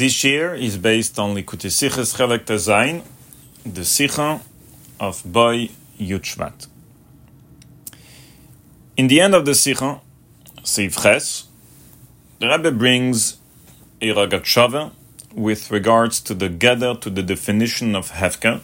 [0.00, 3.02] This year is based on Likutei Sichos Chelek Tazayin,
[3.64, 4.40] the Sicha
[4.98, 5.68] of Boy
[5.98, 6.68] Yutshvat.
[8.96, 10.00] In the end of the Sicha,
[10.62, 11.48] Seif Ches,
[12.38, 13.36] the Rebbe brings
[14.00, 14.92] a Rogatchover
[15.34, 18.62] with regards to the gather to the definition of Hefker.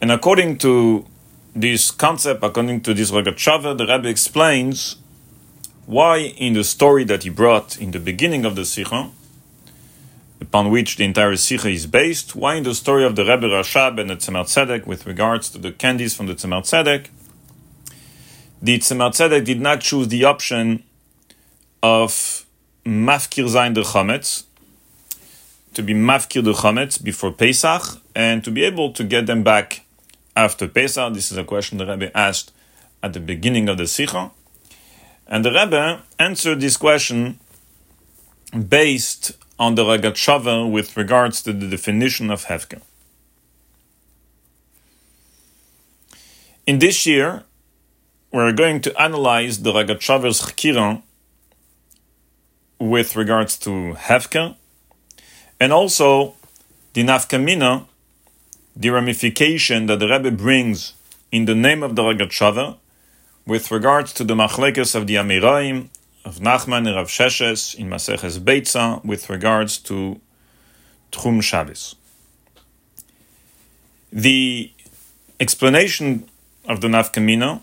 [0.00, 1.06] And according to
[1.56, 4.94] this concept, according to this Rogatchover, the Rebbe explains
[5.86, 9.10] why in the story that he brought in the beginning of the Sikha,
[10.44, 13.98] upon which the entire Sikha is based, why in the story of the Rebbe Rashab
[14.00, 17.08] and the Tzemach Tzedek with regards to the candies from the Tzemach Tzedek,
[18.60, 20.82] the Tzemach Tzedek did not choose the option
[21.82, 22.44] of
[22.84, 24.44] Mafkir Zain the Chametz,
[25.72, 29.84] to be Mafkir the Chametz before Pesach, and to be able to get them back
[30.36, 31.14] after Pesach.
[31.14, 32.52] This is a question the Rebbe asked
[33.02, 34.30] at the beginning of the Sikha.
[35.26, 37.38] And the Rebbe answered this question
[38.68, 42.80] based on the Rogatchover with regards to the definition of Hefker.
[46.66, 47.44] In this year,
[48.32, 51.02] we're going to analyze the Rogatchover's Chkiran
[52.80, 54.56] with regards to Hefker
[55.60, 56.34] and also
[56.94, 57.86] the Nafkamina,
[58.74, 60.94] the ramification that the Rebbe brings
[61.30, 62.76] in the name of the Ragatshava
[63.46, 65.88] with regards to the machlekes of the Amiraim
[66.24, 70.20] of Nachman and Rav Sheshes in Maseches Beitza with regards to
[71.12, 71.96] Tchum Shabbos.
[74.12, 74.72] The
[75.38, 76.28] explanation
[76.68, 77.60] of the Nafkamina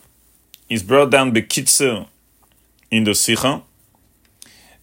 [0.70, 2.08] is brought down bekitzer
[2.90, 3.64] in the Sikha,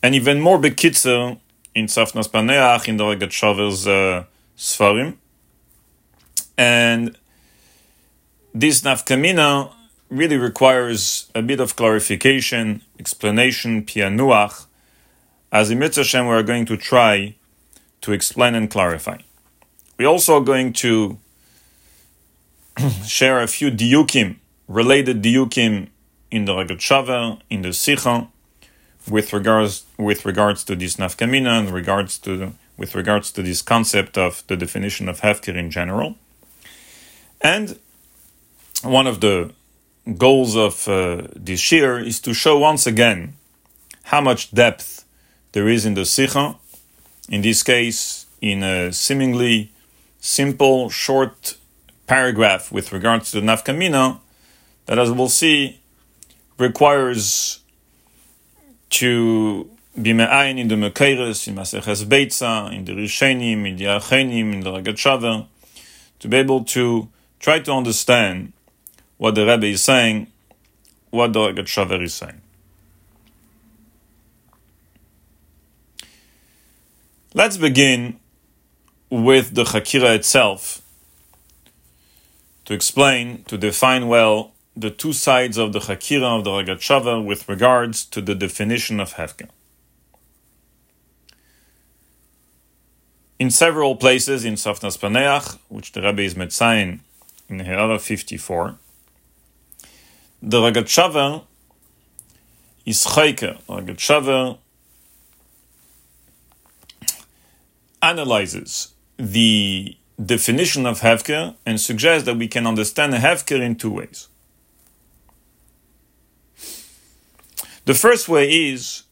[0.03, 1.39] and even more bekitzer
[1.75, 4.25] in Tzafnas Paneach in the Rogatchover's uh,
[4.57, 5.17] Sfarim.
[6.57, 7.17] And
[8.55, 9.73] this Nafkamina
[10.11, 14.67] really requires a bit of clarification, explanation, pianuach,
[15.51, 17.35] as in Mitzvah we are going to try
[18.01, 19.19] to explain and clarify.
[19.99, 21.19] We're also going to
[23.07, 24.37] share a few diukim,
[24.69, 25.89] related diukim
[26.31, 28.29] in the Rogatchover, in the Sikha,
[29.09, 34.17] with regards with regards to this nafkamina and regards to with regards to this concept
[34.19, 36.17] of the definition of hefker in general.
[37.41, 37.79] And
[38.83, 39.53] one of the
[40.17, 43.35] goals of uh, this year is to show once again
[44.05, 45.05] how much depth
[45.53, 46.57] there is in the Sikha,
[47.29, 49.71] in this case, in a seemingly
[50.21, 51.57] simple, short
[52.07, 54.19] paragraph with regards to the Nafkamina,
[54.87, 55.81] that as we'll see,
[56.59, 57.61] requires
[58.91, 59.71] to
[60.01, 64.61] be me'ayin in the Mekeiris, in Maseches Beitza, in the Rishenim, in the Achenim, in
[64.61, 65.47] the Ragat
[66.21, 67.09] to be able to
[67.39, 68.53] try to understand
[69.19, 70.29] what the Rebbe is saying,
[71.11, 72.41] what the Shaver is saying.
[77.35, 78.19] Let's begin
[79.11, 80.81] with the Chakira itself
[82.65, 87.49] to explain, to define well the two sides of the Chakira of the Ragat with
[87.49, 89.49] regards to the definition of Hefker.
[93.39, 97.01] In several places in Tzafnas Paneach, which the Rebbe is Metzayin
[97.49, 98.79] in He'ara 54,
[100.43, 101.45] the Ragat
[102.87, 103.61] is Chayker.
[103.69, 104.59] Ragat
[108.01, 114.29] analyzes the definition of Hefker and suggests that we can understand Hefker in two ways.
[117.85, 119.05] The first way is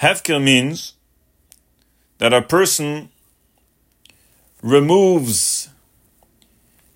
[0.00, 0.94] Hefker means
[2.18, 3.10] that a person
[4.62, 5.68] removes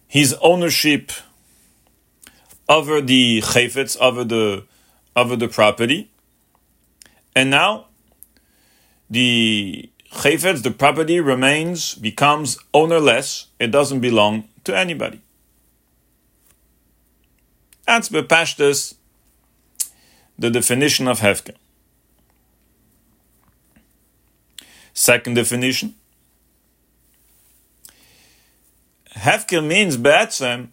[0.07, 1.13] his ownership
[2.73, 4.65] over the chayfetz, over the
[5.15, 6.11] over the property,
[7.37, 7.89] and now
[9.11, 13.49] the chayfetz, the property remains becomes ownerless.
[13.61, 15.21] It doesn't belong to anybody.
[17.87, 18.95] That's bepashtus,
[20.39, 21.57] the definition of hefker.
[24.95, 25.95] Second definition.
[29.15, 30.69] Hefker means be'etzem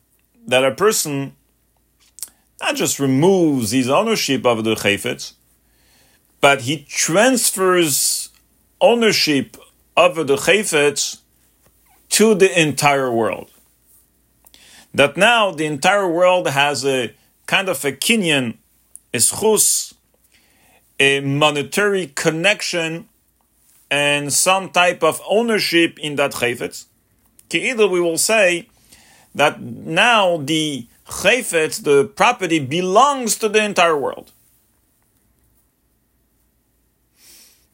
[0.48, 1.36] that a person
[2.62, 5.34] not just removes his ownership of the chayfetz,
[6.42, 8.30] but he transfers
[8.82, 9.58] ownership
[9.96, 11.20] of the chayfetz
[12.10, 13.52] to the entire world.
[14.94, 17.14] That now the entire world has a
[17.46, 18.58] kind of a kinyan,
[19.14, 19.94] a schus,
[21.00, 23.08] a monetary connection,
[23.92, 26.86] and some type of ownership in that chayfetz.
[27.52, 28.68] Either we will say
[29.34, 34.32] that now the chayfetz, the property, belongs to the entire world.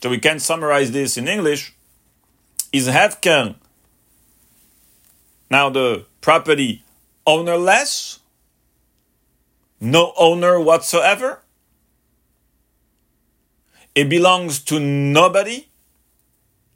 [0.05, 1.73] so we can summarize this in English,
[2.71, 3.55] is Hefker
[5.49, 6.83] now the property
[7.25, 8.19] ownerless?
[9.81, 11.41] No owner whatsoever?
[13.95, 15.69] It belongs to nobody?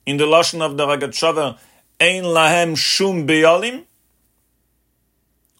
[0.07, 1.59] In the Lashon of the Rogatchover,
[2.01, 3.83] Ein lahem shum beyalim?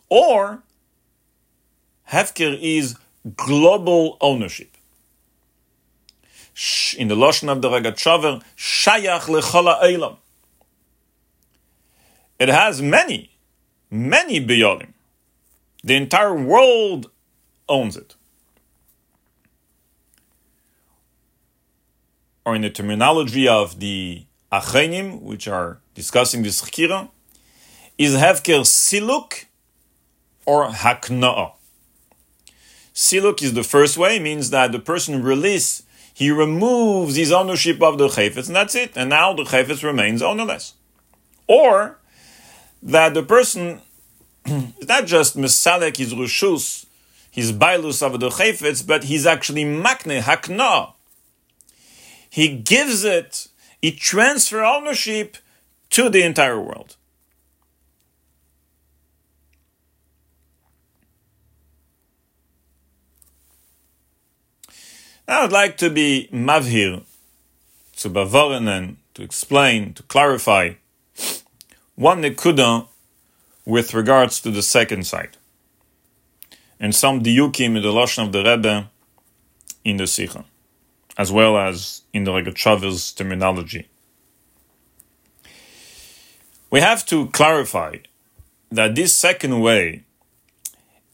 [0.10, 0.64] Or
[2.12, 2.96] Hefker is
[3.36, 4.76] global ownership.
[6.98, 10.18] In the Lashon of the Rogatchover, Shayach lechala eilam.
[12.40, 13.32] It has many,
[13.92, 14.94] many beyalim.
[15.84, 17.12] The entire world
[17.68, 18.16] owns it.
[22.46, 27.10] Or in the terminology of the Achenim, which are discussing this chikira,
[27.98, 29.46] is Hefker Siluk
[30.46, 31.59] or Hakna'ah.
[33.00, 37.98] Siluk is the first way, means that the person release, he removes his ownership of
[37.98, 38.92] the chayfetz, and that's it.
[38.98, 40.74] And now the chayfetz remains ownerless.
[41.48, 41.98] Or
[42.84, 43.80] that the person
[44.46, 46.88] is not just misalek his rushus,
[47.32, 50.92] his bailus of the chayfetz, but he's actually makne hakna.
[52.30, 53.48] He gives it,
[53.82, 55.38] he transfer ownership
[55.92, 56.98] to the entire world.
[65.30, 67.04] Now I'd like to be mavhir,
[67.98, 70.74] to bavoren to explain, to clarify
[71.94, 72.88] one nekuda
[73.64, 75.38] with regards to the second side,
[76.80, 78.90] and some diukim in the lashon of the Rebbe
[79.86, 80.46] in the Sikha,
[81.16, 83.88] as well as in the Rogatchover's terminology.
[86.72, 87.98] We have to clarify
[88.72, 90.06] that this second way,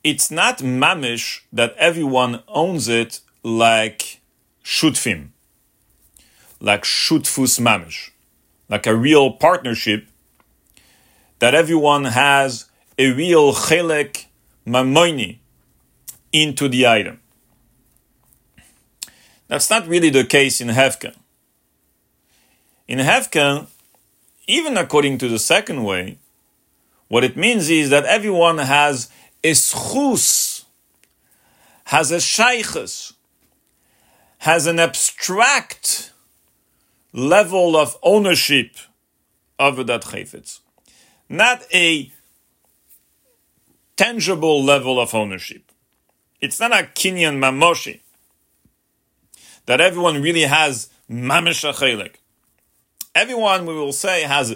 [0.05, 4.21] it's not mamish that everyone owns it like
[4.63, 5.27] shutfim,
[6.59, 8.09] like shutfus mamish,
[8.69, 10.07] like a real partnership
[11.37, 12.65] that everyone has
[12.97, 14.25] a real chelek
[14.65, 15.37] mamoini
[16.33, 17.19] into the item.
[19.47, 21.13] That's not really the case in Hefka.
[22.87, 23.67] In Hefka,
[24.47, 26.17] even according to the second way,
[27.09, 29.07] what it means is that everyone has
[29.43, 30.65] a schus,
[31.85, 33.14] has a shaykhus,
[34.45, 36.11] has an abstract
[37.11, 38.75] level of ownership
[39.57, 40.59] of that chayfetz,
[41.27, 42.11] not a
[43.97, 45.71] tangible level of ownership.
[46.41, 48.01] It's not a kinyan mamoshi
[49.65, 52.17] that everyone really has mamish chelik.
[53.15, 54.55] Everyone, we will say, has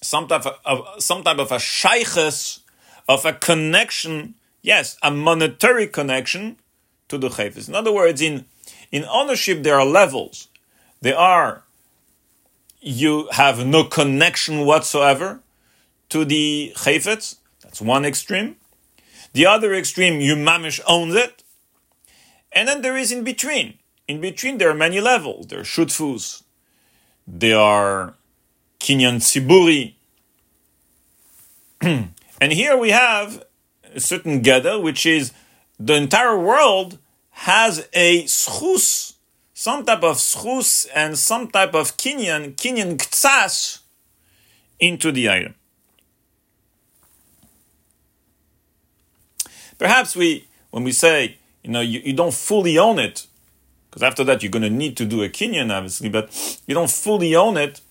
[0.00, 2.60] some type of, of some type of a shaykhus,
[3.06, 4.36] of a connection.
[4.62, 6.56] Yes, a monetary connection
[7.08, 7.68] to the chayfetz.
[7.68, 8.46] In other words, in
[8.92, 10.48] in ownership, there are levels.
[11.00, 11.62] There are,
[12.80, 15.40] you have no connection whatsoever
[16.10, 17.36] to the chayfetz.
[17.62, 18.56] That's one extreme.
[19.32, 21.42] The other extreme, you mamish owns it.
[22.52, 23.78] And then there is in between.
[24.08, 25.48] In between, there are many levels.
[25.48, 26.42] There are shutfus.
[27.26, 28.14] There are
[28.80, 29.94] kinyan tziburi.
[32.40, 33.44] and here we have
[33.94, 35.32] a certain gather, which is
[35.78, 36.98] the entire world
[37.40, 39.14] has a schus,
[39.52, 43.80] some type of schus and some type of kinyan, kinyan ktsas,
[44.80, 45.54] into the item.
[49.78, 53.26] Perhaps we, when we say, you know, you, you don't fully own it,
[53.90, 56.32] because after that you're going to need to do a kinyan, obviously, but
[56.66, 57.82] you don't fully own it,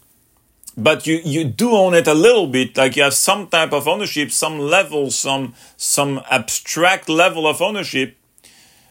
[0.76, 3.88] but you, you do own it a little bit, like you have some type of
[3.88, 8.18] ownership, some level, some, some abstract level of ownership,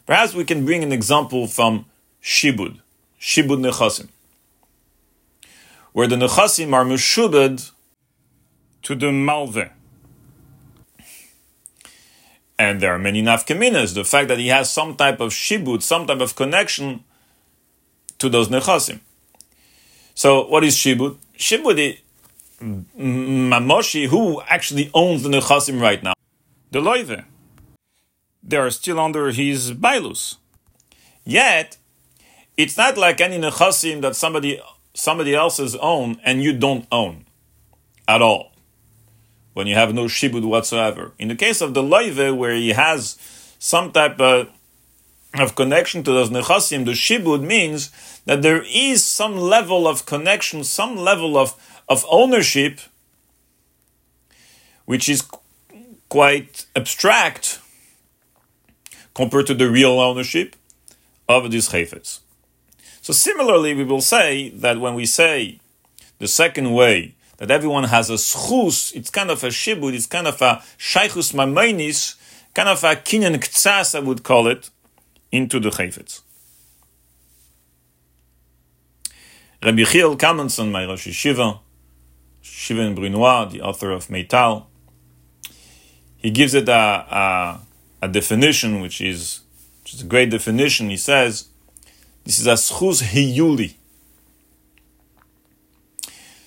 [0.06, 1.86] Perhaps we can bring an example from
[2.22, 2.80] Shibud,
[3.20, 4.08] Shibud Nechasim,
[5.92, 7.70] where the Nechasim are Meshubed
[8.82, 9.70] to the Malve.
[12.58, 13.94] And there are many nafkaminas.
[13.94, 17.02] The fact that he has some type of shibud, some type of connection
[18.18, 19.00] to those nechasim.
[20.14, 21.16] So, what is shibud?
[21.36, 21.98] Shibud is
[22.96, 26.12] Mamoshi, who actually owns the nechasim right now.
[26.70, 27.24] The loive
[28.46, 30.36] they are still under his bailus.
[31.24, 31.78] Yet,
[32.56, 34.60] it's not like any nechasim that somebody
[34.92, 37.24] somebody else's own and you don't own
[38.06, 38.52] at all.
[39.54, 41.12] When you have no shibud whatsoever.
[41.18, 43.16] In the case of the loive, where he has
[43.58, 44.50] some type of,
[45.34, 47.90] of connection to those nechasim, the shibud means
[48.26, 51.54] that there is some level of connection, some level of,
[51.88, 52.80] of ownership,
[54.84, 55.26] which is
[56.08, 57.60] quite abstract
[59.14, 60.56] compared to the real ownership
[61.28, 62.20] of these chayfetz.
[63.00, 65.60] So similarly, we will say that when we say
[66.18, 70.26] the second way, that everyone has a schus, it's kind of a shibud, it's kind
[70.26, 72.16] of a shaychus mamainis,
[72.54, 74.70] kind of a kinyan ktsas, I would call it,
[75.32, 76.22] into the chayfetz.
[79.62, 81.60] Rabbi Chiel Kamenson, my Rosh Shiva
[82.42, 84.66] in Brunoy, the author of Meital,
[86.18, 87.60] he gives it a, a,
[88.04, 89.40] a definition, which is,
[89.82, 90.90] which is a great definition.
[90.90, 91.48] He says,
[92.24, 93.74] this is a schuz hiyuli.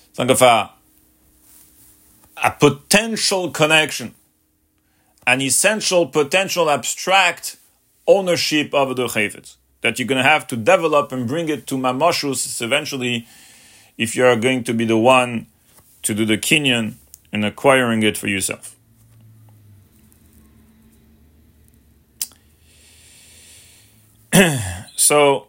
[0.08, 0.70] It's like a,
[2.44, 4.14] a potential connection,
[5.26, 7.56] an essential potential abstract
[8.06, 11.76] ownership of the chayfetz that you're going to have to develop and bring it to
[11.76, 13.26] mamashus eventually
[13.96, 15.46] if you are going to be the one
[16.02, 16.94] to do the kinyan
[17.32, 18.77] and acquiring it for yourself.
[24.96, 25.48] so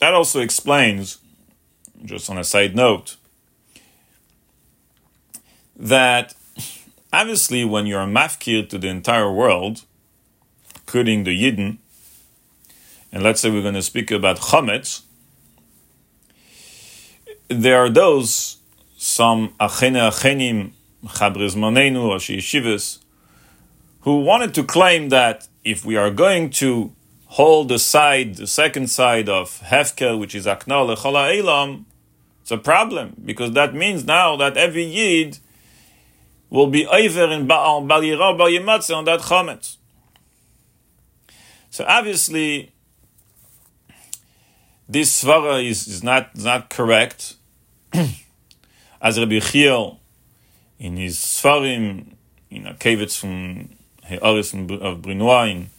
[0.00, 1.18] that also explains,
[2.04, 3.16] just on a side note,
[5.76, 6.34] that
[7.12, 9.82] obviously when you're a mafkir to the entire world,
[10.74, 11.78] including the Yidden,
[13.12, 15.02] and let's say we're going to speak about chametz,
[17.48, 18.58] there are those,
[18.96, 20.70] some achene achenim,
[21.04, 22.98] chabris manenu, or yeshivas,
[24.02, 26.92] who wanted to claim that if we are going to
[27.26, 31.86] hold the side, the second side of hefker, which is akna lechala elam,
[32.42, 35.38] it's a problem because that means now that every yid
[36.48, 39.76] will be over in Ba'al Balira Bal on that chametz.
[41.70, 42.72] So obviously,
[44.88, 47.36] this svara is, is not not correct.
[49.02, 50.00] As Rabbi Chiel
[50.78, 52.14] in his svarim,
[52.50, 53.70] in a kavitz from
[54.10, 55.70] He'aris of Brunoy in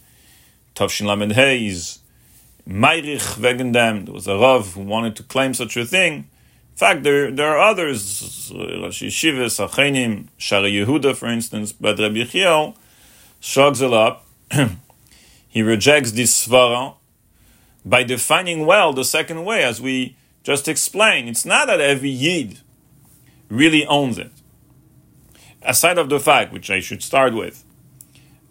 [0.74, 1.98] Tavshin Lamed Hey is
[2.66, 3.72] Meirich wegen.
[3.72, 6.14] There was a Rav who wanted to claim such a thing.
[6.14, 12.24] In fact, there, there are others, Rashi Shivas, Achenim, Shari Yehuda, for instance, but Rabbi
[12.24, 12.74] Chiel
[13.38, 14.24] shrugs it up.
[15.48, 16.94] he rejects this svara
[17.84, 21.28] by defining well the second way, as we just explained.
[21.28, 22.60] It's not that every Yid
[23.50, 24.32] really owns it.
[25.60, 27.64] Aside of the fact, which I should start with,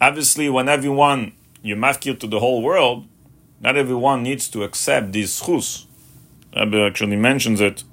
[0.02, 1.32] obviously when everyone,
[1.62, 3.06] you mafkir to the whole world,
[3.60, 5.86] not everyone needs to accept this chus.
[6.54, 7.84] Rabbi actually mentions it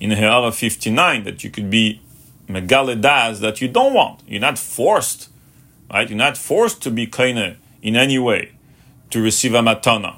[0.00, 2.02] in He'ara 59 that you could be
[2.48, 4.20] megaledas that you don't want.
[4.26, 5.30] You're not forced,
[5.90, 6.08] right?
[6.08, 8.52] You're not forced to be kaine in any way
[9.10, 10.16] to receive a matana.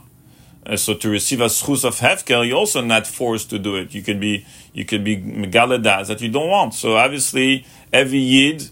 [0.64, 3.94] Uh, so to receive a schus of hefker, you're also not forced to do it.
[3.94, 6.74] You could be you could be megaledas that you don't want.
[6.74, 8.70] So obviously, every yid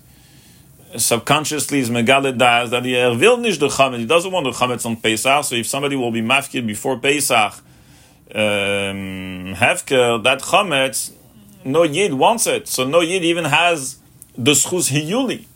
[0.97, 3.99] subconsciously is megaledas that he will nicht the chametz.
[3.99, 5.45] He doesn't want the chametz on Pesach.
[5.45, 7.55] So if somebody will be mafkir before Pesach,
[8.35, 11.13] um, hefker that chametz,
[11.65, 12.69] no yid wants it.
[12.69, 13.99] So no yid even has
[14.37, 15.47] the schus hiyuli.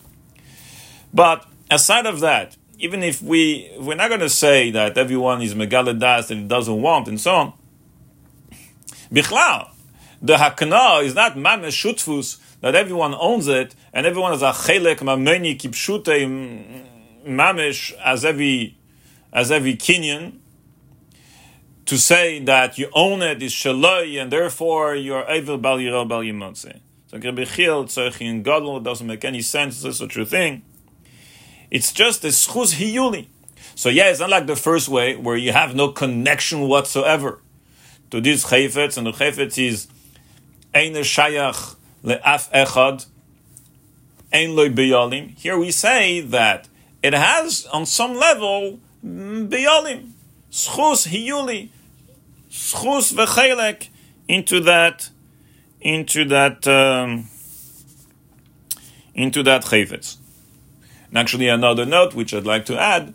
[1.13, 5.55] But aside of that, even if we we're not going to say that everyone is
[5.55, 7.53] megaladas and he doesn't want and so on,
[9.13, 9.71] bichlal,
[10.23, 14.99] the hakna is not mamish shutfus that everyone owns it and everyone has a chelek
[14.99, 16.85] mameni kipshute
[17.27, 18.77] mamish as every
[19.33, 20.39] as every kinyan.
[21.87, 26.21] To say that you own it is shaloi and therefore you're evil bal yirah bal
[26.21, 26.81] yimotze.
[27.07, 29.83] So Rabbi Chiel Tzorchi Gadol doesn't make any sense.
[29.83, 30.63] It's such a thing.
[31.71, 33.29] It's just a schuz hiyuli.
[33.75, 37.41] So yeah, it's not like the first way where you have no connection whatsoever
[38.11, 39.89] to this chayfetz, and the chayfetz is
[40.75, 43.07] ein shayach le'af echad,
[44.33, 45.37] ein loy beyalim.
[45.39, 46.69] Here we say that
[47.03, 50.11] it has on some level beyalim,
[50.51, 51.71] schuz hiyuli,
[52.51, 53.89] schuz v'chelek
[54.27, 55.11] into that,
[55.81, 57.29] into that, um,
[59.15, 60.17] into that chayfetz.
[61.09, 63.15] And actually, another note which I'd like to add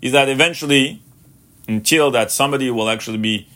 [0.00, 1.02] is that eventually,
[1.66, 3.48] until that somebody will actually be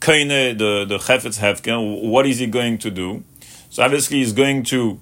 [0.00, 3.24] kaine the the chefetz hefken, what is he going to do?
[3.72, 5.00] So obviously, he's going to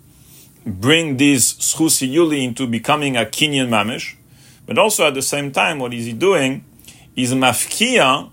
[0.65, 4.15] bring this schusi yuli into becoming a kinyan mamish,
[4.65, 6.65] but also at the same time, what is he doing?
[7.17, 8.31] Is mafkia.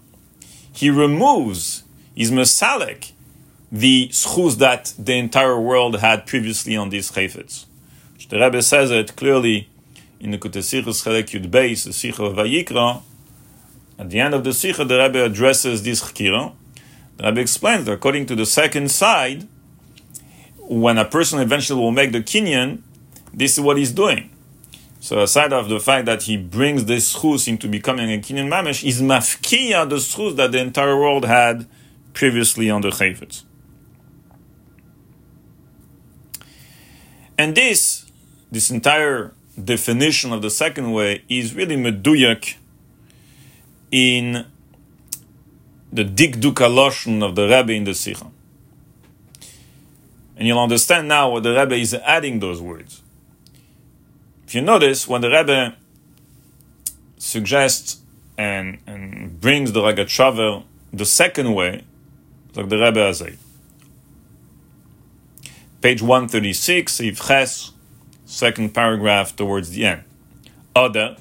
[0.71, 1.81] He removes,
[2.15, 3.13] is mesalek,
[3.71, 7.65] the schus that the entire world had previously on these chayfetz.
[8.29, 9.67] The Rebbe says it clearly
[10.19, 13.01] in the Kutesichus Chelek Yud Beis, the Sicha of Vayikra,
[13.97, 16.53] at the end of the Sicha, the Rebbe addresses this Chkira.
[17.15, 19.47] The Rebbe explains that according to the second side,
[20.67, 22.81] when a person eventually will make the kinyan,
[23.33, 24.29] this is what he's doing.
[24.99, 28.83] So aside of the fact that he brings this schus into becoming a kinyan mamish,
[28.83, 31.67] is mafkiya the schus that the entire world had
[32.13, 33.43] previously on the chayfetz.
[37.37, 38.11] And this,
[38.51, 39.33] this entire
[39.63, 42.55] definition of the second way is really meduyak
[43.91, 44.45] in
[45.93, 48.31] the dikduk loshen of the Rebbe in the Sikha.
[50.37, 53.01] And you'll understand now what the Rebbe is adding those words.
[54.45, 55.75] If you notice, when the Rebbe
[57.17, 57.99] suggests
[58.37, 60.63] and, and brings the Ragat
[60.93, 61.83] the second way,
[62.55, 63.21] like the Rebbe has
[65.81, 67.71] Page 136, Ches,
[68.25, 70.03] second paragraph towards the end.
[70.75, 71.17] Other,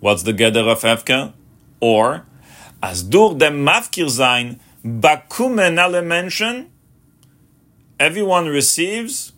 [0.00, 1.34] what's the Geder of Hefker?
[1.80, 2.24] Or,
[2.82, 6.71] as dur dem Mafkir sein, bakumen alle Menschen,
[8.02, 9.32] everyone receives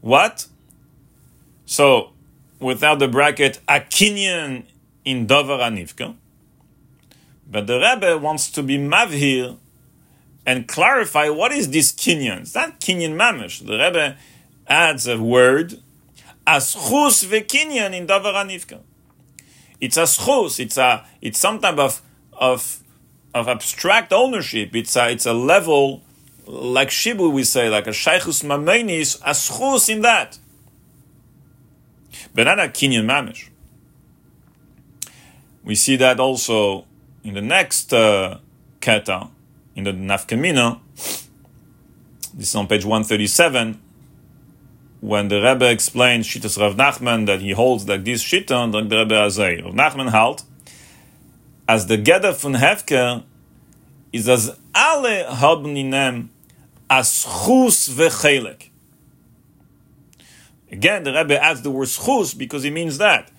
[0.00, 0.46] what?
[1.66, 2.12] So,
[2.58, 4.64] without the bracket, a kinyan
[5.04, 6.16] in Dover Anivka.
[7.50, 9.58] But the Rebbe wants to be mavhir
[10.46, 12.40] and clarify what is this kinyan.
[12.40, 13.64] It's not kinyan mamish.
[13.64, 14.16] The Rebbe
[14.66, 15.78] adds a word,
[16.46, 18.80] aschus vekinyan in Dover Anivka.
[19.78, 20.06] It's a.
[20.62, 22.00] It's a it's some type of
[22.32, 22.78] of
[23.34, 24.74] of abstract ownership.
[24.74, 26.02] It's a it's a level
[26.46, 30.38] like shibu we say like a shaykhus mameinis a schus in that
[32.34, 33.48] but not a kinyan mamish.
[35.64, 36.86] We see that also
[37.22, 38.38] in the next uh,
[38.80, 39.28] keta,
[39.76, 40.80] in the nafkamina.
[42.34, 43.80] This is on page 137,
[45.00, 48.98] when the Rebbe explains Shittas Rav Nachman that he holds that this Shitton, like the
[48.98, 49.62] Rebbe Azay.
[49.62, 50.42] Rav Nachman halt,
[51.68, 53.24] as the Geda von Hefker
[54.12, 56.28] is as alle haben inem
[56.88, 58.68] as chus vechelek.
[60.70, 63.30] Again, the Rebbe adds the word schus because it means that.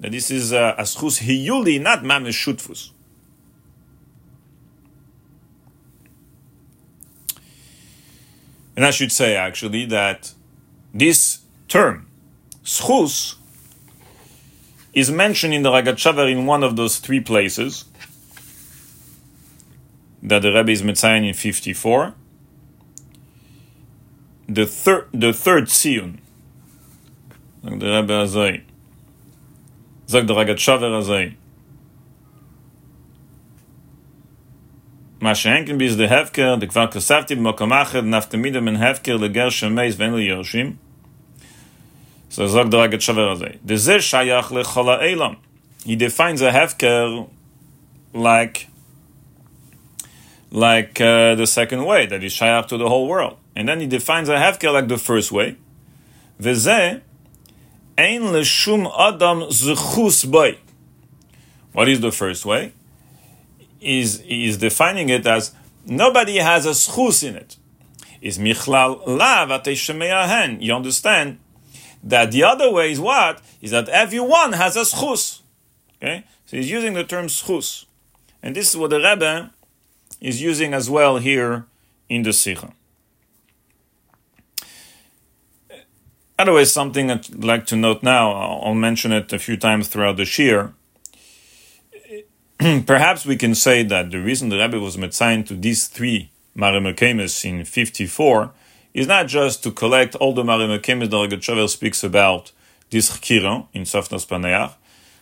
[0.00, 2.90] That this is uh, a schus hiyuli, not mamish shutfus.
[8.74, 10.32] And I should say actually that
[10.94, 12.08] this term,
[12.64, 13.36] schus,
[14.94, 17.84] is mentioned in the Ragat in one of those three places
[20.22, 22.14] that the Rebbe is Metzayan in 54.
[24.48, 26.18] The third, the third Siyun,
[27.62, 28.60] the rabbi says,
[30.08, 31.36] Zag the Rogatchover Azai,
[35.20, 40.76] Masha the Hefker, the Kvar Kosavtib, Mokamachet, Naftamidim, and Hefker, the Ger Shemeis, Venu Yerushim,
[42.28, 45.36] So Zag the Rogatchover Azai, the Shayach Lechola Eilam,
[45.84, 47.28] he defines a Hefker
[48.12, 48.68] like
[50.52, 53.38] like uh, the second way, that is shayach to the whole world.
[53.56, 55.56] And then he defines a hefker like the first way.
[56.44, 57.02] Ein
[57.98, 59.40] leshum adam.
[61.72, 62.72] What is the first way?
[63.80, 65.54] Is is defining it as
[65.86, 67.56] nobody has a schus in it.
[68.20, 69.66] Is michlal lav
[70.62, 71.38] You understand
[72.04, 73.40] that the other way is what?
[73.60, 75.40] Is that everyone has a schus.
[75.96, 77.86] Okay, so he's using the term schus,
[78.42, 79.50] and this is what the Rebbe
[80.22, 81.66] is using as well here
[82.08, 82.72] in the Sikha.
[86.38, 90.24] Otherwise, something I'd like to note now, I'll mention it a few times throughout the
[90.24, 90.72] Shir.
[92.86, 97.44] Perhaps we can say that the reason the Rebbe was metzayin to these three Marimakemis
[97.44, 98.52] in 54
[98.94, 102.52] is not just to collect all the Marimakemis that Rogatchover speaks about
[102.90, 104.74] this Chkiron in Tzafnas Paneach,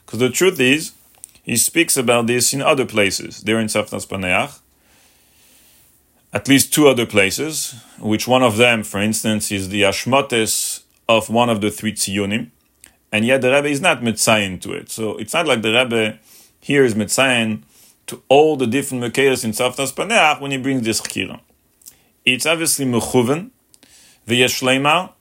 [0.05, 0.93] because the truth is,
[1.43, 3.43] he speaks about this in other places.
[3.43, 4.59] There in Tzafnas Paneach,
[6.33, 11.29] at least two other places, which one of them, for instance, is the Ashmotes of
[11.29, 12.51] one of the three tziyunim,
[13.11, 14.91] and yet the Rebbe is not mitzayin to it.
[14.91, 16.19] So it's not like the Rebbe
[16.61, 17.63] here is mitzayin
[18.07, 21.41] to all the different mekayos in Tzafnas Paneach when he brings this chkira.
[22.25, 23.51] It's obviously mechuven,
[24.29, 25.13] v'yeshleima.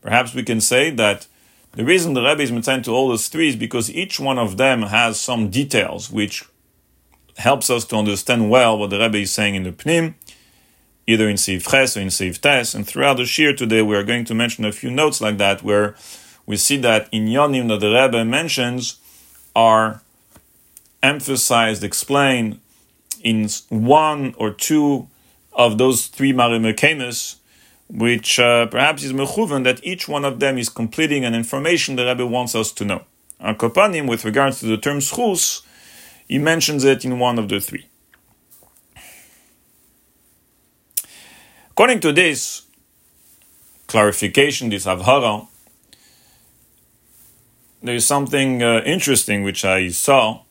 [0.00, 1.26] Perhaps we can say that
[1.72, 4.58] the reason the Rebbe is mitzayin to all those three is because each one of
[4.58, 6.44] them has some details which
[7.38, 10.14] helps us to understand well what the Rebbe is saying in the Pnim,
[11.06, 12.74] either in Seif Ches or in Seif Tes.
[12.74, 15.62] And throughout the Shir today, we are going to mention a few notes like that,
[15.62, 15.94] where
[16.46, 18.98] we see that in Yonim that the Rebbe mentions
[19.54, 20.02] are
[21.02, 22.60] emphasized, explained
[23.22, 25.08] in one or two
[25.52, 27.36] of those three Marimekemis,
[27.88, 32.06] which uh, perhaps is mechuven that each one of them is completing an information the
[32.06, 33.02] Rebbe wants us to know.
[33.40, 35.62] Kopanim, with regards to the term schus,
[36.28, 37.86] he mentions it in one of the three.
[41.72, 42.66] According to this
[43.86, 45.48] clarification, this avhara,
[47.82, 50.42] there's something uh, interesting which I saw.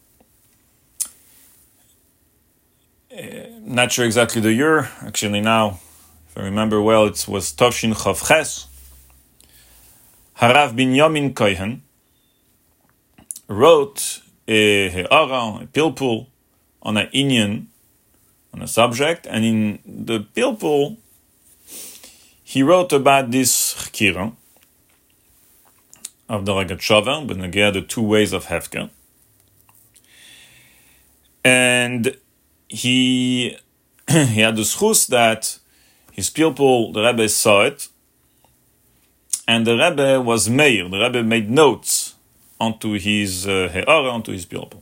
[3.15, 3.21] Uh,
[3.59, 4.89] not sure exactly the year.
[5.03, 5.79] Actually, now,
[6.27, 8.65] if I remember well, it was Tovshin Chavches.
[10.39, 11.83] Harav Binyamin Kohen
[13.47, 16.29] wrote a he'ara, a pilpul,
[16.81, 17.67] on an Indian,
[18.55, 20.97] on a subject, and in the pilpul,
[22.51, 24.33] he wrote about this chkira
[26.27, 28.89] of the Rogatchover, but again, the two ways of Hefker.
[31.45, 32.17] And
[32.67, 33.57] he
[34.09, 35.59] he had the schus that
[36.11, 37.87] his pilpul, the Rebbe saw it,
[39.47, 40.89] and the Rebbe was mayor.
[40.89, 42.15] The Rebbe made notes
[42.59, 44.81] onto his uh, onto his pilpul.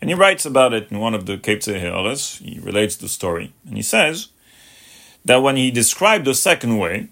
[0.00, 2.38] And he writes about it in one of the Kepze He'aras.
[2.38, 3.52] He relates the story.
[3.64, 4.31] And he says
[5.24, 7.08] that when he described the second way,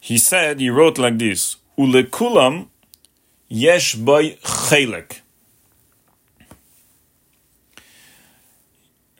[0.00, 2.68] he said, he wrote like this, Ulekulam
[3.48, 5.20] yesh boy chelek.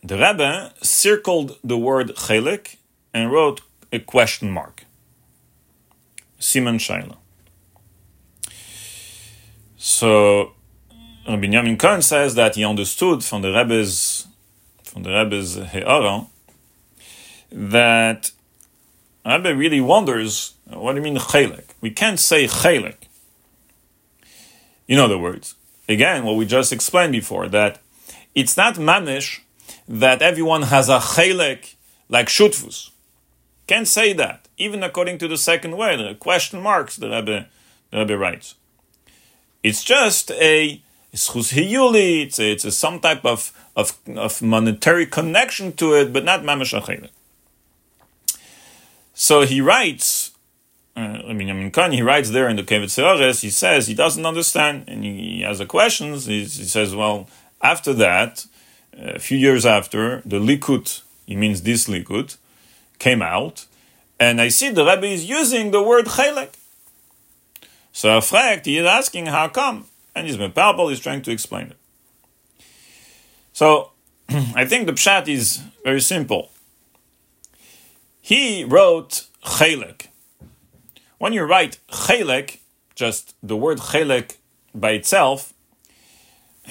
[0.03, 2.77] The Rebbe circled the word chelek
[3.13, 3.61] and wrote
[3.93, 4.85] a question mark.
[6.39, 7.17] Simon Shaila.
[9.77, 10.53] So
[11.29, 14.27] Rabbi Yamin Cohen says that he understood from the Rebbe's
[14.83, 16.27] from the Rebbe's He'ara
[17.51, 18.31] that
[19.25, 21.65] Rebbe really wonders what do you mean chelek?
[21.81, 22.97] We can't say chelek.
[24.87, 25.55] In other words,
[25.89, 27.81] again, what we just explained before that
[28.35, 29.41] it's not manish
[29.89, 31.75] that everyone has a chelek
[32.09, 32.91] like shutfus.
[33.67, 34.49] Can't say that.
[34.57, 37.49] Even according to the second way, the question marks the Rebbe,
[37.91, 38.55] the Rebbe writes.
[39.63, 40.81] It's just a
[41.15, 46.25] schus it's, a, it's a, some type of, of, of monetary connection to it, but
[46.25, 47.09] not mamash.
[49.21, 50.31] So he writes,
[50.97, 53.89] uh, I mean, I mean, Khan, he writes there in the Kevet Seores, he says
[53.89, 56.15] he doesn't understand, and he, has a question.
[56.15, 57.29] He, he, says, well,
[57.61, 58.47] after that,
[58.97, 62.37] a few years after, the Likud, he means this Likud,
[63.01, 63.67] came out,
[64.21, 66.55] and I see the Rebbe is using the word chelek.
[67.91, 71.73] So fact, he is asking how come, and he's been palpable, he's trying to explain
[71.73, 71.77] it.
[73.53, 73.91] So
[74.29, 76.53] I think the pshat is very simple.
[78.29, 80.09] He wrote chelek.
[81.17, 82.59] When you write chelek,
[82.95, 84.37] just the word chelek
[84.75, 85.55] by itself,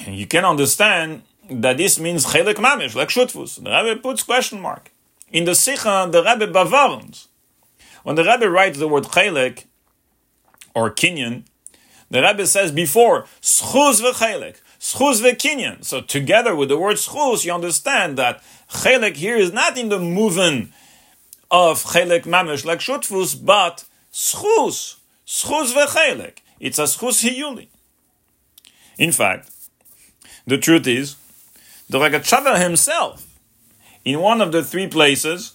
[0.05, 3.55] you can understand that this means chelek mamish, like shutfus.
[3.55, 4.91] The Rebbe puts question mark.
[5.31, 7.25] In the Sikha, the Rebbe bavarns.
[8.03, 9.65] When the Rebbe writes the word chelek
[10.75, 11.45] or kinyan,
[12.11, 15.83] the Rebbe says before schuz v'chelek, schuz v'kinyan.
[15.83, 19.97] So together with the word schuz, you understand that chelek here is not in the
[19.97, 20.71] movement
[21.49, 26.39] of chelek mamish like shutfus, but schuz, schuz v'chelek.
[26.59, 27.67] It's a schuz hiyuli.
[28.97, 29.51] In fact,
[30.45, 31.15] the truth is,
[31.89, 33.27] the Rogatchover himself
[34.03, 35.53] in one of the three places.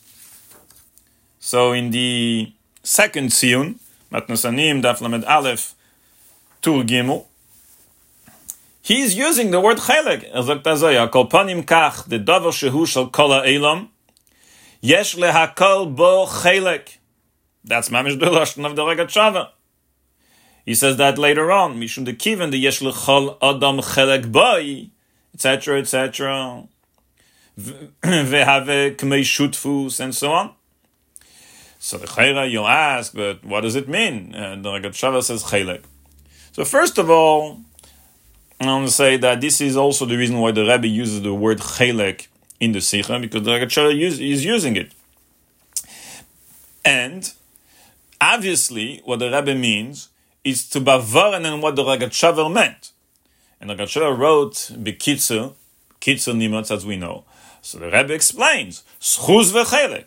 [1.40, 2.52] So in the
[2.82, 3.76] second Siyun,
[4.12, 5.74] Matnasanim, Daf Lamed Aleph,
[6.60, 7.26] Tur Gimel,
[8.80, 10.30] he's using the word chelek.
[11.10, 13.88] Kol panim kach, the davar shehu shel kol ha'elam,
[14.82, 16.98] yesh lehakol bo chelek.
[17.64, 19.48] That's mamish the lashon of the Rogatchover.
[20.66, 24.90] He says that later on, mishum de kiven the yesh lechol adam chelek boy,
[25.32, 26.68] etc., etc
[27.58, 30.52] vehave kmei shutfus, and so on.
[31.78, 34.34] So the chayra, you'll ask, but what does it mean?
[34.34, 35.82] And the Rogatchover says chelek.
[36.52, 37.60] So first of all,
[38.60, 41.34] I want to say that this is also the reason why the Rebbe uses the
[41.34, 42.28] word chelek
[42.62, 44.92] in the Sikha, because the Rogatchover is using it.
[46.84, 47.32] And
[48.20, 50.10] obviously, what the Rebbe means
[50.44, 52.92] is to bavaren and what the Rogatchover meant.
[53.60, 55.54] And the Rogatchover wrote Bekitzel,
[56.00, 57.24] Kitzel Nimotz, as we know,
[57.62, 59.52] so the Rebbe explains, schuz.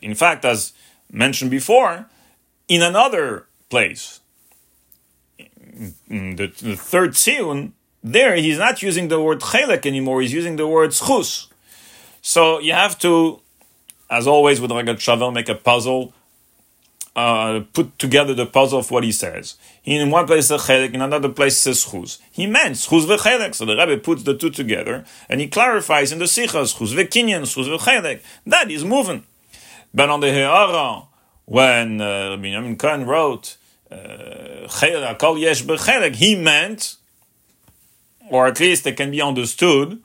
[0.01, 0.71] In fact, as
[1.11, 2.05] mentioned before,
[2.69, 4.21] in another place,
[6.09, 10.55] in the, the third tziyun, there he's not using the word chelek anymore, he's using
[10.55, 11.47] the word schus.
[12.27, 13.39] So you have to,
[14.09, 16.11] as always with Rogatchover, make a puzzle
[17.15, 19.57] uh, put together the puzzle of what he says.
[19.83, 22.17] In one place says chelik, in another place says chuz.
[22.31, 23.53] He meant chuz v'chelik.
[23.53, 27.43] So the Rebbe puts the two together and he clarifies in the sichas chuz v'kinyan,
[27.43, 28.21] chuz v'chelik.
[28.47, 29.23] That is moving.
[29.93, 31.03] But on the He'ara,
[31.45, 33.55] when uh, Rabbi Yamin Cohen wrote
[33.91, 36.95] uh, yesh b'chelik, he meant,
[38.31, 40.01] or at least it can be understood,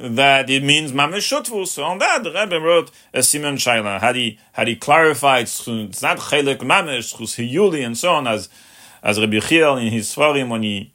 [0.00, 1.68] that it means mamish shutfus.
[1.68, 4.00] So on that, the Rebbe wrote a Simon Shaila.
[4.00, 5.66] Had he had he clarified it's
[6.02, 8.48] not chelik mamish chus hiyuli and so on as
[9.02, 10.92] as Rabbi Chiel in his Svarim when he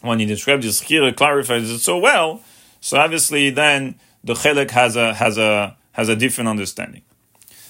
[0.00, 2.42] when he describes this Chira clarifies it so well.
[2.80, 7.02] So obviously, then the Chelek has a has a has a different understanding.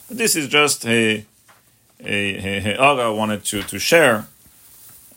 [0.09, 1.25] But this is just a
[2.01, 4.27] a, a, wanted to, to share,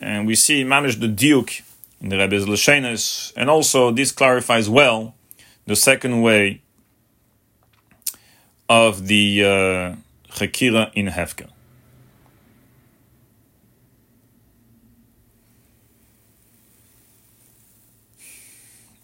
[0.00, 1.62] and we see manage the Duke
[2.00, 5.14] in the Rebbe's Lashenis, and also this clarifies well
[5.70, 6.60] the second way
[8.68, 9.94] of the uh,
[10.32, 11.48] Chekira in Hefka.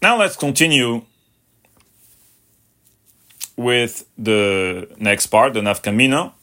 [0.01, 1.03] Now let's continue
[3.55, 6.33] with the next part, the Nafkamina.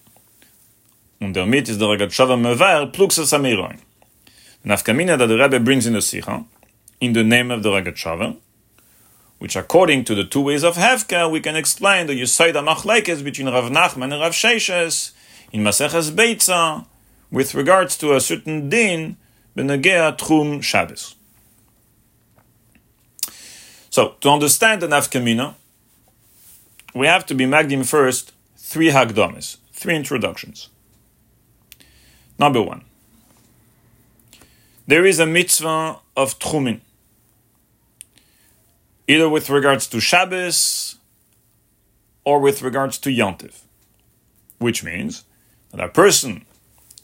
[1.21, 3.79] Und damit ist der Rogatchover Mevar Pluxas Amiroin.
[4.65, 6.47] Nafkamina that the Rebbe brings in the Sikha,
[6.99, 8.39] in the name of the Rogatchover,
[9.39, 13.49] which according to the two ways of Hefka, we can explain the Yisayda Machlekes between
[13.49, 15.13] Rav Nachman and Rav Sheshes
[15.53, 16.87] in Maseches Beitza
[17.31, 19.17] with regards to a certain din
[19.57, 21.17] benegea Tchum Shabbos.
[23.91, 25.55] So, to understand the Nafkamina,
[26.95, 30.69] we have to be Magdim first three Hagdamis, three introductions.
[32.39, 32.85] Number one,
[34.87, 36.81] there is a mitzvah of Tchumin,
[39.07, 40.97] either with regards to Shabbos
[42.25, 43.61] or with regards to Yontif,
[44.59, 45.25] which means
[45.71, 46.45] that a person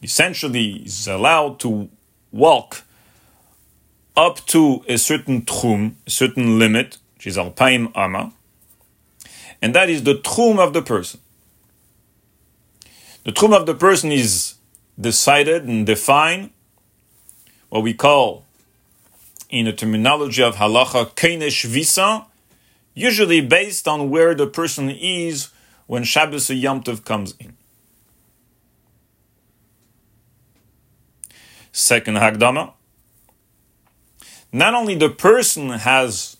[0.02, 1.90] essentially is allowed to
[2.32, 2.82] walk
[4.16, 8.32] up to a certain tchum, a certain limit, which is alpaim ama,
[9.62, 11.20] and that is the tchum of the person.
[13.24, 14.54] The tchum of the person is
[14.98, 16.50] decided and defined,
[17.68, 18.46] what we call,
[19.50, 22.26] in the terminology of halacha, kenesh visa,
[22.94, 25.50] usually based on where the person is
[25.86, 27.56] when Shabbos or Yom Tov comes in.
[31.72, 32.72] Second Hagdama,
[34.52, 36.36] not only the person has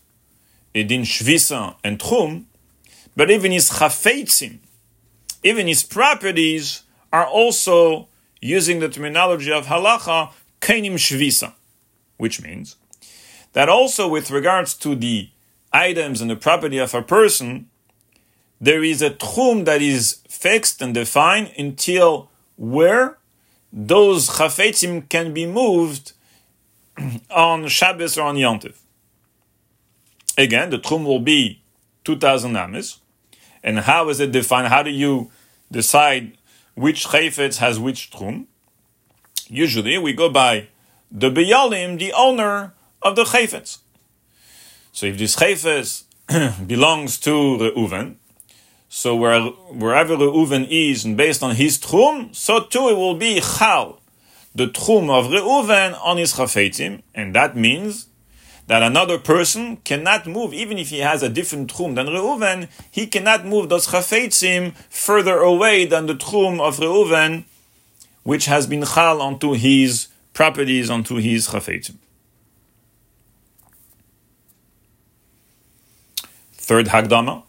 [0.74, 2.44] a din shvisa and tchum,
[3.16, 4.58] but even his chafetzim,
[5.42, 8.08] even his properties are also
[8.40, 11.54] using the terminology of halacha kenim shvisa,
[12.16, 12.76] which means
[13.52, 15.30] that also with regards to the
[15.72, 17.68] items and the property of a person,
[18.60, 23.18] there is a tchum that is fixed and defined until where
[23.72, 26.12] those chafetzim can be moved
[27.30, 28.76] on Shabbos or on Yontiv.
[30.36, 31.62] Again, the tchum will be
[32.04, 33.00] 2,000 amis.
[33.62, 34.68] And how is it defined?
[34.68, 35.30] How do you
[35.70, 36.36] decide
[36.74, 38.46] which chayfetz has which tchum?
[39.48, 40.68] Usually we go by
[41.10, 43.78] the beyalim, the owner of the chayfetz.
[44.92, 46.04] So if this chayfetz
[46.66, 48.16] belongs to Reuven,
[48.88, 53.40] so where, wherever Reuven is, and based on his tchum, so too it will be
[53.40, 54.00] chal
[54.54, 58.08] the tchum of Reuven on his chafetzim, and that means
[58.66, 63.06] that another person cannot move, even if he has a different tchum than Reuven, he
[63.06, 67.44] cannot move those chafetzim further away than the tchum of Reuven,
[68.24, 71.96] which has been chal onto his properties, onto his chafetzim.
[76.70, 77.42] Third Hagdama.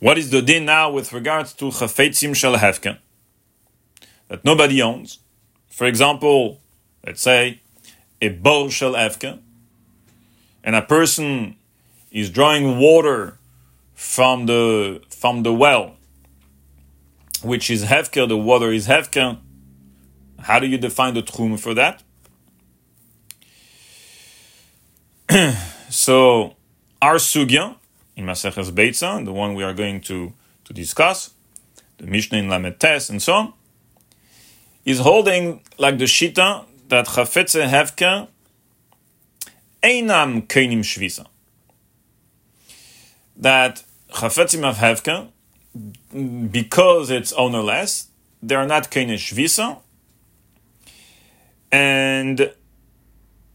[0.00, 2.98] What is the din now with regards to chafetzim shel hefken?
[4.26, 5.20] That nobody owns.
[5.68, 6.58] For example,
[7.06, 7.60] let's say
[8.20, 9.38] a bowl shel efka,
[10.64, 11.54] and a person
[12.10, 13.38] is drawing water
[13.94, 15.94] from the from the well,
[17.42, 18.26] which is hefker.
[18.26, 19.38] The water is hefker.
[20.40, 22.02] How do you define the tchum for that?
[25.88, 26.56] so,
[27.02, 27.74] our sugya
[28.16, 30.32] in Maseches Beitza, the one we are going to
[30.64, 31.34] to discuss,
[31.98, 33.52] the Mishnah in Lamed Tes, and so on
[34.84, 38.28] is holding like the Shita that Chafetze Hevke
[39.82, 41.26] Einam Keinim Shvisa.
[43.36, 45.30] That Chafetzim of Hevke,
[46.52, 48.08] because it's ownerless,
[48.42, 49.78] they are not Keinim Shvisa,
[51.72, 52.52] and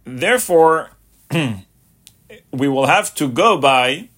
[0.04, 0.92] therefore
[2.52, 4.10] we will have to go by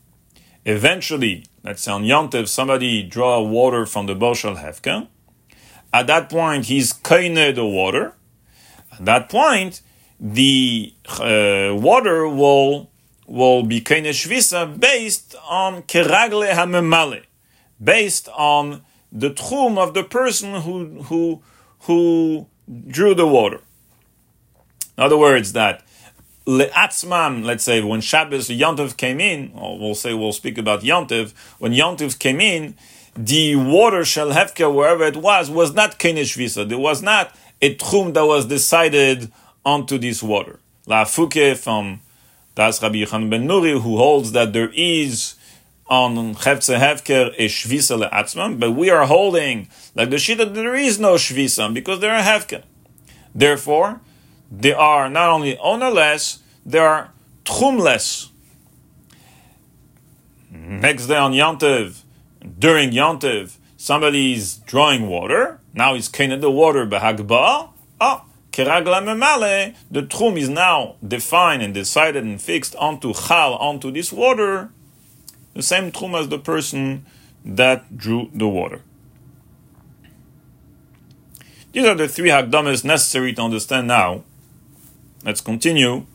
[0.65, 5.07] eventually, let's say on Yontev, somebody draw water from the Boshel Hefka,
[5.91, 8.13] at that point, he's kaine the water.
[8.91, 9.81] At that point,
[10.19, 12.91] the uh, water will
[13.25, 17.23] will be kaine shvisa based on keragle hamemale,
[17.83, 21.41] based on the tchum of the person who who
[21.81, 22.47] who
[22.87, 23.61] drew the water.
[24.97, 25.83] In other words, that
[26.49, 31.73] le'atzman, let's say when Shabbos Yontiv came in, we'll say we'll speak about Yontiv, when
[31.73, 32.75] Yontiv came in,
[33.15, 36.65] the water shall hefker wherever it was was not kenesh visa.
[36.65, 39.31] There was not a tchum that was decided
[39.63, 40.59] onto this water.
[40.87, 42.01] La Fuke from
[42.55, 45.35] Das Rabbi Yochanan ben Nuri, who holds that there is
[45.87, 50.99] on Chevtze Hefker a Shvisa le'atzman, but we are holding, like the Shita, there is
[50.99, 52.63] no Shvisa because there are Hefker.
[53.35, 54.01] Therefore,
[54.51, 57.11] they are not only ownerless, they are
[57.45, 58.29] tchumless.
[60.51, 62.01] Next day on Yantiv,
[62.57, 65.59] during Yantiv, somebody is drawing water.
[65.73, 67.69] Now he's cleaning the water behagba.
[68.01, 69.75] Oh, keragla memale.
[69.91, 74.69] The tchum is now defined and decided and fixed onto chal, onto this water.
[75.53, 77.05] The same tchum as the person
[77.45, 78.81] that drew the water.
[81.71, 84.23] These are the three hakdamas necessary to understand now.
[85.23, 86.05] Let's continue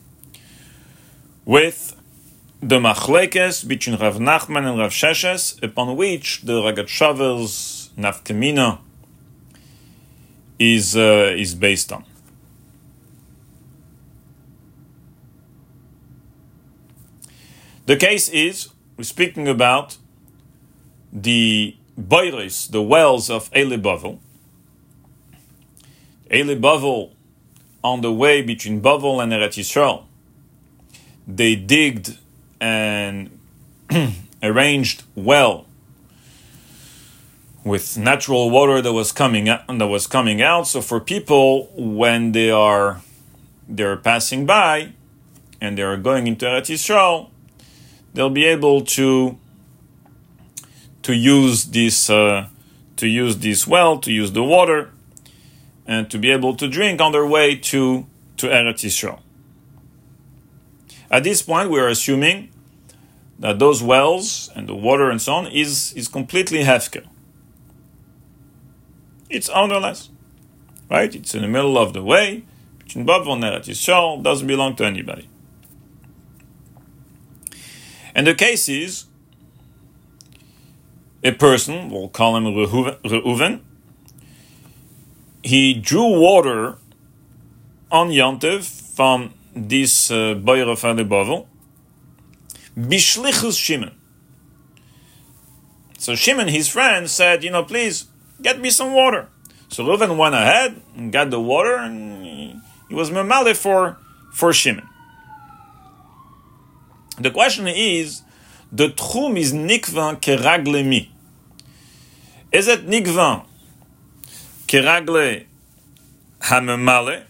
[1.45, 1.95] with
[2.59, 8.79] the machlekes between Rav Nachman and Rav Sheshes, upon which the Rogatchover's nafkamina
[10.57, 12.03] is uh, is based on.
[17.85, 19.97] The case is we're speaking about
[21.13, 24.19] the boiris, the wells of Eli Bavel.
[26.33, 27.14] Eli Bavel,
[27.85, 30.05] on the way between Bavel and Eretz Yisrael,
[31.27, 32.17] they digged
[32.59, 33.29] and
[34.43, 35.65] arranged well
[37.63, 40.65] with natural water that was coming out, that was coming out.
[40.67, 43.01] So for people when they are
[43.69, 44.93] they're passing by
[45.61, 47.29] and they are going into Eretz Yisrael,
[48.15, 49.37] they'll be able to
[51.03, 52.47] to use this uh,
[52.97, 54.89] to use this well, to use the water,
[55.85, 58.05] and to be able to drink on their way to
[58.37, 59.21] to Eretz Yisrael.
[61.09, 62.49] At this point, we are assuming
[63.39, 67.05] that those wells and the water and so on is, is completely hefker.
[69.29, 70.09] It's ownerless,
[70.89, 71.13] right?
[71.13, 72.43] It's in the middle of the way
[72.79, 75.27] between Bavel and Eretz Yisrael, doesn't belong to anybody.
[78.13, 79.05] And the case is
[81.23, 83.61] a person, we'll call him Reuven,
[85.45, 86.77] he drew water
[87.91, 88.63] on Yantiv
[88.95, 91.45] from this uh, Boyer Bavel,
[92.75, 93.91] Bishlichus Shimon.
[95.99, 98.05] So Shimon, his friend, said, you know, please
[98.41, 99.27] get me some water.
[99.69, 103.97] So Reuven went ahead and got the water, and he was memale for
[104.33, 104.89] for Shimon.
[107.19, 108.23] The question is,
[108.71, 111.07] the tchum is nikvan keragle
[112.51, 113.45] Is it nikvan
[114.67, 115.45] keragle
[116.41, 117.23] hamemale,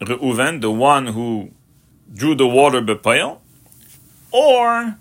[0.00, 1.50] Reuven, the one who
[2.12, 3.38] drew the water bepail,
[4.32, 4.96] or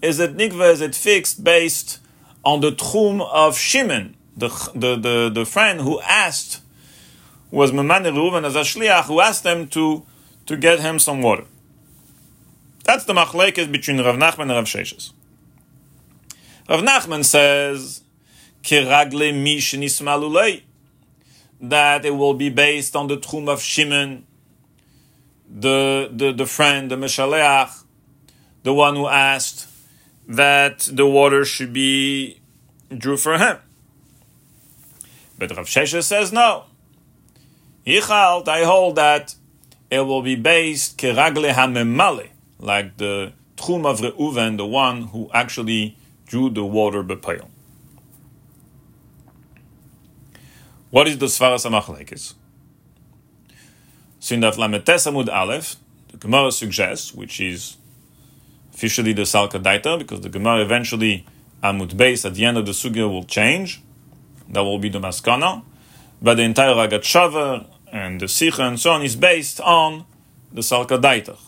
[0.00, 2.00] is it nikva, is it fixed based
[2.44, 6.60] on the tchum of Shimon, the, the, the, the friend who asked,
[7.50, 10.04] was Mamane Reuven as a shliach, who asked them to,
[10.46, 11.44] to get him some water.
[12.84, 15.12] That's the machlekes between Rav Nachman and Rav Sheshes.
[16.68, 18.02] Rav Nachman says,
[18.62, 20.62] Kiragle mish nismalulei,
[21.62, 24.26] that it will be based on the tchum of Shimon,
[25.48, 27.84] the, the, the friend, the Meshaleach,
[28.64, 29.68] the one who asked
[30.26, 32.40] that the water should be
[32.96, 33.58] drew for him.
[35.38, 36.64] But Rav Sheshes says no.
[37.86, 39.34] I hold that
[39.90, 45.96] it will be based keragle hamemale, like the tchum of Reuven, the one who actually
[46.26, 47.48] drew the water bepayel.
[50.92, 52.34] What is the Svaras HaMachlekes?
[54.20, 55.76] So in the Lametes Amud Aleph,
[56.08, 57.78] the Gemara suggests, which is
[58.74, 61.24] officially the Salka Daita, because the Gemara eventually
[61.62, 63.80] Amud Beis at the end of the Sugya will change.
[64.50, 65.64] That will be the Maskana.
[66.20, 70.04] But the entire Rogatchover and the Sikha and so on is based on
[70.52, 71.38] the Salka Daita.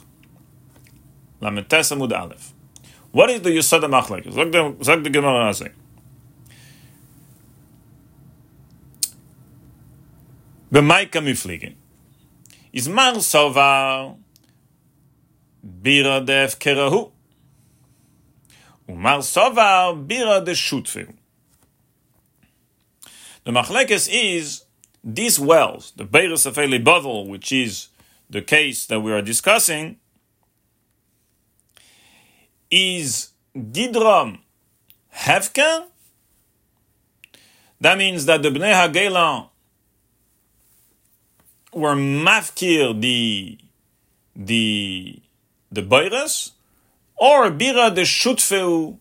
[1.43, 2.55] Lametes Amud Aleph.
[3.13, 4.83] What is the Yusad HaMachlek?
[4.83, 5.71] Zag the Gemara Azay.
[10.73, 11.75] B'maika mifligin.
[12.73, 14.17] Is mar sovar
[15.65, 17.11] bira def kerahu.
[18.89, 20.55] Umar sovar bira de.
[23.45, 24.65] The machlekes is
[25.05, 27.89] these wells, the Beiras of Eli Bavel, which is
[28.31, 29.99] the case that we are discussing,
[32.71, 34.39] is Gidram
[35.15, 35.85] Hefker.
[37.81, 39.51] That means that the Bnei HaGelah
[41.77, 43.59] were mafkir the
[44.37, 45.21] the
[45.71, 46.53] the Beiras,
[47.17, 48.99] or bira the shutfeu,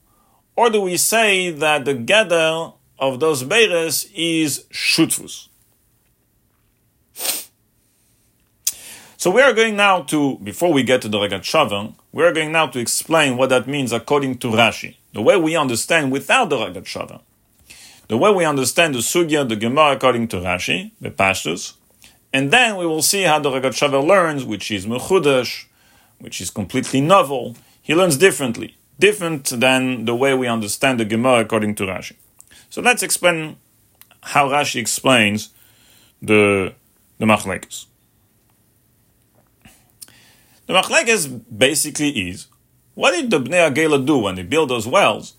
[0.55, 5.47] or do we say that the gather of those beiras is shutfus?
[9.23, 12.51] So we are going now to, before we get to the Rogatchover, we are going
[12.51, 14.97] now to explain what that means according to Rashi.
[15.13, 17.21] The way we understand without the Rogatchover.
[18.09, 21.73] The way we understand the Sugya, the Gemara according to Rashi, the Pashtus.
[22.33, 25.65] And then we will see how the Shavan learns, which is Mechudash,
[26.17, 27.55] which is completely novel.
[27.81, 28.75] He learns differently.
[28.99, 32.15] Different than the way we understand the Gemara according to Rashi.
[32.71, 33.57] So let's explain
[34.21, 35.49] how Rashi explains
[36.21, 36.73] the,
[37.19, 37.85] the Machlekes.
[40.65, 42.47] The machlekes basically is,
[42.95, 45.33] what did the Bnei Agela do when they built those wells?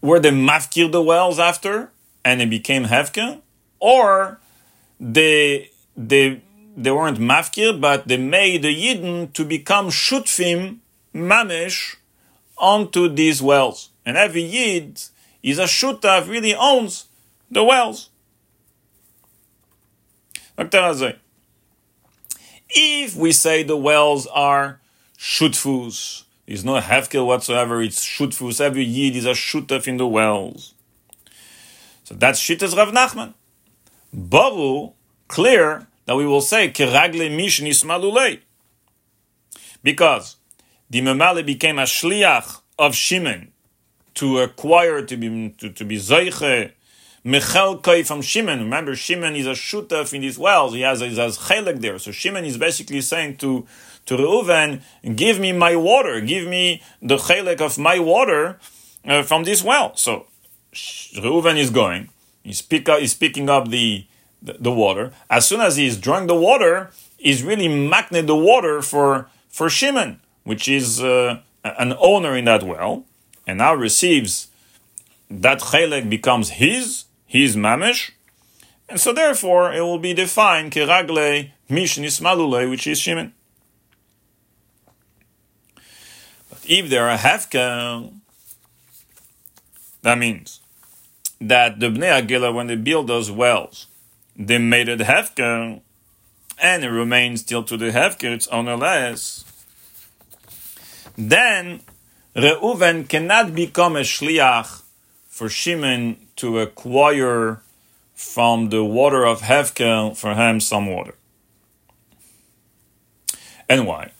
[0.00, 1.90] Were they mafkir the wells after
[2.24, 3.42] and it became hefker?
[3.78, 4.40] Or
[5.00, 6.42] they, they,
[6.76, 10.78] they weren't mafkir, but they made the Yidden to become shutfim,
[11.14, 11.96] mamish,
[12.56, 13.90] onto these wells.
[14.06, 15.02] And every Yid
[15.42, 17.06] is a shutav, really owns
[17.50, 18.10] the wells.
[22.76, 24.80] If we say the wells are
[25.18, 30.74] shutfus, there's no hefker whatsoever, it's shutfus, every yid is a shutaf in the wells.
[32.04, 33.34] So that's shittas Rav Nachman.
[34.14, 34.92] Baru,
[35.26, 38.40] clear that we will say, keragle mishin ismalulei.
[39.82, 40.36] Because
[40.88, 43.50] the Memale became a shliach of Shimon
[44.14, 46.72] to acquire, to be, to, to be zeiche,
[47.24, 48.60] Michel Koi from Shimon.
[48.60, 50.74] Remember, Shimon is a shutaf in these wells.
[50.74, 51.98] He has, he has chelek there.
[51.98, 53.66] So Shimon is basically saying to,
[54.06, 54.82] to Reuven,
[55.16, 56.20] give me my water.
[56.20, 58.60] Give me the chelek of my water
[59.06, 59.96] uh, from this well.
[59.96, 60.26] So
[60.72, 62.10] Reuven is going.
[62.44, 64.06] He's, pick up, he's picking up the,
[64.40, 65.12] the, the water.
[65.28, 70.20] As soon as he's drawing the water, he's really magnet the water for, for Shimon,
[70.44, 73.04] which is uh, an owner in that well,
[73.46, 74.48] and now receives
[75.30, 78.10] that chelek becomes his, his mamish,
[78.88, 83.32] and so therefore it will be defined kiragle mishnis malule, which is Shimon.
[86.50, 88.12] But if there are hefka,
[90.02, 90.60] that means
[91.48, 93.86] that the Bnei Agila, when they build those wells,
[94.36, 95.80] they made it hefka,
[96.58, 99.44] and it remains still to the hefka, it's ownerless.
[101.16, 101.80] Then
[102.34, 104.82] Reuven cannot become a shliach
[105.28, 107.60] for Shimon to acquire
[108.14, 111.14] from the water of Hefkel for him some water.
[113.68, 114.12] And why?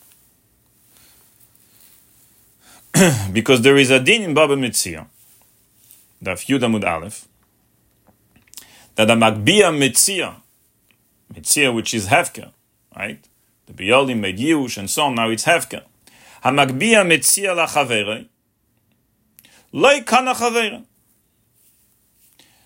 [3.33, 4.55] because there is a din in Baba
[6.25, 7.27] Mitzia, the Yudamud Aleph,
[8.95, 10.35] that the Magbia Mitzia,
[11.33, 12.51] Mitzia which is Hefkel,
[12.95, 13.27] right?
[13.67, 15.83] The Biolim made Yush and so on, now it's Hefkel.
[16.43, 18.27] Hamagbia Mitzia la Chavere,
[19.71, 20.83] Loi Kana Chavere.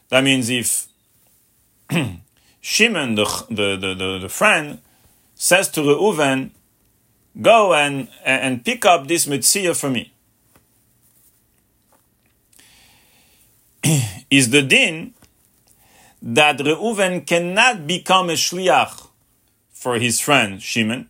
[0.10, 0.88] That means if
[2.62, 4.80] Shimon, the, the, the, the, friend,
[5.36, 6.52] says to Reuven,
[7.40, 10.12] go and, and pick up this mitzvah for me.
[14.30, 15.14] is the din
[16.22, 19.08] that Reuven cannot become a shliach
[19.72, 21.08] for his friend Shimon,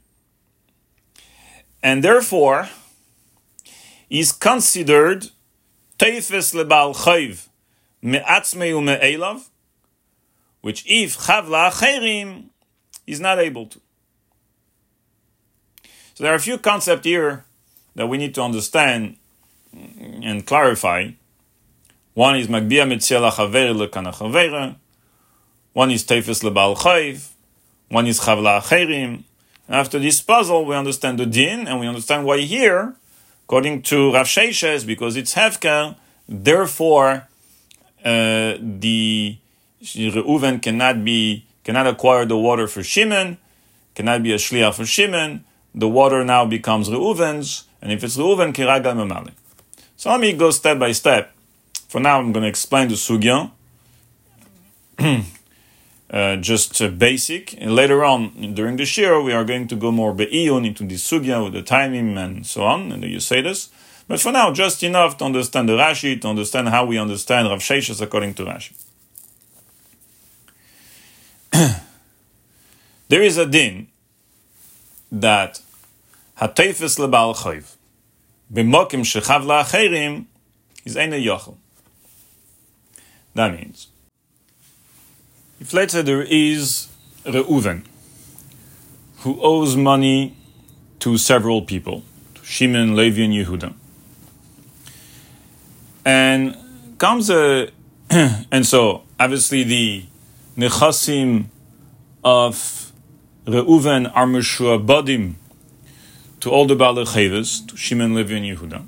[1.81, 2.69] and therefore
[4.09, 5.27] is considered
[5.97, 7.47] teifes lebal chayv,
[8.01, 9.47] me'atzmei me'elav,
[10.61, 12.45] which if chavla acherim,
[13.07, 13.79] is not able to.
[16.13, 17.45] So there are a few concepts here
[17.95, 19.15] that we need to understand
[19.73, 21.11] and clarify.
[22.19, 24.75] One is magbia mitziel chaver lekana chavera.
[25.71, 27.29] One is tefes lebal chayv.
[27.87, 29.23] One is chavla acherim.
[29.69, 32.93] After this puzzle, we understand the din and we understand why here,
[33.45, 35.95] according to Rav Sheshes, because it's hefker,
[36.27, 37.25] therefore
[38.03, 39.37] uh, the
[39.81, 43.37] Reuven cannot be cannot acquire the water for Shimon,
[43.95, 45.45] cannot be a shliach for Shimon.
[45.73, 49.31] The water now becomes Reuven's, and if it's Reuven, kiraga memale.
[49.95, 51.33] So let me go step by step.
[51.89, 53.49] For now, I'm going to explain the sugya,
[56.11, 57.59] uh, just uh, basic.
[57.59, 60.95] And later on, during the shir, we are going to go more be'iyun into the
[60.95, 63.69] sugya with the timing and so on, and you say this.
[64.07, 67.57] But for now, just enough to understand the Rashi, to understand how we understand Rav
[67.57, 68.73] Sheshes according to Rashi.
[73.07, 73.87] there is a din
[75.11, 75.59] that
[76.39, 77.75] hatefes lebal chayv
[78.53, 80.27] b'mokim shechav la'acherim
[80.85, 81.57] is ein yochel.
[83.39, 83.87] That means,
[85.61, 86.89] if let's say there is
[87.23, 87.85] Reuven
[89.19, 90.35] who owes money
[90.99, 92.03] to several people,
[92.35, 93.73] to Shimon, Levi, and Yehuda,
[96.03, 96.57] and
[96.97, 97.69] comes a,
[98.09, 100.03] and so obviously the
[100.57, 101.45] nechasim
[102.25, 102.91] of
[103.45, 105.35] Reuven are Bodim
[106.41, 108.85] to all the Balachevas, to Shimon, Levi, and Yehuda.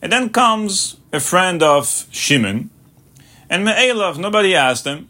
[0.00, 2.70] And then comes a friend of Shimon,
[3.50, 5.08] and Me'elav, nobody asked him.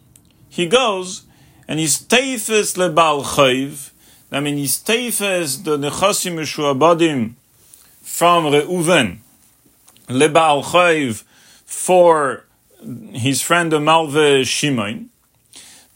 [0.48, 1.22] He goes
[1.68, 3.90] and he's teifes lebal chayv.
[4.32, 7.34] I mean, he's teifes the nechasim mishuabadim
[8.00, 9.18] from Reuven
[10.08, 11.22] lebal chayv
[11.64, 12.46] for
[13.12, 15.10] his friend the Malve Shimon.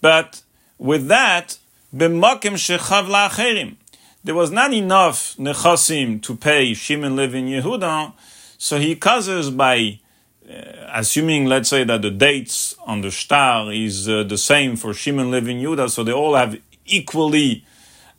[0.02, 0.42] But
[0.78, 1.58] with that,
[1.96, 3.76] b'makim shechav la'acherim.
[4.22, 8.12] There was not enough nechasim to pay Shimon Levi Yehuda,
[8.58, 10.00] so he causes by
[10.48, 15.30] assuming, let's say, that the dates on the star is uh, the same for Shimon,
[15.30, 17.64] Levi, Yehuda, so they all have equally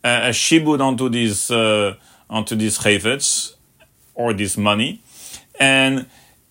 [0.04, 1.94] uh, a shibud onto these uh,
[2.28, 3.54] onto these chayfetz
[4.14, 5.02] or this money,
[5.60, 6.06] and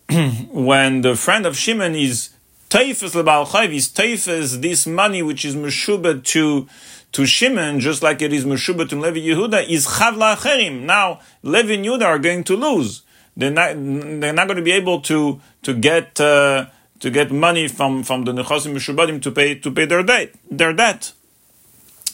[0.52, 2.30] when the friend of Shimon is
[2.70, 6.68] teifes lebal chayv, is teifes this money which is meshubed to
[7.12, 10.82] to Shimon, just like it is meshubed to Levi Yehuda, is chav la'acherim.
[10.82, 13.04] Now Levi and Yehuda are going to lose
[13.38, 16.68] they're not they're not going to be able to to get uh,
[17.00, 20.74] to get money from from the nechasim mishubadim to pay to pay their debt their
[20.74, 21.12] debt.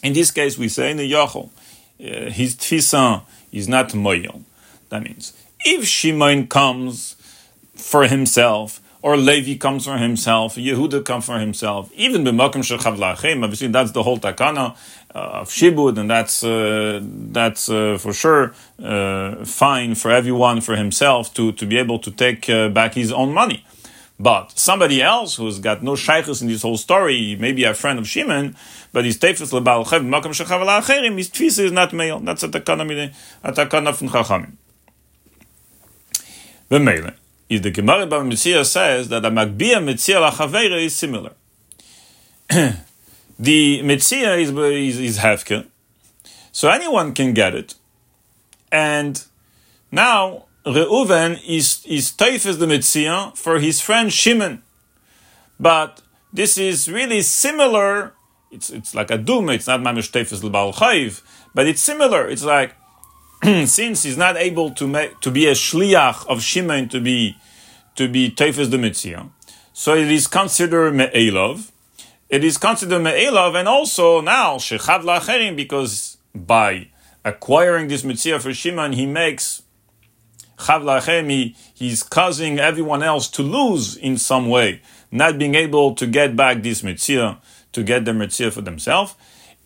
[0.02, 1.50] In this case, we say in the yachol,
[2.00, 4.42] uh, his tfisa is not moyel.
[4.90, 5.34] That means
[5.66, 7.16] if Shimon comes
[7.76, 13.44] for himself or Levi comes for himself, Yehuda comes for himself, even b'makom shechavlachem.
[13.44, 14.76] Obviously, that's the whole takana
[15.14, 18.54] of shibud, and that's uh, that's uh, for sure
[18.84, 23.12] uh, fine for everyone for himself to to be able to take uh, back his
[23.12, 23.66] own money.
[24.20, 28.08] But somebody else who's got no shaykhs in this whole story, maybe a friend of
[28.08, 28.56] Shimon,
[28.94, 31.18] but his tefes lebal chev makom shechavlachem.
[31.18, 32.20] His tefis is not male.
[32.20, 34.54] That's a takana a takana from chachamim.
[36.70, 37.16] V'meile
[37.50, 41.34] is the Gemara Bava Metzia says that a Magbia Metzia Lachavera is similar.
[43.42, 45.56] the Metzia is, is, is
[46.52, 47.74] so anyone can get it.
[48.72, 49.24] And
[49.92, 54.62] now Reuven is, is Teifes the Metzia for his friend Shimon.
[55.60, 58.14] But this is really similar.
[58.52, 61.24] It's, it's like a doom, it's not Mamish Teifes L'Bal Chayiv,
[61.56, 62.28] but it's similar.
[62.28, 62.76] It's like
[63.66, 67.38] since he's not able to make to be a shliach of Shimon to be
[67.96, 69.30] to be Tefes the Mitzia,
[69.74, 71.72] so it is considered me'elov.
[72.32, 76.88] It is considered me'elov, and also now shechav la'acherim because by
[77.26, 79.64] acquiring this Mitzia for Shimon, he makes
[80.58, 81.30] chav la'acherim.
[81.30, 86.38] He, he's causing everyone else to lose in some way, not being able to get
[86.38, 87.38] back this Mitzia
[87.74, 89.14] to get the Mitzia for themselves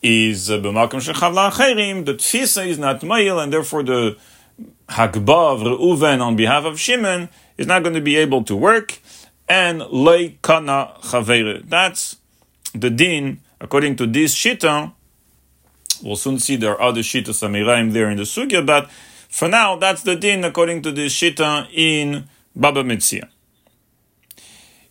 [0.01, 4.17] is uh, b'makom shechav la'acherim, the tfisa is not ma'il, and therefore the
[4.89, 8.99] Hagbah of Reuven on behalf of Shimon is not going to be able to work,
[9.47, 11.67] and lei kana chavere.
[11.69, 12.17] That's
[12.79, 14.93] the din according to this shita.
[16.03, 18.91] We'll soon see there are other shitas amiraim there in the sugya, but
[19.29, 23.29] for now that's the din according to this shita in Baba Mitzia.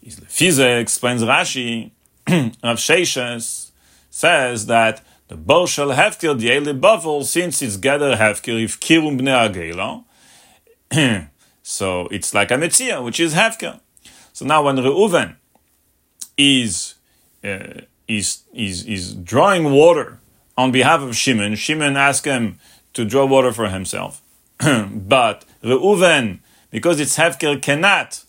[0.05, 1.91] Fize explains Rashi,
[2.29, 3.71] Rav Sheshes
[4.11, 10.05] says that the Bo shall hefkir the Eli Bavel, since it's gather hefkir if kirum
[11.63, 13.81] so it's like a metzia, which is hefkir.
[14.33, 15.37] So now when Reuven
[16.37, 16.95] is,
[17.45, 20.19] uh, is, is, is drawing water
[20.57, 22.59] on behalf of Shimon, Shimon asks him
[22.93, 24.23] to draw water for himself.
[24.59, 26.39] but Reuven,
[26.71, 28.25] because it's hefker, cannot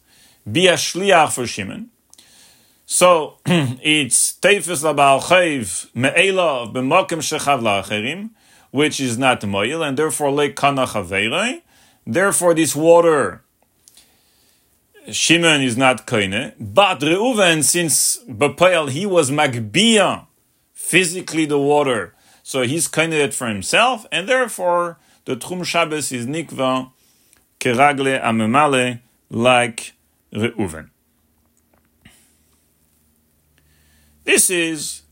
[0.52, 1.90] be a shliach for Shimon.
[2.86, 8.32] So it's teifes labal chayv me'elav b'mokem shechav la'acherim,
[8.72, 10.88] which is not moil, and therefore le kana.
[12.08, 13.42] Therefore, this water,
[15.12, 20.26] Shimon is not koine, but Reuven, since b'poel he was magbia,
[20.74, 26.92] physically the water, so he's koine for himself, and therefore the Tchum Shabbos is nikva
[27.60, 29.94] keragle amemale like
[30.34, 30.90] Reuven.
[34.24, 35.04] This is,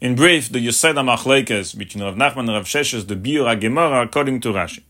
[0.00, 4.40] in brief, the Yoseda Machlekes between Rav Nachman and Rav Sheshes, the Biur HaGemara, according
[4.40, 4.82] to Rashi.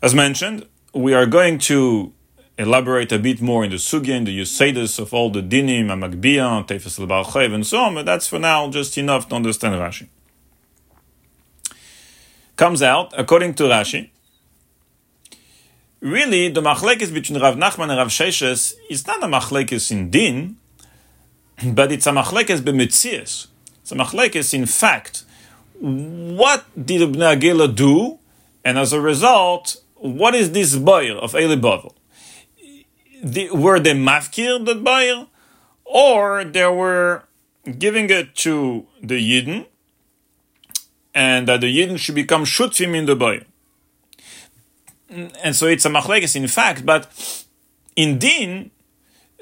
[0.00, 2.12] As mentioned, we are going to
[2.56, 6.66] elaborate a bit more in the sugya, in the Yosedus of all the dinim, Amagbia,
[6.66, 10.08] Tefes al and so on, but that's for now just enough to understand Rashi.
[12.56, 14.10] Comes out, according to Rashi,
[16.00, 20.56] really the machlekes between Rav Nachman and Rav Sheshes is not a machlekes in din,
[21.72, 23.48] but it's a machlekes b'metzias.
[23.82, 25.24] It's a machlekes in fact.
[25.80, 28.20] What did Ibn Agila do?
[28.64, 31.94] And as a result, what is this boil of Eli Bavel?
[33.22, 35.30] The, were they mafkir that boil?
[35.86, 37.22] Or they were
[37.78, 39.66] giving it to the Yidden,
[41.14, 43.46] and that the Yidden should become Shutfim in the boy.
[45.08, 47.46] And so it's a machlekes in fact, but
[47.96, 48.72] in din,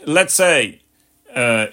[0.06, 0.82] let's say,
[1.34, 1.66] uh,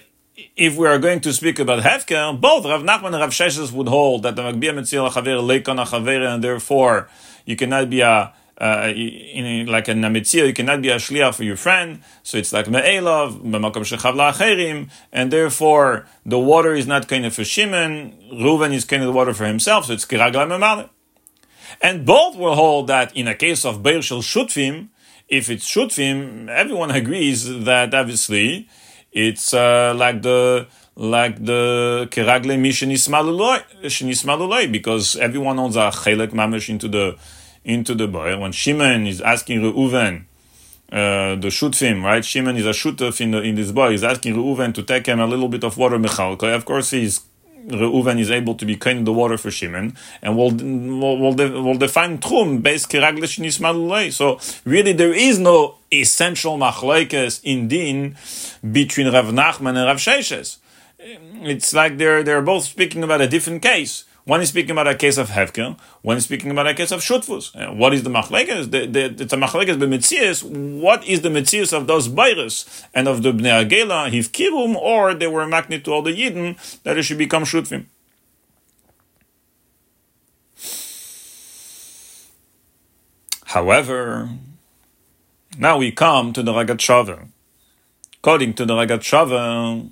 [0.56, 3.88] if we are going to speak about Hefker, both Rav Nachman and Rav Sheshes would
[3.88, 7.08] hold that the Magbia Metzil Chaver Leikon Chaver, and therefore
[7.44, 11.44] you cannot be a uh, in, like a namitzia, you cannot be a shliach for
[11.44, 12.02] your friend.
[12.22, 17.34] So it's like me'elav, b'makom shechav la'acherim, and therefore the water is not kind of
[17.34, 20.90] for Shimon, Reuven is kind of the water for himself, so it's kiragla memale.
[21.80, 24.88] And both will hold that in a case of Beir Shel Shutfim,
[25.28, 28.68] if it's Shutfim, everyone agrees that obviously
[29.12, 36.68] it's uh, like the like the keragle mission ismaluloi because everyone owns a chelek mamish
[36.68, 37.16] into the
[37.64, 38.38] into the boy.
[38.38, 40.24] When Shimon is asking Reuven,
[40.92, 42.24] uh, the shutfim, right?
[42.24, 43.92] Shimon is a shutuf in in this boy.
[43.92, 46.54] He's asking Reuven to take him a little bit of water mechalka.
[46.54, 47.20] Of course, he's
[47.68, 51.78] Reuven is able to be kind the water for Shimon, and will will will, will
[51.78, 52.90] define Tchum based.
[54.16, 58.16] So really, there is no essential machlekes in din
[58.72, 60.58] between Rav Nachman and Rav Sheshes.
[60.98, 64.04] It's like they're they're both speaking about a different case.
[64.24, 67.00] One is speaking about a case of Hefker, one is speaking about a case of
[67.00, 67.54] Shutfus.
[67.54, 68.70] Uh, what is the Machlekes?
[68.70, 70.44] The, the, it's a Machlekes b'Metzias.
[70.80, 75.26] What is the Metzias of those Bayris and of the Bnei Agela, Hivkirum, or they
[75.26, 77.86] were magnet to all the Yidden that it should become Shutfim?
[83.46, 84.28] However,
[85.58, 87.28] now we come to the Ragat
[88.18, 89.90] According to the Ragat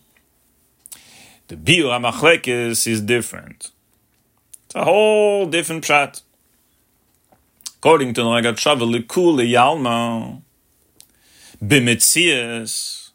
[1.49, 3.71] the Biur HaMachlekes is different.
[4.69, 6.21] It's a whole different pshat.
[7.79, 8.85] According to the Rogatchover,
[9.49, 10.43] Yalma,
[11.65, 13.13] Bimitzias,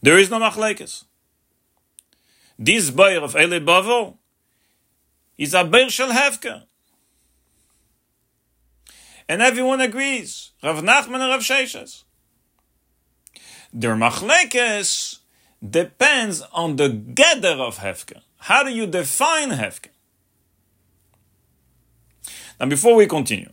[0.00, 1.04] there is no machlekes.
[2.58, 4.16] This Bayer of Ele Bavel
[5.36, 6.62] is a Bayer Shel Hefka.
[9.28, 10.52] And everyone agrees.
[10.62, 12.04] Rav Nachman and Rav Sheshes.
[13.74, 15.18] Their machlekes
[15.62, 18.22] depends on the gather of Hefka.
[18.38, 19.89] How do you define Hefka?
[22.60, 23.48] Now, before we continue,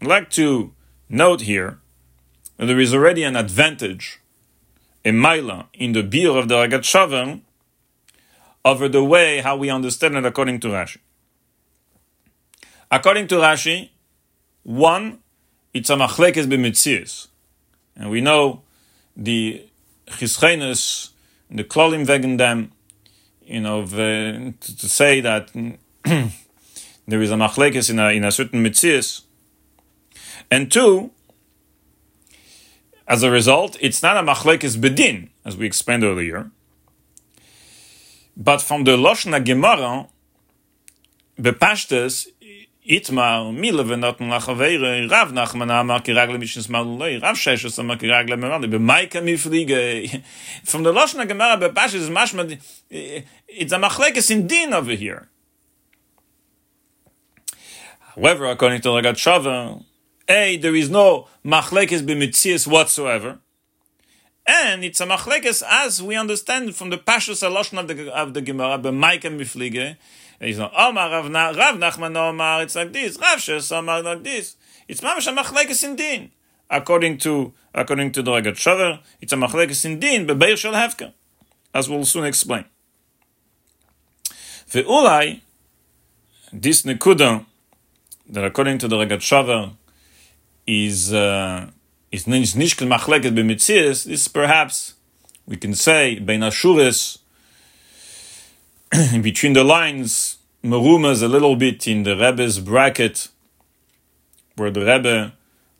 [0.00, 0.72] I'd like to
[1.10, 1.80] note here
[2.56, 4.18] that there is already an advantage,
[5.04, 7.42] a maila, in the biur of the Ragat
[8.64, 10.96] over the way how we understand it according to Rashi.
[12.90, 13.90] According to Rashi,
[14.62, 15.18] one,
[15.74, 17.26] it's a machlekes b'mitzias.
[17.94, 18.62] And we know
[19.14, 19.68] the
[20.06, 21.10] chischenus,
[21.50, 22.72] the klolim wegen dem,
[23.44, 25.50] you know, the, to, to say that
[27.06, 29.22] there is a machlekes in a, in a certain mitzias.
[30.50, 31.10] And two,
[33.06, 36.50] as a result, it's not a machlekes bedin, as we explained earlier.
[38.36, 40.08] But from the Loshna Gemara,
[41.38, 42.28] bepashtes,
[42.86, 48.70] Itmar, mile venoten lachavere, Rav Nachman amar kiragle mishnes malulei, Rav Sheshes amar kiragle memali,
[48.70, 50.22] b'maika miflige.
[50.64, 52.58] From the Loshna Gemara, bepashtes, mashma,
[52.90, 55.28] it's a machlekes in din over here.
[58.14, 59.84] However, according to the Rogatchover,
[60.28, 63.38] A, there is no machlekes b'mitzias whatsoever.
[64.46, 68.40] And it's a machlekes as we understand from the Pashas Aloshon of the, of the
[68.40, 69.96] Gemara, b'maik and b'flige.
[70.40, 71.24] It's not Omar Rav,
[71.56, 73.18] Rav Nachman Omar, it's like this.
[73.18, 74.56] Rav Shes Omar like this.
[74.86, 76.30] It's mamash a machlekes in din.
[76.70, 81.12] According to, according to the Rogatchover, it's a machlekes in din, b'beir shel hefka.
[81.72, 82.64] As we'll soon explain.
[84.70, 85.40] Ve'ulai,
[86.52, 87.44] this nekudah,
[88.28, 89.72] that according to the Rogatchover
[90.66, 91.70] is uh,
[92.10, 94.94] is nishkel machleket b'mitzias, this perhaps
[95.46, 97.18] we can say bein ashuris
[99.22, 103.28] between the lines merumas a little bit in the Rebbe's bracket
[104.56, 105.34] where the Rebbe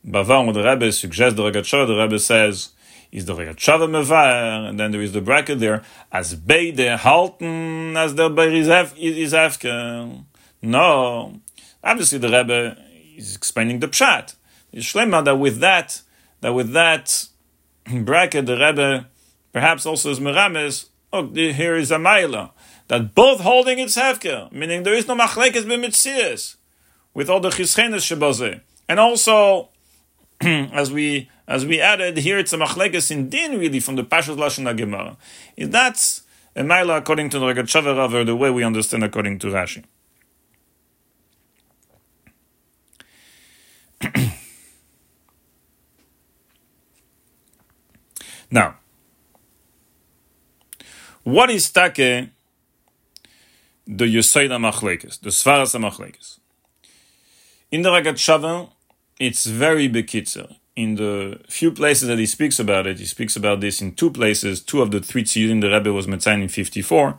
[0.07, 2.71] Bavar, where the Rebbe suggests the Rogatchover, the Rebbe says
[3.11, 5.83] is the Rogatchover mevar, and then there is the bracket there
[6.13, 8.69] as beide halten as der beir is
[9.33, 10.25] afke.
[10.61, 11.41] No,
[11.85, 12.77] Obviously, the Rebbe
[13.17, 14.35] is explaining the pshat.
[14.75, 16.01] Shlema that with that,
[16.41, 17.29] that with that
[18.05, 19.07] bracket, the Rebbe
[19.53, 20.87] perhaps also is merames.
[21.13, 22.51] Oh, here is a maila
[22.89, 26.57] that both holding its hefker, meaning there is no machlekes b'mitzias
[27.13, 29.69] with all the chischenes shebazeh, and also
[30.41, 34.37] as we as we added here, it's a machlekes in din really from the Pashas
[34.37, 35.17] Lashon Gemara.
[35.57, 36.23] That's
[36.57, 39.85] a maila according to the Rogatchover the way we understand according to Rashi.
[48.51, 48.77] now,
[51.25, 52.29] What is take
[53.87, 56.39] the Yosoida Machlekes, the Svaras Machlekes?
[57.71, 58.71] In the Rogatchover,
[59.19, 60.55] it's very bekitzer.
[60.77, 64.11] In the few places that he speaks about it, he speaks about this in two
[64.11, 64.61] places.
[64.61, 67.17] Two of the three tziyudim the Rebbe was metzayin in 54.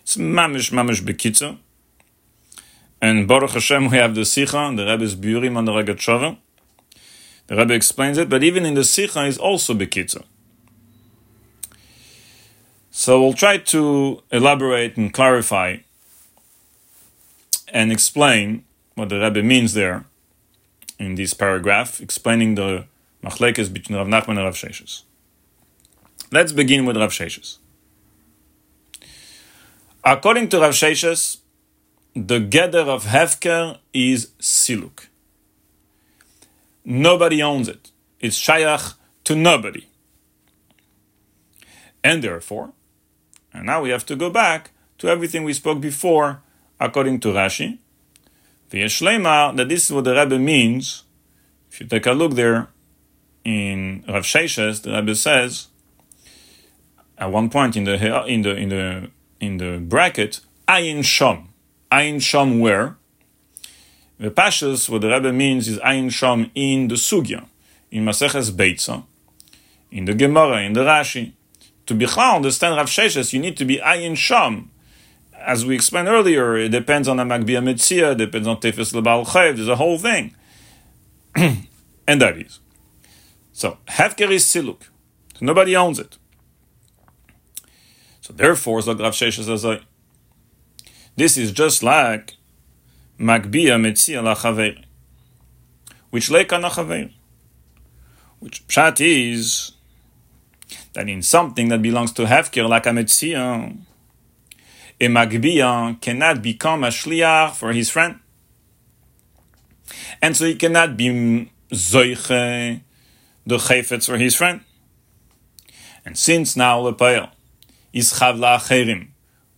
[0.00, 1.58] It's mamish, mamish bekitzer.
[3.00, 6.38] And Baruch Hashem, we have the Sikha, the Rebbe's Burim on the Rogatchover.
[7.46, 10.24] The Rebbe explains it, but even in the Sikha is also bekitzer.
[12.90, 15.78] So we'll try to elaborate and clarify
[17.68, 20.06] and explain what the Rebbe means there
[20.98, 22.86] in this paragraph, explaining the
[23.22, 25.02] machlekes between Rav Nachman and Rav Sheshes.
[26.32, 27.58] Let's begin with Rav Sheshes.
[30.02, 31.38] According to Rav Sheshes,
[32.16, 35.08] the gather of Hefker is Siluk.
[36.82, 37.90] Nobody owns it.
[38.20, 38.94] It's Shayach
[39.24, 39.86] to nobody.
[42.02, 42.72] And therefore,
[43.52, 46.40] and now we have to go back to everything we spoke before,
[46.80, 47.78] according to Rashi.
[48.70, 51.04] V'yeshlema, that this is what the Rebbe means.
[51.70, 52.68] If you take a look there
[53.44, 55.68] in Rav Sheshes, the Rebbe says
[57.18, 61.48] at one point in the in the in the in the bracket, Ayin Shom.
[61.96, 62.96] Ayin Shom where?
[64.18, 67.46] The Pashas, what the Rebbe means is Ayin Shom in the Sugya,
[67.90, 69.04] in Maseches Beitza,
[69.90, 71.32] in the Gemara, in the Rashi
[71.86, 74.68] to Bichlal understand Rav Sheshes, you need to be Ayin Shom.
[75.38, 79.26] As we explained earlier, it depends on the Magbia Mitzia, it depends on Tefes Lebal
[79.26, 80.34] Chayv, there's a whole thing.
[81.34, 82.60] and that is.
[83.52, 84.82] So, Hefker is Siluk.
[85.38, 86.18] So nobody owns it.
[88.20, 89.80] So therefore, Zog Rav Sheshes says, uh,
[91.16, 92.34] this is just like
[93.18, 94.84] Magbia Mitzia Lachaver,
[96.10, 97.10] which Leka Nachaver,
[98.38, 99.72] which Pshat is
[100.92, 103.76] that in something that belongs to Hefker, like a Metzia,
[105.00, 108.20] a Magbiya cannot become a Shliach for his friend.
[110.20, 112.80] And so he cannot be Zoiche,
[113.46, 114.60] the Chayfetz for his friend.
[116.04, 117.30] And since now Lepael
[117.92, 119.08] is Chavla Acherim,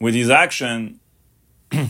[0.01, 1.01] with his action,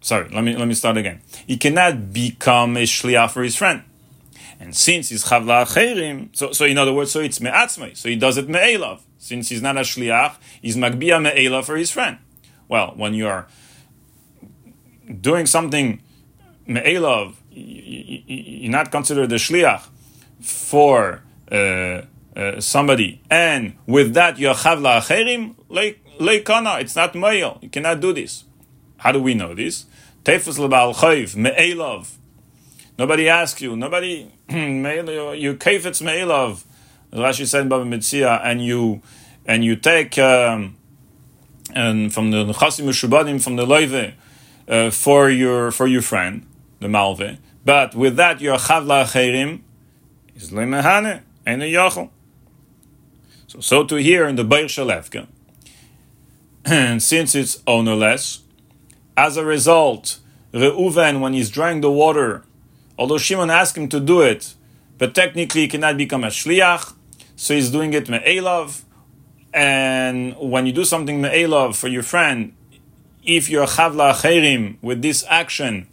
[0.00, 1.20] sorry, let me let me start again.
[1.46, 3.82] He cannot become a shliach for his friend.
[4.60, 8.16] And since he's chavla acherim, so, so in other words, so it's me'atzmai, so he
[8.16, 9.00] does it me'elav.
[9.18, 12.18] Since he's not a shliach, he's magbia me'elav for his friend.
[12.68, 13.46] Well, when you are
[15.20, 16.00] doing something
[16.66, 19.86] me'elav, you're not considered a shliach
[20.40, 22.02] for uh,
[22.36, 25.54] uh, somebody, and with that you're chavla acherim,
[26.18, 27.58] leikana, it's not male.
[27.62, 28.44] You cannot do this.
[28.98, 29.86] How do we know this?
[30.24, 32.10] Tefus lebal chayv me'elav
[32.96, 33.76] Nobody asks you.
[33.76, 34.54] Nobody you
[35.54, 36.64] kafetz me'ilov.
[37.12, 39.02] Rashi said Baba Mitzia, and you
[39.46, 40.76] and you take um,
[41.74, 44.14] and from the Chasim Shubadim from the Loive
[44.68, 46.46] uh, for your for your friend
[46.80, 47.38] the Malve.
[47.64, 49.60] But with that your chavla acherim
[50.36, 52.10] is lemehane and a yochel.
[53.54, 55.26] So so to here in the Beir Shalevka,
[56.64, 58.40] and since it's ownerless,
[59.16, 60.18] as a result,
[60.52, 62.42] Reuven when he's drawing the water
[62.98, 64.54] Although Shimon asked him to do it,
[64.98, 66.94] but technically he cannot become a shliach,
[67.36, 68.82] so he's doing it me'elav.
[69.52, 72.54] And when you do something me'elav for your friend,
[73.24, 75.88] if you're chavla acherim with this action,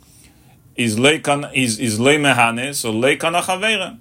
[0.75, 3.97] is leikan is is leimehane, so leikan achavera.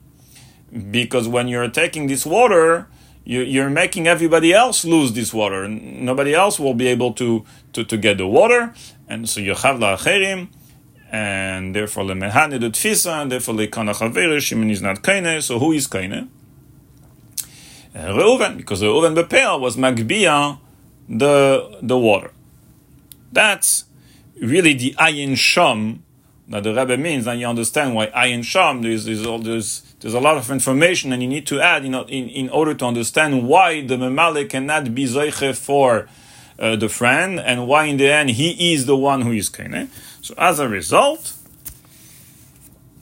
[0.91, 2.87] Because when you're taking this water,
[3.25, 5.69] you, you're making everybody else lose this water.
[5.69, 8.75] Nobody else will be able to, to, to get the water.
[9.09, 10.49] And so you chavla acherim,
[11.13, 15.73] and therefore lemehane the tfisa, and therefore lekana chavere, Shimon is not kaine, so who
[15.73, 16.31] is kaine?
[17.93, 20.59] Uh, Reuven, because Reuven Bepel was magbia
[21.09, 22.31] the the water.
[23.33, 23.85] That's
[24.41, 26.05] really the ayin sham
[26.49, 28.83] that the Rebbe means, and you understand why ayin sham.
[28.83, 32.05] There's there's, all, there's there's a lot of information, and you need to add, know,
[32.05, 36.09] in, in order to understand why the memale cannot be zoiche for
[36.59, 39.91] uh, the friend, and why in the end he is the one who is kaine.
[40.23, 41.35] So as a result,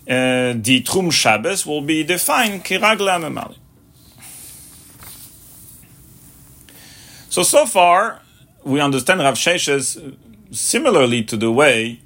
[0.09, 3.57] uh, the Tchum Shabbos will be defined kiragla memali.
[7.30, 8.22] So so far,
[8.64, 10.16] we understand Rav Sheshes
[10.51, 12.01] similarly to the way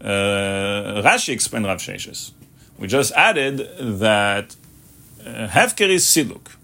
[0.00, 2.32] uh, Rashi explained Rav Sheshes.
[2.78, 3.68] We just added
[4.00, 4.54] that
[5.20, 6.54] uh, Hefker is Siluk.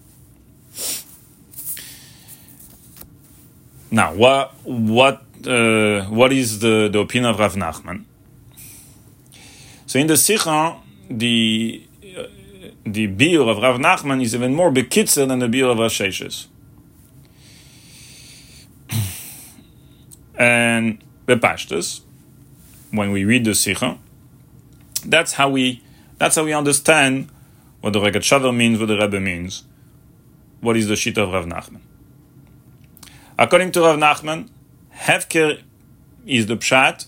[3.90, 8.04] Now, what what uh, what is the, the opinion of Rav Nachman?
[9.86, 11.86] So in the Sikha, the
[12.16, 12.24] uh,
[12.84, 16.46] the biur of Rav Nachman is even more bekitzer than the biur of Rasheshes.
[20.38, 22.00] and Bepashtus,
[22.90, 23.98] when we read the Sikha,
[25.04, 25.83] that's how we
[26.18, 27.30] that's how we understand
[27.80, 29.64] what the Rogatchover means, what the Rebbe means.
[30.60, 31.80] What is the shit of Rav Nachman?
[33.38, 34.48] According to Rav Nachman,
[34.94, 35.60] Hefker
[36.26, 37.06] is the pshat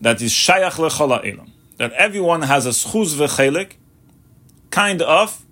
[0.00, 1.52] that is shayach lechol elam.
[1.78, 3.72] That everyone has a schuz v'chelik,
[4.70, 5.44] kind of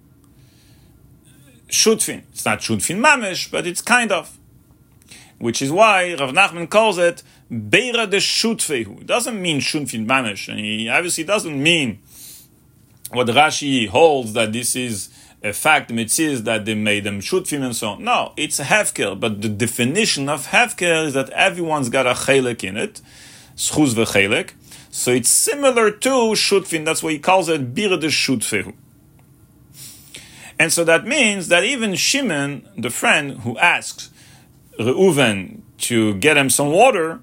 [1.68, 2.22] shutfin.
[2.31, 4.39] It's not shutfin mamish, but it's kind of.
[5.39, 9.01] Which is why Rav Nachman calls it beira de shutfehu.
[9.01, 12.01] It doesn't mean shutfin mamish, and he obviously doesn't mean
[13.11, 15.09] what Rashi holds that this is
[15.43, 18.05] a fact, mitzvah that they made them shutfim and so on.
[18.05, 22.65] No, it's a hefker, but the definition of hefker is that everyone's got a chelik
[22.65, 23.01] in it,
[23.57, 24.53] schuz v'chelik.
[24.91, 26.85] So it's similar to shutfin.
[26.85, 28.75] That's why he calls it bir de shutfehu.
[30.59, 34.11] And so that means that even Shimon, the friend who asks
[34.79, 37.21] Reuven to get him some water,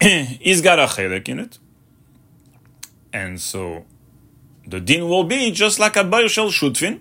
[0.02, 1.58] he's got a chelik in it.
[3.14, 3.86] And so
[4.66, 7.00] the din will be just like a bayr shel shutfin.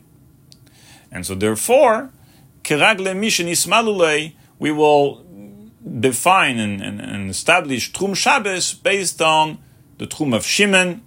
[1.11, 2.11] And so therefore,
[2.63, 5.25] keragle mishin ismalulei, we will
[5.99, 9.57] define and, and, and, establish Tchum Shabbos based on
[9.97, 11.01] the Tchum of Shimon,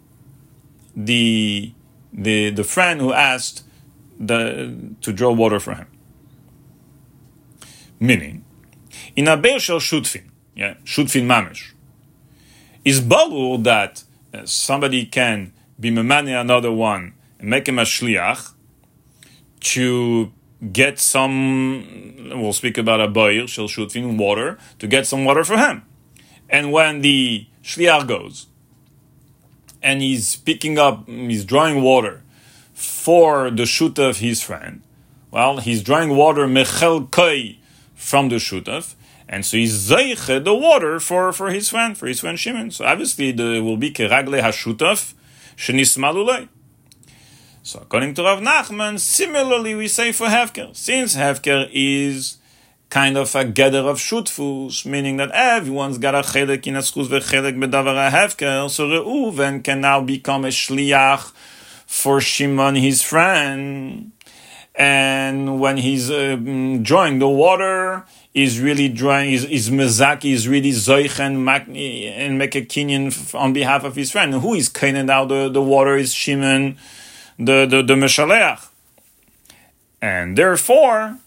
[0.95, 1.73] the,
[2.13, 3.65] the, the friend who asked
[4.19, 5.87] the, to draw water for him.
[7.99, 8.45] Meaning,
[9.15, 11.73] in a Beir Shel Shutfin, yeah, Shutfin Mamish,
[12.85, 14.05] is balur that
[14.45, 18.53] somebody can be memane another one and make him a shliach
[19.61, 20.33] to
[20.73, 22.31] get some.
[22.35, 25.83] We'll speak about a boir shel shutfin water to get some water for him,
[26.49, 28.47] and when the shliach goes
[29.83, 32.23] and he's picking up, he's drawing water
[32.73, 34.83] for the shoot of his friend.
[35.31, 37.59] Well, he's drawing water mechel koi
[37.95, 38.95] from the shutaf,
[39.29, 42.71] and so he's zeiche the water for, for his friend, for his friend Shimon.
[42.71, 45.15] So obviously there will be keragle hashutaf
[45.57, 46.49] shenismalulei.
[47.63, 52.39] So according to Rav Nachman, similarly we say for Hefker, since Hefker is
[52.91, 57.09] kind of a gather of shutfus, meaning that everyone's got a chelik in a schuz
[57.09, 61.33] v'chelik bedavar Hefker, so Reuven can now become a shliach
[61.87, 64.13] for Shimon, his friend.
[64.77, 66.37] And when he's uh,
[66.83, 68.05] drawing the water,
[68.37, 71.43] is really drawing, is, is Mezaki, is really Zoich and,
[72.39, 74.35] make a kinyan on behalf of his friend.
[74.35, 76.77] Who is cleaning out the, the water is Shimon,
[77.39, 78.69] the, the, the Meshaleach.
[80.03, 81.19] And therefore,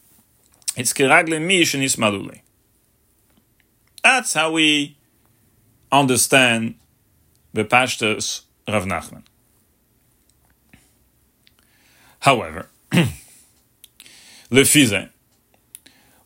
[0.78, 2.42] it's Kiragle Mish and Ismalule.
[4.04, 4.96] That's how we
[5.92, 6.76] understand
[7.54, 9.24] the Pashtas Rav Nachman.
[12.20, 12.68] However,
[14.52, 15.10] Lefize,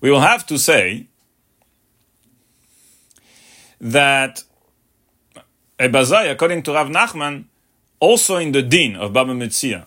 [0.03, 1.07] we will have to say
[3.79, 4.43] that
[5.79, 7.45] Ebazai, according to Rav Nachman,
[8.01, 9.85] also in the din of Baba Metzia,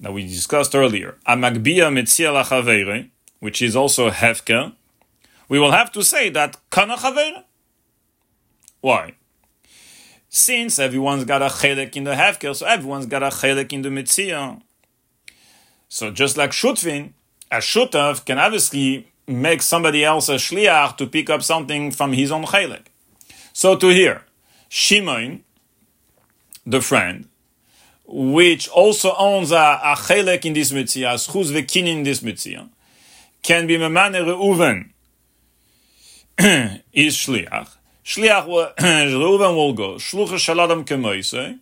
[0.00, 3.08] that we discussed earlier, Amagbia Metzia Lachavere,
[3.40, 4.74] which is also Hefker,
[5.48, 7.44] we will have to say that Kana Chavere.
[8.82, 9.14] Why?
[10.28, 13.88] Since everyone's got a chelek in the Hefker, so everyone's got a chelek in the
[13.88, 14.60] Metzia.
[15.88, 17.14] So just like Shutvin,
[17.50, 22.32] a Shutav can obviously make somebody else a Shliach to pick up something from his
[22.32, 22.86] own chelek.
[23.52, 24.24] So to here,
[24.68, 25.44] Shimon,
[26.64, 27.28] the friend,
[28.06, 32.68] which also owns a, a in this mitzvah, schuz vekin in this mitzvah,
[33.42, 34.90] can be memane Reuven
[36.92, 37.76] is shliach.
[38.04, 38.46] Shliach
[38.78, 41.58] Reuven will go shlucha shaladam kemoise,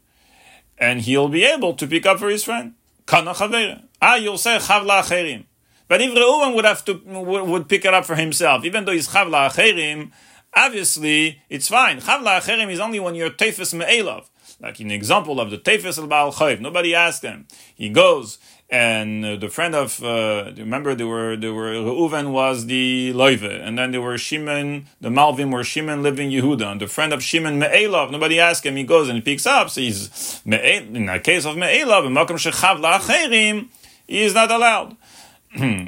[0.79, 2.75] and he'll be able to pick up for his friend.
[3.07, 3.83] Kana chavera.
[4.01, 5.45] Ah, you'll say chavla acherim.
[5.89, 9.09] But if Reuven would have to would pick it up for himself, even though he's
[9.09, 10.11] chavla acherim,
[10.55, 12.01] obviously it's fine.
[12.01, 14.27] Chavla acherim is only when you're tefes me'elav
[14.61, 17.47] like in the example of the Tefes al Baal Chayv, nobody asked him.
[17.75, 18.39] He goes,
[18.71, 23.45] and uh, the friend of, uh, remember there were, there were, Reuven was the Loive,
[23.45, 27.23] and then there were Shimon, the Malvim were Shimon living Yehuda, and the friend of
[27.23, 31.21] Shimon Me'elav, nobody asked him, he goes and he picks up, so he's, in the
[31.23, 33.69] case of Me'elav, in Makam Shechav La'acherim,
[34.07, 34.97] he is not allowed.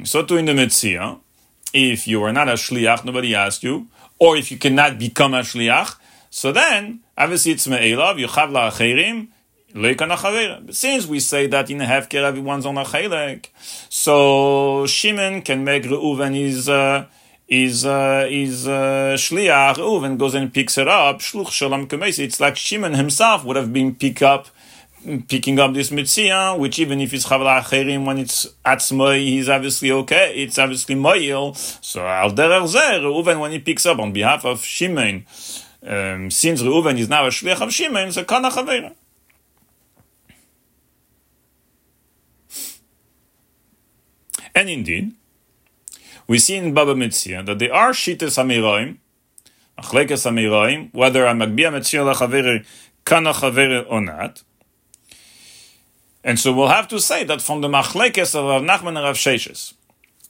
[0.05, 1.19] So too in the Metzia,
[1.73, 3.87] if you are not a Shliach, nobody asked you,
[4.19, 5.95] or if you cannot become a Shliach,
[6.29, 9.29] so then, obviously it's me'elav, yuchav la'acherim,
[9.71, 13.49] but since we say that in Hefker everyone's on a chelek,
[13.87, 17.05] so Shimon can make Reuven his uh,
[17.47, 19.75] his uh, his uh, shliach.
[19.75, 21.19] Reuven goes and picks it up.
[21.19, 21.87] Shluch shalom.
[21.91, 24.47] It's like Shimon himself would have been picked up,
[25.27, 29.91] picking up this mitzvah, which even if it's chavala acherim, when it's atzmoi, he's obviously
[29.91, 30.33] okay.
[30.35, 31.55] It's obviously moyil.
[31.83, 32.61] So al derer
[33.01, 35.25] Reuven, when he picks up on behalf of Shimon,
[35.83, 38.93] um, since Reuven is now a shliach of Shimon, so kana chavera.
[44.55, 45.13] And indeed,
[46.27, 48.97] we see in Baba Mitzia that there are shitas amiroim,
[49.77, 52.65] achlekas amiroim, whether a magbia mitzia lachaveri
[53.05, 54.43] kana chaveri or not.
[56.23, 59.15] And so we'll have to say that from the machlekes of Rav Nachman and Rav
[59.15, 59.73] Sheshes,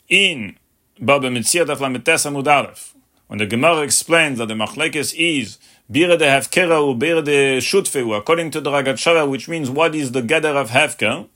[0.07, 0.57] in
[0.99, 2.95] Baba Metzia Daf Lametes Amud Aleph,
[3.27, 5.57] when the Gemara explains that the machlekes is
[5.91, 10.11] Bira de Hefkera u Bira de Shutfeu, according to the Ragat which means what is
[10.11, 11.27] the gather of Hefker,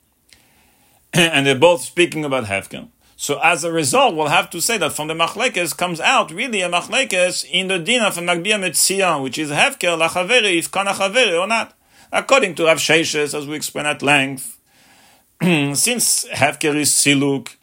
[1.14, 2.88] and they're both speaking about Hefker.
[3.16, 6.62] So as a result, we'll have to say that from the machlekes comes out really
[6.62, 10.92] a machlekes in the din of a magbia metzia, which is hefker lachaveri if kana
[10.92, 11.74] chaveri or not.
[12.16, 14.60] According to Rav Sheshes, as we explain at length,
[15.42, 17.56] since hefker is siluk,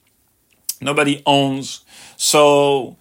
[0.80, 1.84] nobody owns,
[2.16, 2.96] so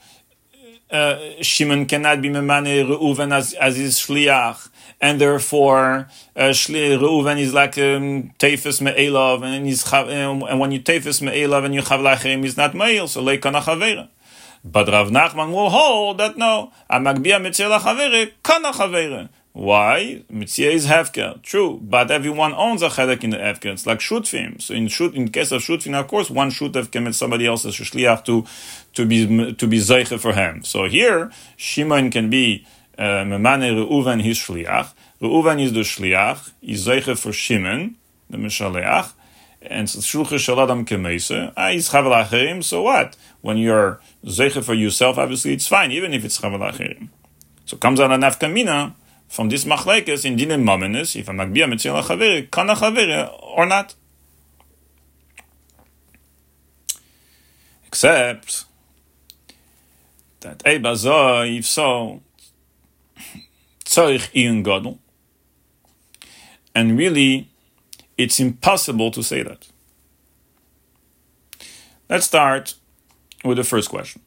[0.91, 4.70] uh, Shimon cannot be memane Reuven as, as his shliach
[5.02, 11.22] and therefore uh, Reuven is like um, Tefes Me'elav, and he's and when you Tefes
[11.22, 14.10] Me'elav and you have Lachem, he's not Me'el, so Leikana Chavera.
[14.64, 19.30] But Rav Nachman will hold that no, Amagbia Mitzvah Chavere, Kana Chavere.
[19.54, 20.24] Why?
[20.30, 23.74] Mitzvah is Hefker, true, but everyone owns a chedek in the Hefker.
[23.74, 24.62] It's like Shutfim.
[24.62, 28.24] So in shoot, in case of Shutfim, of course, one Shutef make somebody else's Shliach
[28.26, 28.45] to
[28.93, 30.64] to be to be Zeiche for him.
[30.64, 32.66] So here, Shimon can be
[33.00, 34.91] Memane Reuven his shliach.
[35.22, 36.52] Reuven is the shliach.
[36.62, 37.95] Is zeiche for Shimon,
[38.30, 39.14] the mishaleach.
[39.62, 41.54] And shulche shaladam kemeise.
[41.56, 42.64] Ah, is chavel.
[42.64, 43.16] So what?
[43.41, 47.08] When you're zeiche for yourself, obviously it's fine, even if it's chavel.
[47.66, 48.93] So comes out a nafkamina
[49.30, 51.15] from this machlekes in dinim mamenes.
[51.15, 53.95] If a magbia mitzvah chaveri, kana chaveri or not.
[57.86, 58.65] Except
[60.41, 62.21] that Eibazo, if so,
[63.86, 64.99] tzarich ian gadol.
[66.75, 67.49] And really,
[68.17, 69.67] it's impossible to say that.
[72.09, 72.75] Let's start
[73.43, 74.21] with the first question.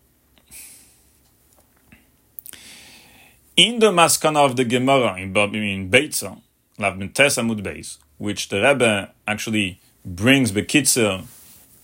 [3.56, 6.40] In the maskana of the Gemara in, in Beitza,
[6.78, 11.24] Lav Amud Beis, which the Rebbe actually brings Bekitzer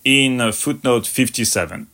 [0.03, 1.87] in uh, footnote 57,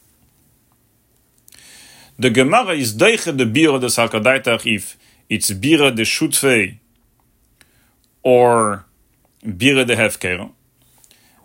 [2.18, 4.98] the Gemara is deiche the bir of the Salkadaitach if
[5.28, 6.78] it's bira de shutfei
[8.24, 8.86] or
[9.44, 10.52] bira de hefker.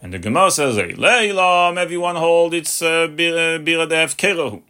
[0.01, 4.63] And the Gemara says, hey, Leilam, everyone hold it's uh, bira, bira de hefker.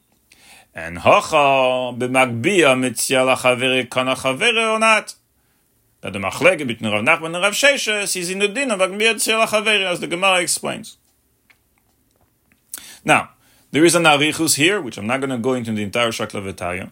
[0.75, 5.15] And hacha b'magbia mitzia lachavere kana chavere or not.
[6.01, 9.15] That the machleke between Rav Nachman and Rav Sheshes is in the din of magbia
[9.15, 10.97] mitzia lachavere, as the Gemara explains.
[13.05, 13.31] Now,
[13.73, 16.91] there is an arichus here, which I'm not going to go into the entire Shaklavetaya.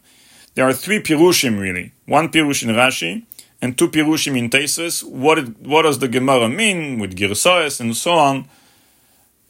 [0.54, 1.92] There are three pirushim really.
[2.06, 3.24] One pirush in Rashi
[3.60, 5.02] and two pirushim in Tosfos.
[5.04, 8.48] What what does the Gemara mean with Girsayas and so on?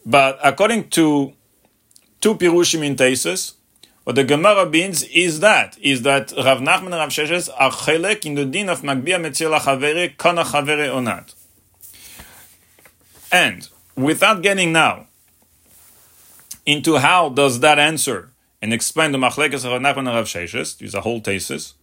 [0.04, 1.32] But according to
[2.20, 3.54] two pirushim in Tosfos,
[4.08, 8.24] what the Gemara means is that is that Rav Nachman and Rav Sheshes are chelek
[8.24, 11.34] in the din of Magbia Metzil Chavere Kana Chavere or not.
[13.30, 15.08] And without getting now
[16.64, 18.30] into how does that answer
[18.62, 20.78] and explain the Machlekes of Nachman and Rav Sheshes.
[20.78, 21.74] There's a whole thesis.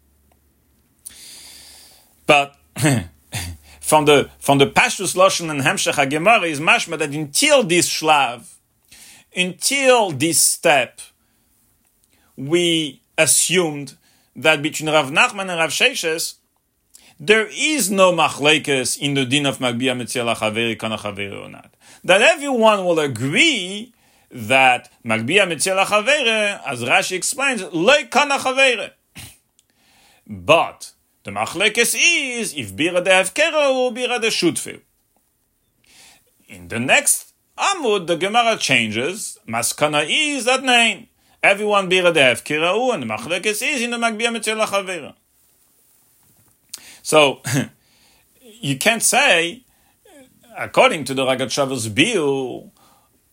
[2.26, 2.56] But
[3.80, 8.52] from the from the Pashtus Loshen and Hemshech HaGemara is mashma that until this shlav,
[9.36, 11.02] until this step,
[12.38, 13.98] we assumed
[14.36, 16.36] that between Rav Nachman and Rav Sheshes,
[17.20, 21.74] there is no machlekes in the din of Magbia Metziela Chaveri Kana Chaveri or not.
[22.04, 23.94] That everyone will agree
[24.32, 28.92] that Magbia Mitzela Chavere, as Rashi explains, Loi Kana Chavere.
[30.28, 30.92] But
[31.24, 34.82] the Machlekes is if Bira de Hefkera or Bira de Shutfeu.
[36.48, 39.40] In the next Amud, the Gemara changes.
[39.48, 41.08] Maskana is that name.
[41.46, 44.32] Everyone Bira de Hefkera and Machlekes is in the Magbia
[44.66, 45.14] Chavere.
[47.04, 47.44] So,
[48.42, 49.62] you can't say,
[50.58, 52.72] according to the Rogatchover's Biu,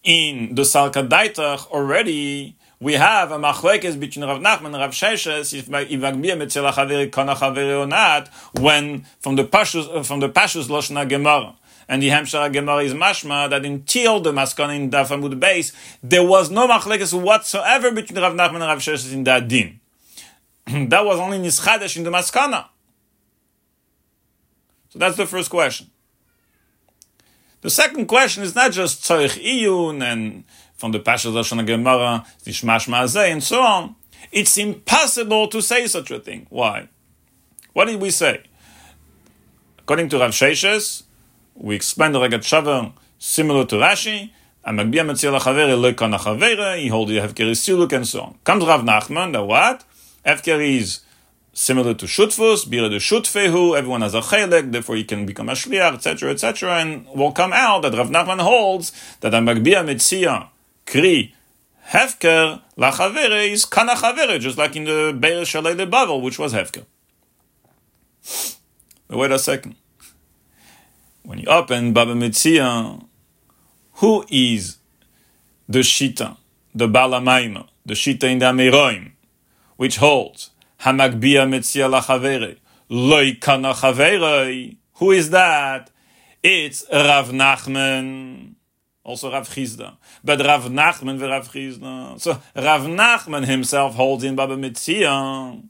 [0.05, 5.57] in the Salka Daitach already we have a machlekes between Rav Nachman and Rav Sheshes
[5.57, 8.29] if Ivagmir Metzela Chaveri Kana Chaveri or not
[8.61, 11.55] when from the Pashus from the Pashus Loshna Gemara.
[11.89, 15.73] And the Hamshara Gemara is mashma that until the Maskana in Dafamud base,
[16.03, 19.81] there was no machlekes whatsoever between Rav Nachman and Rav Sheshes in that din.
[20.67, 22.69] that was only Nischadesh in the Maskana.
[24.91, 25.91] So that's the first question.
[27.63, 32.89] The second question is not just Tzorich Iyun and from the Pasha Lashon Gemara, Nishmash
[32.89, 33.95] Ma'azeh, and so on.
[34.33, 36.47] It's impossible to say such a thing.
[36.51, 36.89] Why?
[37.73, 38.43] What did we say?
[39.79, 41.05] According to Rav Sheshes,
[41.55, 44.31] we explained the Rogatchover similar to Rashi,
[44.67, 48.39] Amagbia Metzil HaChavere Lekon HaChavere, he holds the Hefker Siluk, and so on.
[48.45, 49.85] Comes Rav Nachman, that what?
[50.25, 51.01] Hefker is
[51.53, 55.53] similar to Shutfus, Bira de Shutfehu, everyone has a Chelek, therefore he can become a
[55.53, 60.49] Shliach, etc., etc., and will come out that Rav Nachman holds that a Amagbia Metzia,
[60.87, 61.35] Kri,
[61.89, 66.87] Hefker, Lachavere is Kana Chavere, just like in the Be'er Shalei Bavel, which was Hefker.
[69.11, 69.75] Wait a second.
[71.25, 73.05] When you open Baba Metzia,
[73.95, 74.79] who is
[75.69, 76.37] the Shita,
[76.75, 79.13] the Balamaima, the Shita in the Ameroim,
[79.77, 80.51] which holds
[80.81, 82.59] Hamagbia Metzia Lachavere,
[82.89, 84.77] Loi Kana Chavere?
[84.95, 85.91] Who is that?
[86.43, 88.57] It's Rav Nachman
[89.05, 89.97] also Rav Chisda.
[90.25, 92.21] But Rav Nachman ve Rav Chisda.
[92.21, 95.63] So Rav Nachman himself holds in Baba Metzia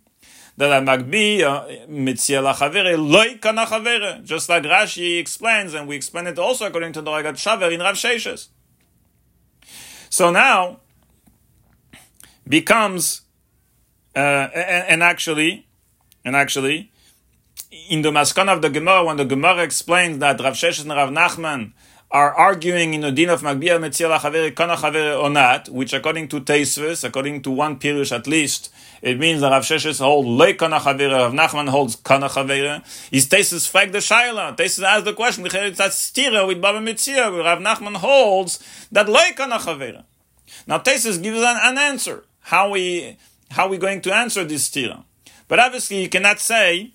[0.56, 1.40] that a Magbi
[1.88, 4.22] Mitzia lachavere loy kana chavere.
[4.24, 7.94] Just like Rashi explains, and we explain it also according to the Rogatchover in Rav
[7.94, 8.48] Sheshes.
[10.10, 10.80] So now
[12.46, 13.22] becomes
[14.14, 15.66] uh, and, and actually
[16.24, 16.90] and actually
[17.88, 21.10] in the Maskana of the Gemara, when the Gemara explains that Rav Sheshes and Rav
[21.10, 21.72] Nachman
[22.10, 26.28] are arguing in the din of Magbia Metzia Chavere Kana Chavere or not, which according
[26.28, 28.70] to Tosfos, according to one Pirush at least,
[29.02, 32.84] it means that Rav Sheshes hold Le Kana Chavere, Rav Nachman holds Kana Chavere.
[33.10, 34.56] Is Tosfos flag the Shaila?
[34.56, 38.60] Tosfos asks the question, that stira with Baba where Rav Nachman holds
[38.92, 40.04] that Le Kana Chavere.
[40.68, 42.24] Now Tosfos gives an, an answer.
[42.42, 43.16] How we,
[43.50, 45.02] how we going to answer this stira?
[45.48, 46.92] But obviously you cannot say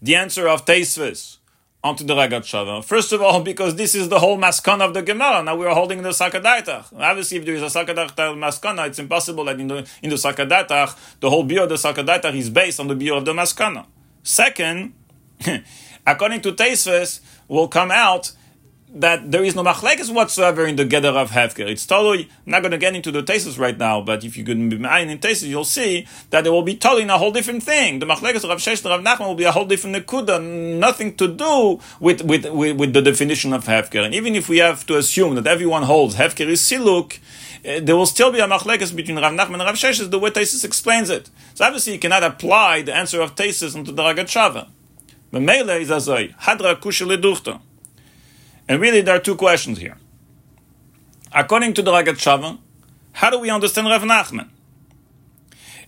[0.00, 1.38] the answer of Tosfos
[1.84, 2.84] onto the Rogatchover.
[2.84, 5.42] First of all, because this is the whole maskana of the Gemara.
[5.42, 6.96] Now we are holding the Sakadatach.
[6.96, 10.96] Obviously, if there is a Sakadatach maskana, it's impossible that in the, in the Sakadatach,
[11.20, 13.86] the whole bio of the Sakadatach is based on the bio of the maskana.
[14.22, 14.94] Second,
[16.06, 18.32] according to Tosfos, will come out
[18.94, 21.66] that there is no machlekes whatsoever in the gather of Hefker.
[21.66, 24.58] It's totally, not going to get into the tesis right now, but if you could
[24.68, 28.00] be in tesis, you'll see that it will be totally a whole different thing.
[28.00, 30.42] The machlekes of Rav Shesh Rav Nachman will be a whole different nekuda,
[30.78, 34.04] nothing to do with, with, with, with, the definition of Hefker.
[34.04, 37.18] And even if we have to assume that everyone holds Hefker is Siluk,
[37.64, 40.30] uh, there will still be a machlekes between Rav Nachman and Rav Shesh, the way
[40.30, 41.30] Tosfos explains it.
[41.54, 44.68] So obviously you cannot apply the answer of Tosfos into the Rogatchover.
[45.30, 47.60] But Mele is azoi, hadra duchta.
[48.68, 49.96] And really, there are two questions here.
[51.32, 52.58] According to the Rogatchover,
[53.12, 54.48] how do we understand Rav Nachman?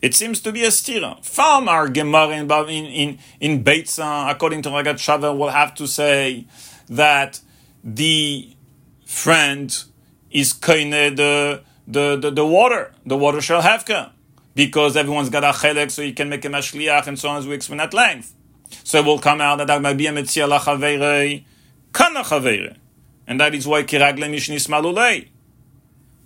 [0.02, 1.24] It seems to be a stira.
[1.24, 6.46] From our Gemara in, in, in Beitza, according to Rogatchover, will have to say
[6.88, 7.40] that
[7.82, 8.54] the
[9.06, 9.84] friend
[10.30, 14.10] is kind the, the, the, the water, the water shall have come.
[14.54, 17.46] because everyone's got a chelek, so you can make a mashliach, and so on, as
[17.46, 18.34] we explain at length.
[18.84, 21.44] So it will come out that Agmabiyah Metzia Lachaveirei
[21.94, 22.76] kana chavere.
[23.26, 25.28] And that is why kiragle mishnis malulei.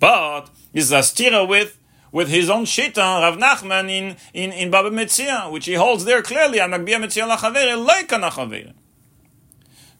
[0.00, 1.78] But is a stira with
[2.10, 6.22] with his own shita, Rav Nachman in, in, in Baba Metzia, which he holds there
[6.22, 8.72] clearly, Amagbia Metzia lachavere, loika nachavere.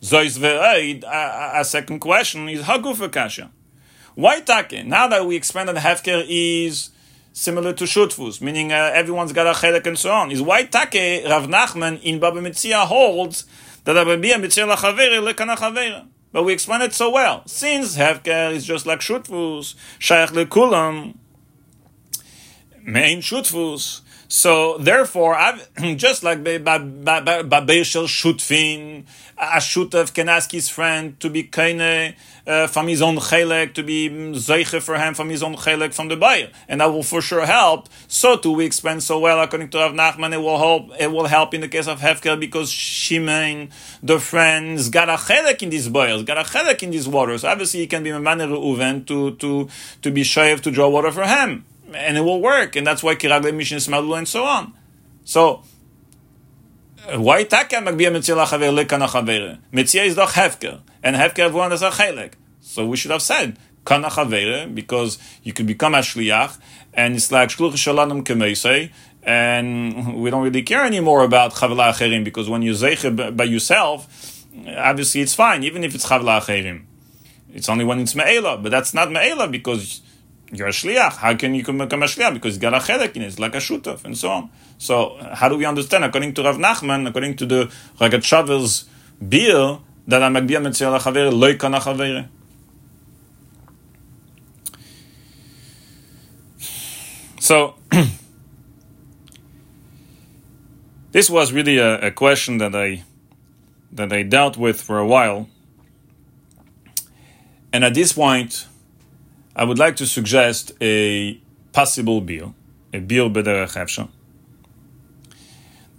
[0.01, 3.51] Zois ve'eid, a second question is Hagufa Kasha.
[4.15, 4.87] Why take?
[4.87, 6.91] Now that we explained that Hefker is
[7.33, 11.25] similar to Shutfus, meaning uh, everyone's got a chelek and so on, is why take
[11.25, 13.45] Rav Nachman in Baba Metzia holds
[13.85, 14.07] but
[16.45, 17.43] we explain it so well.
[17.47, 21.17] Since Hefker is just like Shutfus, Shaykh Lekulam,
[22.83, 29.07] main Shutfus, so therefore, I've, just like Babeshel Shutfin,
[29.39, 32.15] a Shutef can ask his friend to be kaine
[32.49, 36.09] uh, from his own chelek, to be zeiche for him from his own chelek from
[36.09, 37.89] the buyer, and that will for sure help.
[38.09, 40.33] So too, we explain so well according to Rav Nachman.
[40.33, 40.91] It will help.
[40.99, 43.71] It will help in the case of Hefker because Shimon,
[44.03, 47.45] the friends, got a chelek in these buyers, got a chelek in these waters.
[47.45, 49.69] Obviously, he can be man Reuven to to
[50.03, 51.65] to be shayiv to draw water for him
[51.95, 54.73] and it will work, and that's why kiragle mishin smalula and so on.
[55.25, 55.63] So
[57.15, 59.59] why taka magbia mitzila chaver lekana chaver?
[59.73, 62.33] Mitzia is doch hefker, and hefker everyone is a chelek.
[62.61, 66.59] So we should have said kana chaver because you could become a shliach,
[66.95, 68.91] and it's like shluch shalanim kemeisei.
[69.23, 74.45] And we don't really care anymore about chavla acherim because when you zeiche by yourself,
[74.77, 76.85] obviously it's fine, even if it's chavla acherim.
[77.53, 80.03] It's only when it's me'ela, but that's not me'ela because
[80.53, 81.17] you're a shliach.
[81.17, 82.35] How can you become a shliach?
[82.35, 84.51] Because you got a chedek in it, it's like a shutaf, and so on.
[84.79, 86.05] So how do we understand?
[86.05, 88.89] According to Rav Nachman, according to the Rogatchover's
[89.27, 89.79] beer,
[90.09, 92.27] that I'm Magbia Metziel HaChaver, Loi Kana chaver.
[97.39, 97.75] So,
[101.13, 103.05] this was really a, a, question that I
[103.93, 105.51] that I dealt with for a while.
[107.71, 108.67] And at this point,
[109.55, 111.39] I would like to suggest a
[111.75, 112.55] possible bill,
[112.95, 114.09] a bill b'derech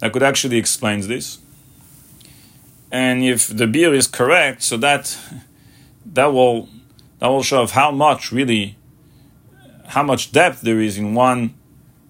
[0.00, 1.38] that could actually explain this.
[2.90, 5.16] And if the beer is correct, so that
[6.04, 6.68] that will
[7.18, 8.76] that will show of how much really
[9.86, 11.54] how much depth there is in one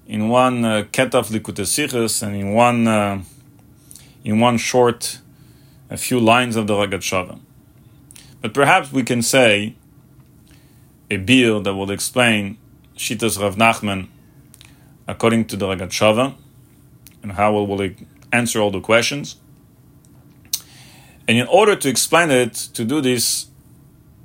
[0.07, 3.23] in one uh, ketaf likutesichus and in one uh,
[4.24, 5.19] in one short
[5.90, 7.40] a few lines of the Rogatchover.
[8.40, 9.74] But perhaps we can say
[11.11, 12.57] a beer that will explain
[12.97, 14.09] Shitas Rav Nachman
[15.09, 16.35] according to the Rogatchover
[17.23, 17.97] and how will, will it
[18.32, 19.36] answer all the questions.
[21.31, 23.47] And in order to explain it, to do this,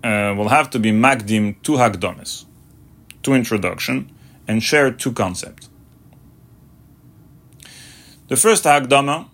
[0.04, 2.46] uh, we'll have to be magdim two hakdames
[3.22, 4.12] to introduction
[4.48, 5.70] and share two concepts.
[8.28, 9.30] The first Hagdama,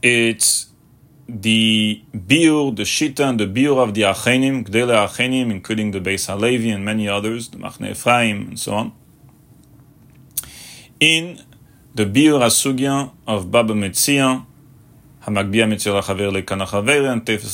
[0.00, 0.70] it's
[1.28, 6.26] the biur, the shita, and the biur of the Achenim, Gdele Achenim, including the Beis
[6.26, 8.92] Halevi and many others, the Machne Ephraim, and so on,
[11.00, 11.38] in
[11.94, 14.46] the biur asugya of Baba Metzia,
[15.24, 16.58] המגביה מצל החבר לכאן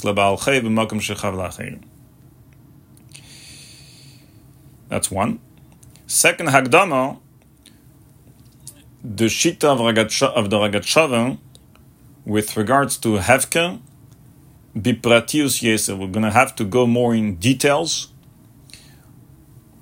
[0.04, 0.98] לבעל חי במקום
[1.36, 1.62] לאחר.
[4.88, 5.38] That's one.
[6.06, 7.18] Second Hagdama,
[9.04, 11.36] the Shita of, the Rogatchover,
[12.24, 13.80] with regards to Hevka,
[14.74, 18.10] Bipratius Yes, we're going to have to go more in details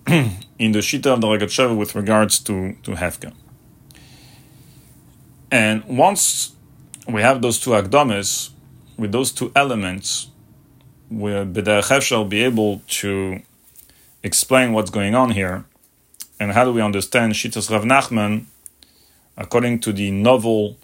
[0.08, 3.32] in the Shita of the Rogatchover with regards to, to Hevka.
[5.52, 6.55] And once
[7.14, 8.50] we have those two Agdamas,
[8.96, 10.28] with those two elements,
[11.08, 13.40] where B'derech shall be able to
[14.22, 15.64] explain what's going on here
[16.40, 18.46] and how do we understand Shitas Rav Nachman
[19.36, 20.76] according to the novel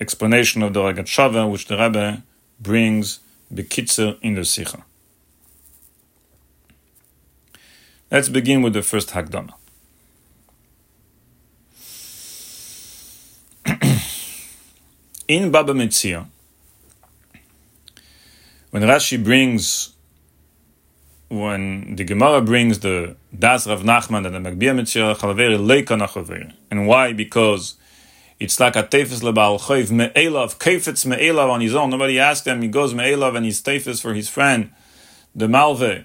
[0.00, 2.22] explanation of the Rogatchover, which the Rebbe
[2.60, 3.20] brings
[3.52, 4.84] Bekitzer in the Sikha.
[8.10, 9.54] Let's begin with the first Hagdama.
[15.28, 16.26] In Baba Metzia,
[18.70, 19.94] when Rashi brings
[21.28, 26.52] when the Gemara brings the Das Rav Nachman and the Magbia Mitzvah Chalaveri Leika Nachaver.
[26.70, 27.12] And why?
[27.12, 27.76] Because
[28.38, 31.90] it's like a Tefes Lebal Chayv Me'elav, Kefetz Me'elav on his own.
[31.90, 34.70] Nobody asked him, he goes Me'elav and he's Tefes for his friend,
[35.34, 36.04] the Malve.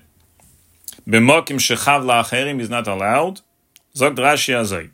[1.07, 3.41] B'mokim Shechav La'acherim is not allowed.
[3.95, 4.89] Zog Rashi Azay.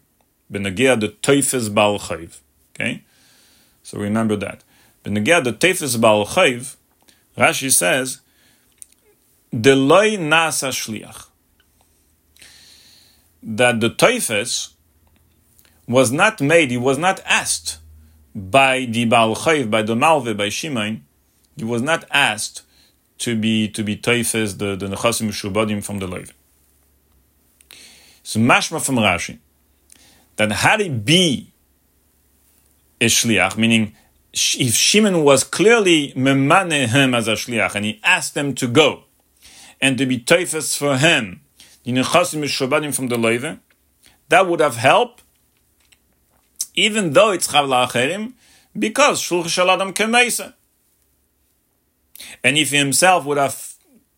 [0.51, 2.39] Benagia the Tefes Bal Chayv.
[2.73, 3.03] Okay?
[3.85, 4.63] So remember that.
[5.03, 6.75] Benagia the Tefes Bal Chayv,
[7.37, 8.21] Rashi says,
[9.51, 11.27] Delay nasa shliach.
[13.43, 14.73] That the toifes
[15.87, 17.77] was not made, he was not asked
[18.33, 21.05] by the Baal Chayv, by the Malve, by Shimon,
[21.55, 22.63] he was not asked
[23.19, 26.33] to be to be toifes the the nechasim shubadim from the Lev.
[28.23, 29.37] So mashma from Rashi
[30.37, 31.53] that had he be
[33.01, 33.95] a shliach, meaning
[34.33, 39.03] if Shimon was clearly memane him as a shliach and he asked them to go,
[39.81, 41.41] and to be teifes for him,
[41.83, 43.59] the nechasim mishobadim from the leive,
[44.29, 45.23] that would have helped,
[46.73, 48.33] even though it's chav la'acherim,
[48.77, 50.53] because shulch shaladam kemeisa.
[52.43, 53.73] And if he himself would have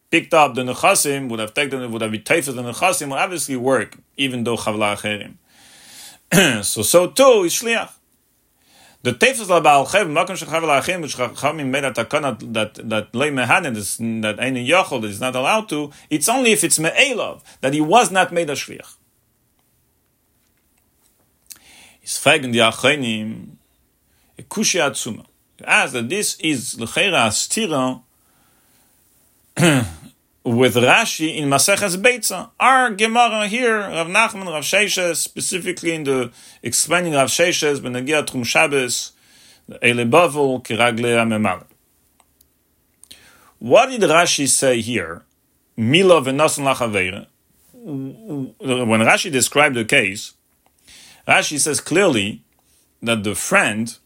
[0.09, 3.19] picked up the nechasim, would have taken it, would have been teifes the nechasim, would
[3.19, 5.35] obviously work, even though chav la'acherim.
[6.63, 7.91] so, so too is shliach.
[9.07, 13.15] The tefes la baal chev makom shechav la'achim which chachamim made a takana that that
[13.15, 15.91] loy mehanen is that any yochol is not allowed to.
[16.09, 18.95] It's only if it's me'elav that he was not made a shliach.
[22.03, 23.51] Is fragen die achenim
[24.37, 25.25] a kushia atzuma.
[25.63, 28.01] As that this is lechera astira
[30.47, 32.51] with Rashi in Maseches Beitza.
[32.57, 36.31] Our Gemara here, Rav Nachman, Rav Sheshes, specifically in the
[36.63, 39.11] explaining Rav Sheshes, Benagia Trum Shabbos,
[39.81, 41.65] Ele Kiragle Amemar.
[43.59, 45.25] What did Rashi say here?
[45.75, 47.27] Mila v'nasan lachavere.
[47.73, 50.33] When Rashi described the case,
[51.27, 52.41] Rashi says clearly
[53.01, 53.97] that the friend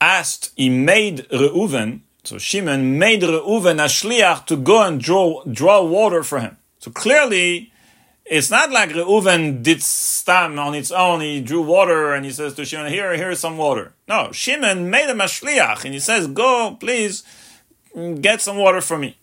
[0.00, 5.84] asked, he made Reuven so Shimon made Reuven a shliach to go and draw draw
[5.84, 6.56] water for him.
[6.78, 7.72] So clearly,
[8.26, 11.20] It's not like Reuven did stam on its own.
[11.20, 15.10] He drew water and he says to Shimon, "Here, here's some water." No, Shimon made
[15.10, 17.22] a mashliach and he says, "Go, please,
[18.20, 19.18] get some water for me."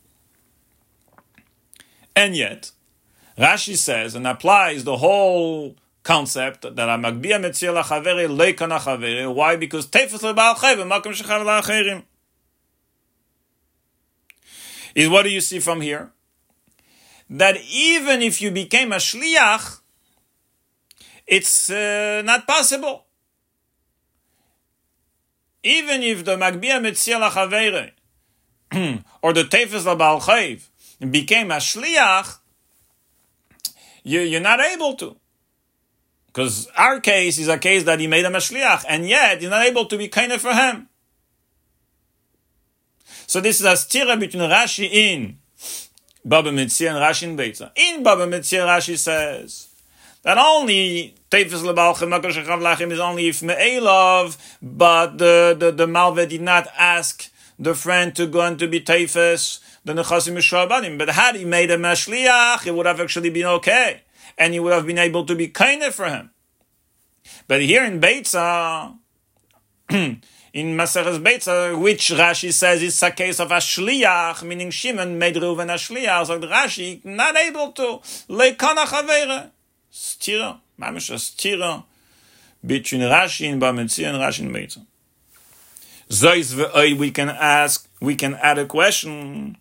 [2.15, 2.71] And yet,
[3.39, 9.33] Rashi says and applies the whole concept that a magbia metzir lachaveri leikana chaveri.
[9.33, 9.55] Why?
[9.55, 12.03] Because tefes lebal chayv makom shechav la'acherim.
[14.95, 16.11] Is what do you see from here?
[17.29, 19.79] That even if you became a shliach,
[21.27, 23.05] it's uh, not possible.
[25.63, 27.91] Even if the magbia metzir lachaveri
[29.21, 30.67] or the tefes lebal chayv
[31.09, 32.39] became a shliach,
[34.03, 35.15] you, you're not able to.
[36.27, 39.65] Because our case is a case that he made a mashliach, and yet he's not
[39.65, 40.87] able to be kind for him.
[43.31, 45.37] So this is a stira between Rashi in
[46.25, 47.71] Baba Metzia and Rashi in Beitza.
[47.77, 49.69] In Baba Metzia, Rashi says
[50.23, 56.67] that only Tefes Lebalchem is only if Me'elov, but the, the, the Malve did not
[56.77, 60.97] ask the friend to go and to be Tefes, the Nechasim Mishrabanim.
[60.97, 64.01] But had he made a Mashliach, it would have actually been okay.
[64.37, 66.31] And he would have been able to be kinder for him.
[67.47, 68.97] But here in Beitza,
[70.53, 75.35] in Maseres Beitza, which Rashi says is a case of a shliach, meaning Shimon made
[75.35, 77.83] Reuven a shliach, so Rashi not able to
[78.29, 79.49] leikana chavere.
[79.91, 81.83] Stira, mamish stira
[82.65, 84.85] between Rashi and Bametzi and Rashi and Beitza.
[86.09, 89.57] Zois we can ask, we can add a question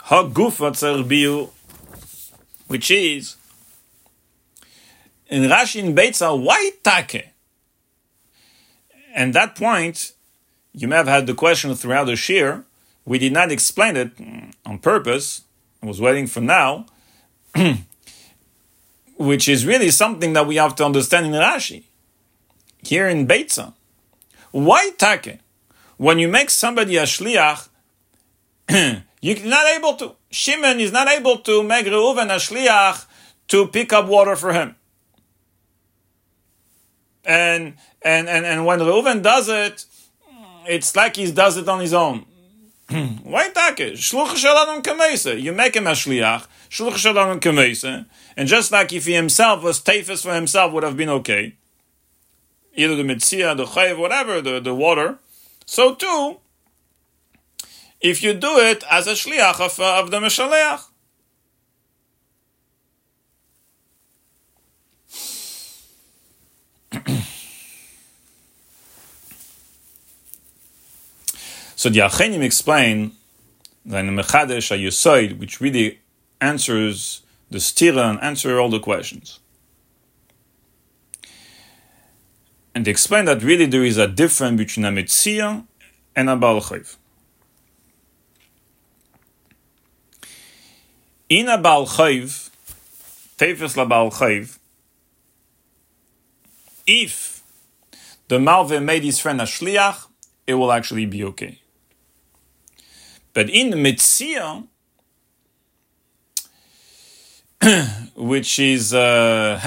[0.00, 1.50] Hagufa
[2.66, 3.36] which is
[5.28, 7.28] in Rashi in Beitza, why take?
[9.14, 10.11] And that point,
[10.74, 12.64] you may have had the question throughout the shir.
[13.04, 15.42] We did not explain it mm, on purpose.
[15.82, 16.86] I was waiting for now,
[19.16, 21.84] which is really something that we have to understand in Rashi.
[22.82, 23.74] Here in Beitza,
[24.50, 25.38] why take?
[25.96, 27.68] When you make somebody a shliach,
[29.22, 30.16] You're not able to.
[30.30, 33.06] Shimon is not able to make Reuven a shliach
[33.48, 34.74] to pick up water for him.
[37.24, 39.86] And and and, and when Reuven does it,
[40.68, 42.24] it's like he does it on his own.
[42.88, 45.40] Why take Shluch shalom kamesa.
[45.40, 46.46] You make him a shliach.
[46.68, 48.06] Shluch shalom kamesa.
[48.36, 51.54] And just like if he himself was tafis for himself, would have been okay.
[52.74, 55.18] Either the mitzia, the chayiv, whatever, the, the water.
[55.66, 56.38] So too,
[58.00, 60.82] if you do it as a shliach of, uh, of the Meshaleach.
[71.82, 73.10] So the Achenim explain
[73.86, 75.98] that in Mechadesh Yusoid, which really
[76.40, 79.40] answers the stira and answer all the questions.
[82.72, 85.66] And they explain that really there is a difference between a Metzia
[86.14, 86.64] and a Baal
[91.28, 94.12] in a Baal Tefes la Baal
[96.86, 97.42] if
[98.28, 100.06] the Malve made his friend a Shliach,
[100.46, 101.61] it will actually be okay.
[103.34, 104.66] But in the Mitzia,
[108.14, 109.60] which is uh,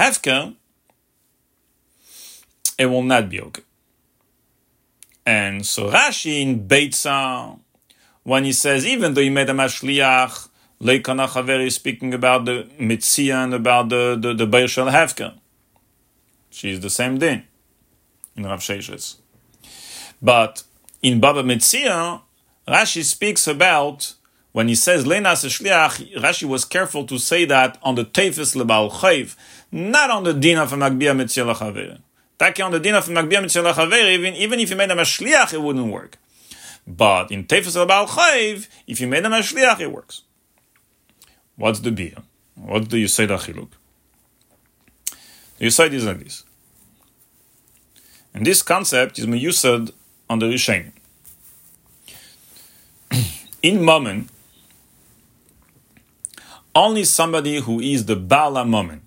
[2.78, 3.62] it will not be okay.
[5.24, 7.58] And so Rashi in Beitza,
[8.22, 10.48] when he says, even though he made a Mashliach,
[10.80, 15.34] Leikana Chaveri is speaking about the Mitzia and about the, the, the Beir Shel Hefker.
[16.50, 17.44] She is the same din
[18.36, 19.16] in Rav Sheshes.
[20.22, 20.62] But
[21.02, 22.20] in Baba Metzia,
[22.68, 24.14] Rashi speaks about
[24.52, 28.90] when he says Lenas Shliach, Rashi was careful to say that on the Tefes Lebal
[28.90, 29.36] Chayv,
[29.70, 32.00] not on the din of a Magbia Mitzia Lachaveri.
[32.38, 34.94] Taki on the din of a Magbia Mitzia Lachaveri, even, even if you made a
[34.96, 36.18] Shliach, it wouldn't work.
[36.86, 40.22] But in Tefes Lebal Chayv, if you made a Shliach, it works.
[41.56, 42.16] What's the beer?
[42.54, 43.70] What do you say the chiluk?
[45.58, 46.44] The Yisayid is like this.
[48.34, 49.92] And this concept is meyusad
[50.28, 50.92] on the Rishonim.
[53.66, 54.28] In Mammon,
[56.72, 59.00] only somebody who is the Bala Mammon,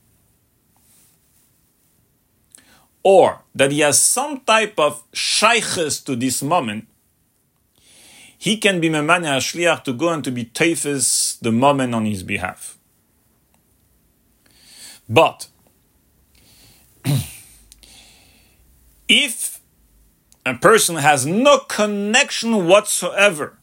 [3.01, 6.89] or that he has some type of shaykhs to this moment,
[8.37, 12.21] he can be memanya shliach to go and to be tefes the moment on his
[12.21, 12.77] behalf.
[15.07, 15.47] But
[19.07, 19.61] if
[20.45, 23.58] a person has no connection whatsoever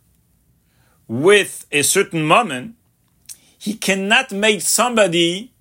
[1.09, 2.75] with a certain moment,
[3.59, 5.53] he cannot make somebody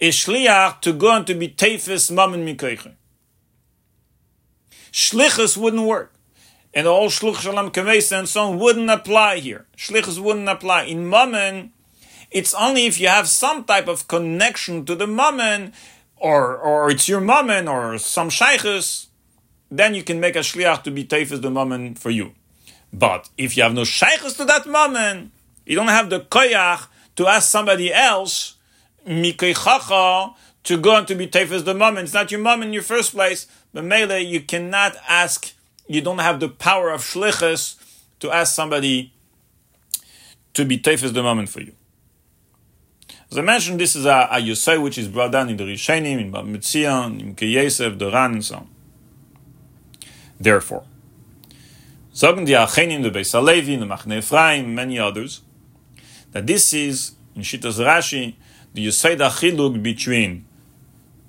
[0.00, 2.94] a shliach to go and to be tefis mammon mikoicher.
[4.92, 6.14] Shlichus wouldn't work.
[6.72, 9.66] And all shluch shalom kemesa and so on wouldn't apply here.
[9.76, 10.84] Shlichus wouldn't apply.
[10.84, 11.72] In mammon,
[12.30, 15.72] it's only if you have some type of connection to the mammon,
[16.16, 19.06] or or it's your mammon or some shaykhus,
[19.70, 22.34] then you can make a shliach to be tefis the mammon for you.
[22.92, 25.32] But if you have no shaykhus to that mammon,
[25.64, 26.86] you don't have the koyach
[27.16, 28.56] to ask somebody else,
[29.06, 30.34] mikeichacha,
[30.64, 32.04] to go and to be tefis the mammon.
[32.04, 33.46] It's not your mammon in your first place.
[33.72, 35.52] But mele, you cannot ask,
[35.86, 37.76] you don't have the power of shlichus
[38.20, 39.12] to ask somebody
[40.54, 41.72] to be tefis the mammon for you.
[43.30, 46.20] As I mentioned, this is a, a Yosei which is brought down in the Rishonim,
[46.20, 48.68] in Bab Metzion, in Kiyesef, the Ran, and so on.
[50.40, 50.84] Therefore,
[52.20, 55.40] sagen die Achenim, the Beis Halevi, the Machne Ephraim, many others,
[56.32, 58.34] that this is, in Shitas Rashi,
[58.74, 60.44] the Yosei Achiluk between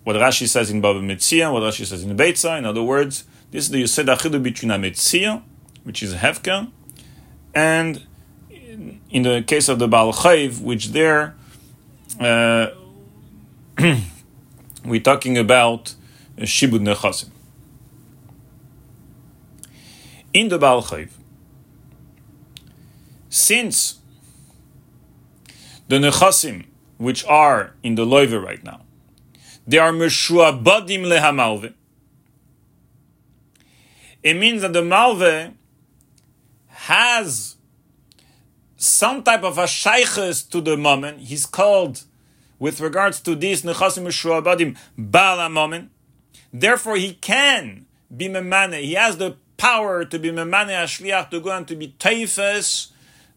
[0.04, 3.66] what Rashi says in Baba Metzia, what Rashi says in Beitza, in other words, this
[3.66, 5.42] is the Yosei Achiluk between a Metzia,
[5.86, 6.70] which is Hefka,
[7.56, 8.06] and
[8.50, 11.36] in the case of the Baal Chayv, which there
[12.20, 12.68] uh,
[14.84, 15.96] we're talking about
[16.38, 17.31] Shibud Nechasim.
[20.34, 21.10] In the Baal Chayv,
[23.30, 24.00] since
[25.88, 26.66] the Nechasim,
[26.98, 28.82] which are in the Loive right now,
[29.68, 31.74] they are Meshuabadim Lehamalve.
[34.24, 35.54] It means that the Malve
[36.68, 37.56] has
[38.78, 41.20] some type of a shaykhs to the moment.
[41.20, 42.04] He's called,
[42.58, 45.92] with regards to this, nechasim shuabadim bala moment.
[46.54, 47.86] Therefore, he can
[48.16, 48.74] be memane.
[48.74, 52.88] He has the power to be memane ashliach to go and to be teifes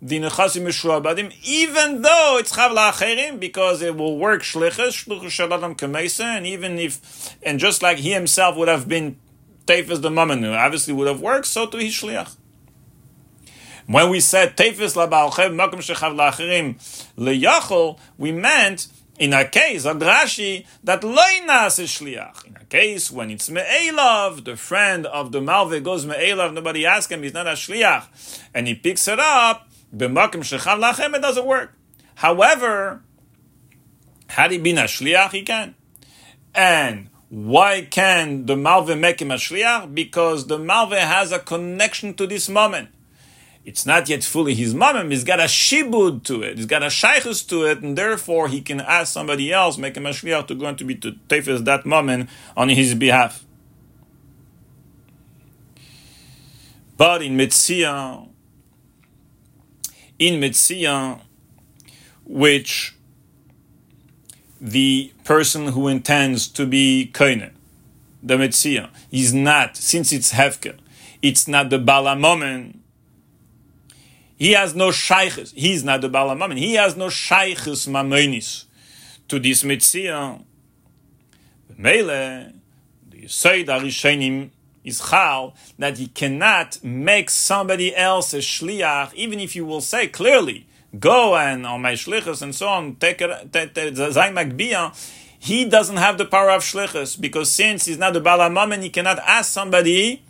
[0.00, 5.76] the nechasim shuabadim, even though it's chavla acherim, because it will work shlichus shluchus shaladam
[5.76, 9.18] kamesa, and even if, and just like he himself would have been
[9.66, 12.34] teifes the moment, obviously would have worked, so to his shliach.
[13.86, 16.76] When we said tefis labalchev makom shechav lacherim
[17.18, 18.88] leyachol, we meant
[19.18, 22.46] in a case of Rashi that loinas is shliach.
[22.46, 27.12] In a case when it's me'elav, the friend of the malve goes me'elav, nobody asks
[27.12, 29.68] him, he's not a shliach, and he picks it up.
[29.94, 31.74] B'makom shechav lachem, it doesn't work.
[32.16, 33.02] However,
[34.28, 35.74] had he been a shliach, he can.
[36.54, 39.94] And why can the malve make him a shliach?
[39.94, 42.88] Because the malve has a connection to this moment
[43.64, 45.10] it's not yet fully his mamim.
[45.10, 46.58] He's got a shibud to it.
[46.58, 50.00] He's got a shaykhus to it, and therefore he can ask somebody else, make a
[50.00, 53.44] mashliach to go and to be to tefes that moment on his behalf.
[56.96, 58.28] But in Metzia,
[60.18, 61.20] in Metzia,
[62.24, 62.94] which
[64.60, 67.50] the person who intends to be koine,
[68.22, 70.76] the Metzia, is not, since it's Hefker,
[71.20, 72.76] it's not the bala Balamomen,
[74.36, 75.52] he has no shaykhs.
[75.52, 76.58] He's not the Balamamin.
[76.58, 78.64] He has no shaykhs mamonis
[79.28, 80.40] to this mitzvah.
[81.76, 82.52] Mele,
[83.10, 84.50] the Yisayid Arishenim
[84.84, 90.06] is chal that he cannot make somebody else a shliach, even if you will say
[90.06, 90.66] clearly,
[90.98, 93.30] go and on my shlichus and so on, take it,
[95.38, 99.18] he doesn't have the power of shlichus because since he's not the Balamamin, he cannot
[99.20, 100.22] ask somebody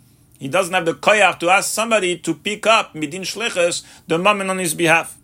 [0.45, 4.47] he doesn't have the koyach to ask somebody to pick up midin shlichus the mammon
[4.51, 5.17] on his behalf.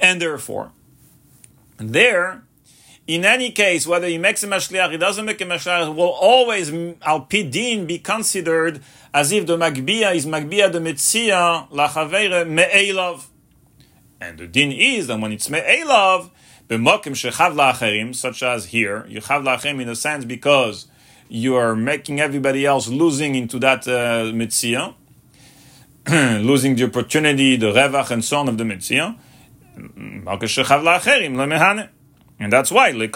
[0.00, 0.72] And therefore,
[1.76, 2.42] there,
[3.06, 6.72] in any case, whether he makes a mashliach, he doesn't make a mashliach, will always
[7.02, 8.80] al pidin be considered
[9.12, 13.26] as if the magbia is magbia the mitzia lachavere me'elav.
[14.22, 16.30] And the din is that when it's me'elav,
[16.66, 20.86] b'mokim shechav la'acherim, such as here, you have la'acherim in a sense because
[21.34, 24.30] you are making everybody else losing into that uh,
[26.42, 29.16] losing the opportunity, the revach, and so on of the mitzvah.
[32.38, 33.08] And that's why,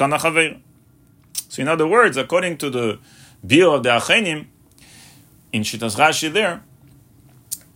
[1.48, 2.98] So, in other words, according to the
[3.42, 4.46] view of the Achenim,
[5.52, 6.62] in Shitas Rashi there,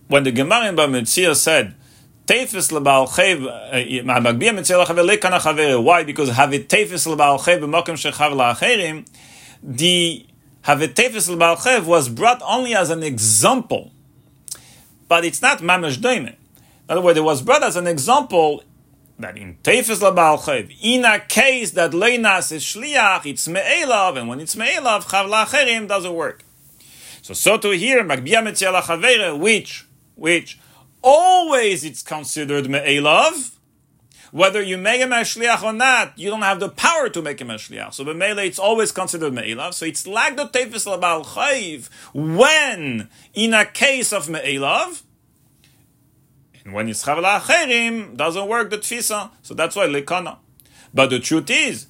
[0.07, 1.75] when the Gemara in Bamitzia said,
[2.25, 3.07] lachaver
[5.07, 5.83] lekana.
[5.83, 6.03] Why?
[6.03, 7.05] Because have it tefis.
[9.63, 10.25] The
[10.63, 13.91] Havetefes al was brought only as an example,
[15.07, 16.27] but it's not mamash doime.
[16.27, 16.35] In
[16.89, 18.63] other words, it was brought as an example
[19.17, 24.39] that in Tefes Labalchev, in a case that Leinas is Shliach, it's Me'elav, and when
[24.39, 26.43] it's Me'elav, Chav Lacherim doesn't work.
[27.21, 30.59] So, so to here, Magbia Metziala which, which
[31.01, 33.51] always it's considered Me'elav,
[34.31, 37.43] whether you make a shliach or not, you don't have the power to make a
[37.43, 37.93] shliach.
[37.93, 39.73] So b'meila, it's always considered me'elav.
[39.73, 45.03] So it's like the tefes l'bal chayiv when in a case of me'elav,
[46.63, 49.31] and when it's chavel acherim, doesn't work the tfisa.
[49.41, 50.37] So that's why lekana.
[50.93, 51.87] But the truth is,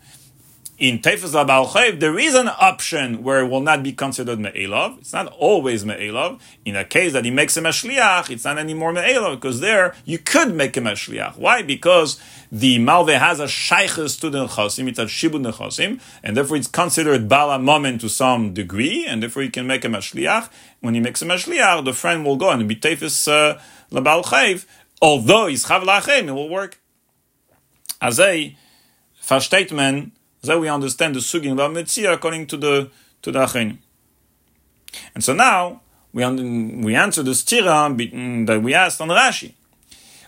[0.82, 4.98] in Tefes Labal there is an option where it will not be considered Me'elav.
[4.98, 6.42] It's not always Me'elav.
[6.66, 10.18] In a case that he makes a Shliach, it's not anymore Me'elav, because there you
[10.18, 11.38] could make a Shliach.
[11.38, 11.62] Why?
[11.62, 12.20] Because
[12.52, 16.68] the Malve has a Shaykhs to the Nechosim, it's a Shibud Nechosim, and therefore it's
[16.68, 20.50] considered Bala Moment to some degree, and therefore you can make a Shliach.
[20.80, 24.66] When he makes a Shliach, the friend will go and be Tefes uh, Labal
[25.00, 26.80] although he's Chav Lachem, it will work.
[28.02, 28.56] Azay,
[29.22, 32.90] versteht man, so we understand the sugin about mitzvah according to the
[33.22, 33.78] to the achenim.
[35.16, 35.82] And so now
[36.14, 36.26] we
[36.84, 39.54] we answer the stira mm, that we asked on Rashi.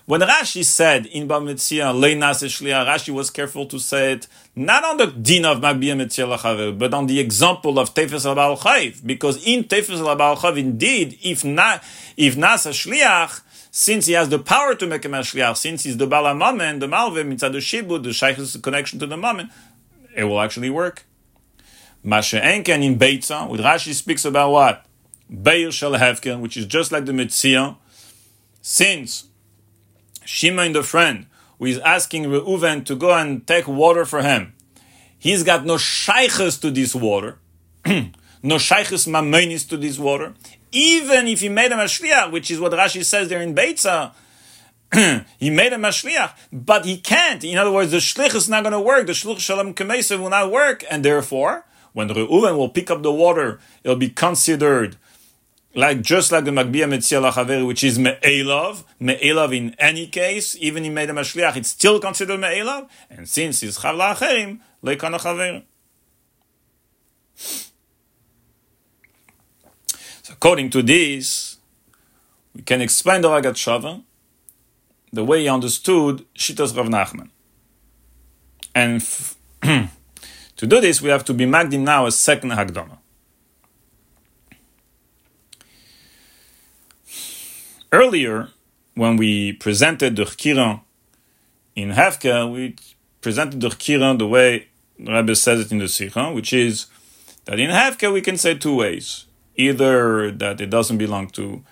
[0.05, 4.83] When Rashi said in Ba Mitzia Leinas Shliach, Rashi was careful to say it not
[4.83, 9.05] on the din of Magbia Mitzia but on the example of Tefes Chayv.
[9.05, 11.81] Because in Tefes Chayv, indeed, if not
[12.17, 13.41] if Nasa Shliach,
[13.71, 16.87] since he has the power to make a Shliach, since he's the Bala Mamen, the
[16.87, 19.49] Malvim, it's the Shibud, the Shaykh's connection to the Mamen,
[20.15, 21.05] it will actually work.
[22.03, 24.85] Masha Enken in Beitza, with Rashi speaks about what?
[25.29, 27.77] Beir Shel Hefker, which is just like the Mitzia.
[28.61, 29.25] Since
[30.25, 31.27] Shimon the friend,
[31.59, 34.53] who is asking Reuven to go and take water for him,
[35.17, 37.39] he's got no shaykhs to this water,
[37.85, 40.33] no shaykhs mamonis to this water.
[40.71, 44.11] Even if he made a mashliach, which is what Rashi says there in Beitza,
[45.39, 47.43] he made a mashliach, but he can't.
[47.43, 49.07] In other words, the shlich is not going to work.
[49.07, 53.11] The shlich shalom kemesa will not work, and therefore, when Reuven will pick up the
[53.11, 54.97] water, it'll be considered
[55.75, 60.85] like just like the Magbia Metzia Lachaver, which is Me'elav, Me'elav in any case, even
[60.85, 65.63] in made a Mashliach, it's still considered Me'elav, and since it's Chav La'acherim, Le'kan Chaver.
[70.21, 71.57] So according to this,
[72.55, 74.03] we can explain the Rogatchover
[75.13, 77.29] the way he understood Shitas Rav Nachman.
[78.73, 82.97] And f- to do this, we have to be magdim now a second Hagdama.
[87.91, 88.49] Earlier,
[88.95, 90.81] when we presented the Chkiran
[91.75, 92.75] in Hefka, we
[93.21, 94.67] presented the Chkiran the way
[94.97, 96.87] the Rebbe says it in the Sikha, which is
[97.45, 99.25] that in Hefka we can say two ways.
[99.55, 101.63] Either that it doesn't belong to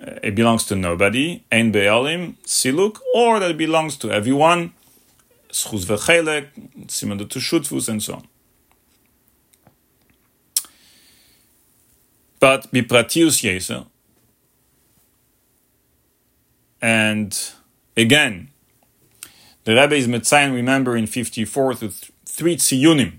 [0.00, 4.72] Uh, it belongs to nobody, Ein Be'alim, Siluk, or that it belongs to everyone,
[5.50, 8.28] Schuz V'chelek, Simon Tushutfus, and so on.
[12.38, 13.86] But Bipratius Yeser,
[16.80, 17.36] and
[17.96, 18.50] again,
[19.64, 21.92] the Rebbe is Metzayin, remember, in 54 to
[22.24, 23.14] three tziyunim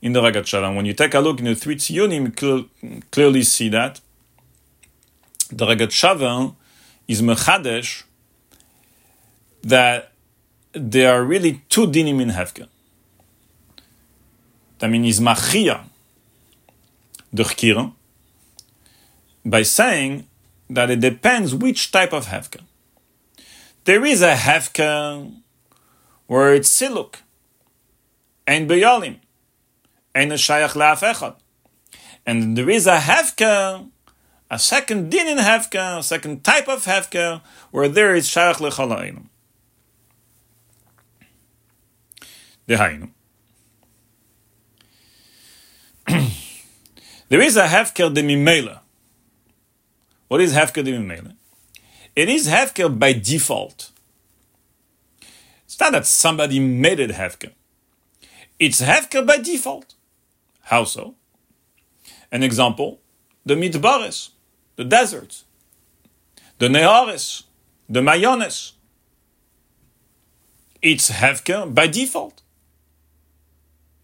[0.00, 0.76] in the Rogatchover.
[0.76, 2.40] When you take a look in the three tziyunim,
[2.80, 4.00] you clearly see that
[5.56, 6.54] the Rogatchover
[7.06, 8.02] is mechadesh
[9.62, 10.12] that
[10.72, 12.68] there are really two dinim in Hefker.
[14.78, 15.84] That means machia
[17.32, 17.92] the
[19.44, 20.26] by saying
[20.68, 22.62] that it depends which type of Hefker.
[23.84, 25.32] There is a Hefker
[26.26, 27.16] where it's siluk
[28.46, 29.16] and beyalim
[30.14, 31.36] and a shayach la'af
[32.26, 33.88] And there is a Hefker
[34.50, 39.26] a second din in Hefka, a second type of Hefka, where there is Shayach Lechalainim.
[42.68, 43.10] Dehainu.
[47.28, 48.80] there is a Hefker de Mimela.
[50.28, 51.34] What is Hefker de Mimela?
[52.14, 53.90] It is Hefker by default.
[55.64, 57.52] It's not that somebody made it Hefker.
[58.58, 59.94] It's Hefker by default.
[60.62, 61.16] How so?
[62.30, 63.00] An example,
[63.44, 64.30] the Midbaris
[64.76, 65.44] the deserts,
[66.58, 67.44] the Neharis,
[67.88, 68.72] the Mayones.
[70.82, 72.42] It's Hefker by default.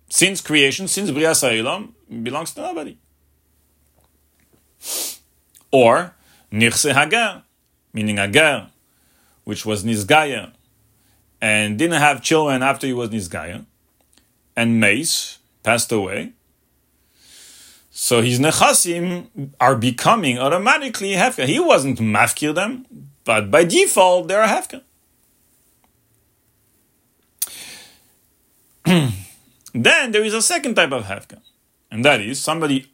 [0.08, 2.96] Since creation, since Bria Sa'ilam, belongs to nobody.
[5.70, 6.14] Or
[6.50, 7.44] Nirse Hagar,
[7.92, 8.70] meaning Hagar,
[9.44, 10.52] which was Nizgaya,
[11.40, 13.64] and didn't have children after he was Nizgaya,
[14.56, 16.32] and Mace passed away,
[18.02, 19.26] so his nechasim
[19.60, 21.44] are becoming automatically hefka.
[21.44, 22.86] He wasn't mafkir them,
[23.24, 24.80] but by default they're hefka.
[29.74, 31.42] then there is a second type of hefka,
[31.90, 32.90] and that is somebody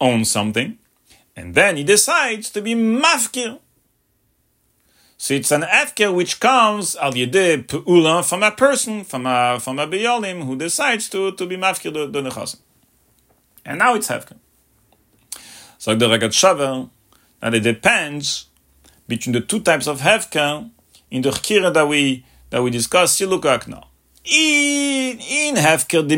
[0.00, 0.78] owns something,
[1.36, 3.58] and then he decides to be mafkir.
[5.18, 9.78] So it's an Efker which comes al yedeh pe'ula from a person, from a, from
[9.78, 12.58] a who decides to, to be mafkir the, the Nechasim.
[13.64, 14.36] And now it's Hefker.
[15.78, 16.90] So the Rogatchover,
[17.40, 18.46] that it depends
[19.08, 20.70] between the two types of Hefker
[21.10, 23.84] in the Chkira that we, that we discussed, Siluk Akna.
[24.24, 26.16] In, in Hefker de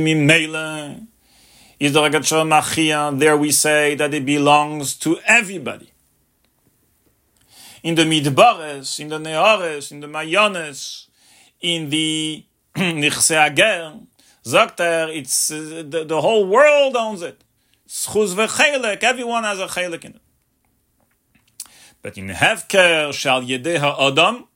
[1.80, 5.90] is the Rogatchover Machia, there we say that it belongs to everybody
[7.82, 11.06] in the Midbares, in the Neares, in the Mayanes,
[11.60, 12.44] in the
[12.74, 14.00] Nichse Ager,
[14.44, 17.42] sagt er, it's, uh, the, the whole world owns it.
[17.88, 20.20] Schuz v'chelek, everyone has a chelek in it.
[22.02, 24.46] But in Hefker shall Yedeha Adam,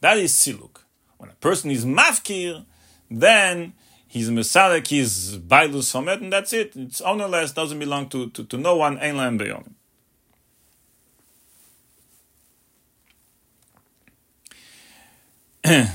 [0.00, 0.78] that is Siluk.
[1.16, 2.64] When a person is Mafkir,
[3.10, 3.72] then
[4.06, 6.76] he's Mesalek, he's Bailus from and that's it.
[6.76, 9.74] It's ownerless, doesn't belong to, to, to no one, Ein Lam Beyonim.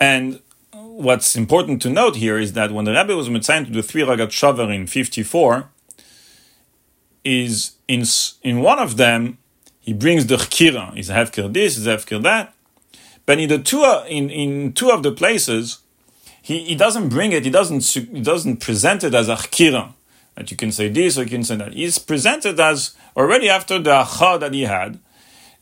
[0.00, 0.40] and
[0.72, 4.02] what's important to note here is that when the Rebbe was mitzayin to the three
[4.02, 5.68] Rogatchover in 54,
[7.24, 8.04] is in,
[8.42, 9.38] in one of them,
[9.80, 10.94] he brings the Chkira.
[10.94, 12.54] He's Hefker this, he's Hefker that.
[13.26, 15.80] But in the two, in, in two of the places,
[16.42, 19.92] he, he doesn't bring it, he doesn't, he doesn't present it as a Chkira.
[20.36, 21.74] That you can say this or you can say that.
[21.74, 24.98] He's presented as already after the Acha that he had,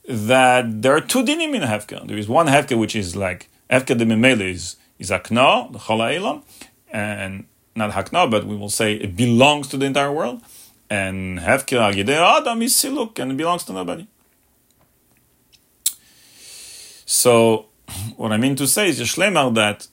[0.07, 2.07] that there are two dinim in Hefker.
[2.07, 6.43] There is one Hefker which is like Hefker de Memele is, is Akna, the Chala
[6.91, 10.43] and not Hakna, but we will say it belongs to the entire world.
[10.91, 14.07] And Hefker Al Adam is Siluk and it belongs to nobody.
[17.05, 17.67] So,
[18.17, 19.87] what I mean to say is Yeshlemar that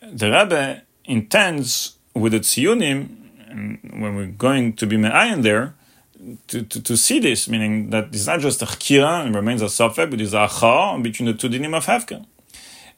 [0.00, 3.18] the Rebbe intends with the Tziyunim,
[3.98, 5.74] when we're going to be Me'ayin there,
[6.48, 9.66] to, to, to, see this, meaning that it's not just a chkira and remains a
[9.66, 12.24] sofek, but it's a between the two dinim of hefker.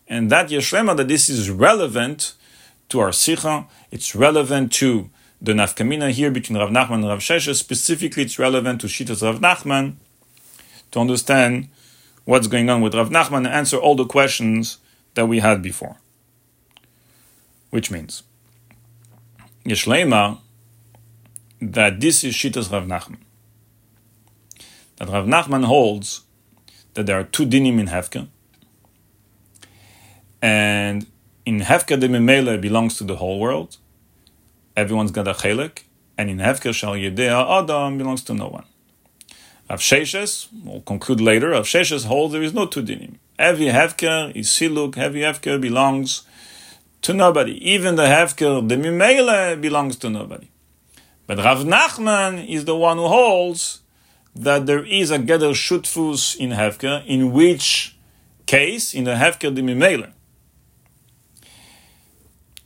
[0.06, 2.34] And that yeshlema, that this is relevant
[2.90, 5.10] to our sikha, it's relevant to
[5.40, 7.56] the nafkamina here between Rav Nachman and Rav Sheshes.
[7.56, 9.96] Specifically, it's relevant to Shitas Rav Nachman
[10.90, 11.68] to understand
[12.24, 14.78] what's going on with Rav Nachman and answer all the questions
[15.14, 15.96] that we had before.
[17.70, 18.22] Which means,
[19.64, 20.38] Yeshlema,
[21.60, 23.18] that this is Shitas Rav Nachman.
[24.96, 26.22] That Rav Nachman holds
[26.94, 28.28] that there are two dinim in Hefka,
[30.44, 31.06] and
[31.46, 33.78] in Hefka the Memele belongs to the whole world.
[34.76, 35.84] Everyone's got a chelik,
[36.18, 38.66] and in Hefka Shal Yedea Adam belongs to no one.
[39.70, 42.84] Rav Sheshes, we'll conclude later, Rav Sheshes holds there is no two.
[43.38, 46.24] Every Hefker is Siluk, every Hefker belongs
[47.00, 47.54] to nobody.
[47.66, 50.50] Even the Hefker, the Mimele, belongs to nobody.
[51.26, 53.80] But Rav Nachman is the one who holds
[54.36, 57.96] that there is a Geder Shutfus in Hefker, in which
[58.44, 60.12] case, in the Hefker Dimimele.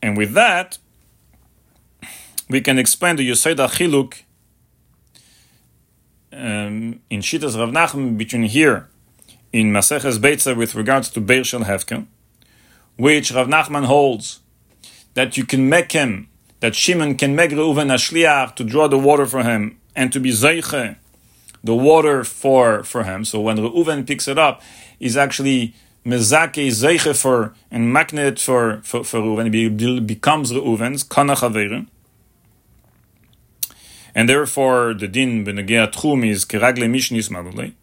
[0.01, 0.77] And with that,
[2.49, 4.23] we can explain the Yoseda Chiluk
[6.31, 8.87] um, in Shitas Rav Nachman between here
[9.51, 11.63] in Maseches Beitza with regards to Beir Shel
[12.97, 14.39] which Rav Nachman holds
[15.13, 16.27] that you can make him
[16.59, 20.19] that Shimon can make Reuven a shliach to draw the water for him and to
[20.19, 20.97] be zeiche
[21.63, 23.25] the water for for him.
[23.25, 24.61] So when Reuven picks it up,
[24.97, 25.73] he's actually
[26.05, 29.53] mezake zeiche for and magnet for for, for Reuven.
[29.53, 31.87] He becomes Reuven's kanach
[34.15, 37.73] and therefore the din benegea tchum is keragle mishnis malulei.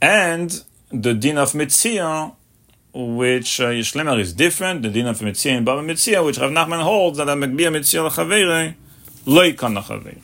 [0.00, 2.34] And the din of Mitzia
[2.96, 6.82] which uh, Yishlemer is different, the din of Mitzia and Baba Metzia, which Rav Nachman
[6.82, 8.74] holds that a Megbia Mitzia l'chavere,
[9.26, 10.18] loy kan l'chavere.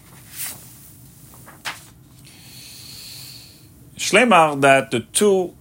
[3.97, 5.55] Shlemar that the two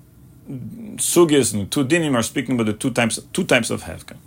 [0.97, 4.17] sugis and two dinim are speaking about the two types, two types of hefka.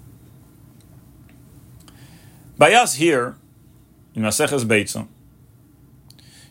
[2.56, 3.36] By us here,
[4.14, 5.06] in Maseches Beitza,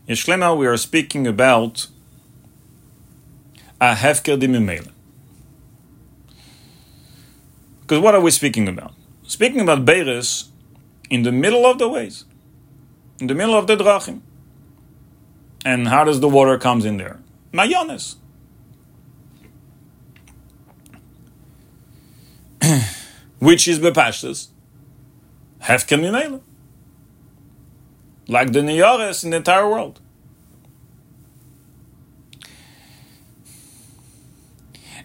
[0.07, 1.87] in Shlemar we are speaking about
[3.79, 4.91] a hefker dimimele.
[7.81, 8.93] Because what are we speaking about?
[9.27, 10.49] Speaking about Beres
[11.09, 12.25] in the middle of the ways,
[13.19, 14.21] in the middle of the Drachim.
[15.65, 17.19] And how does the water comes in there?
[17.53, 18.15] Mayones.
[23.44, 24.48] Which is Bepashtas.
[25.64, 26.40] Hefker Mimela.
[28.26, 29.99] Like the Niyares in the entire world.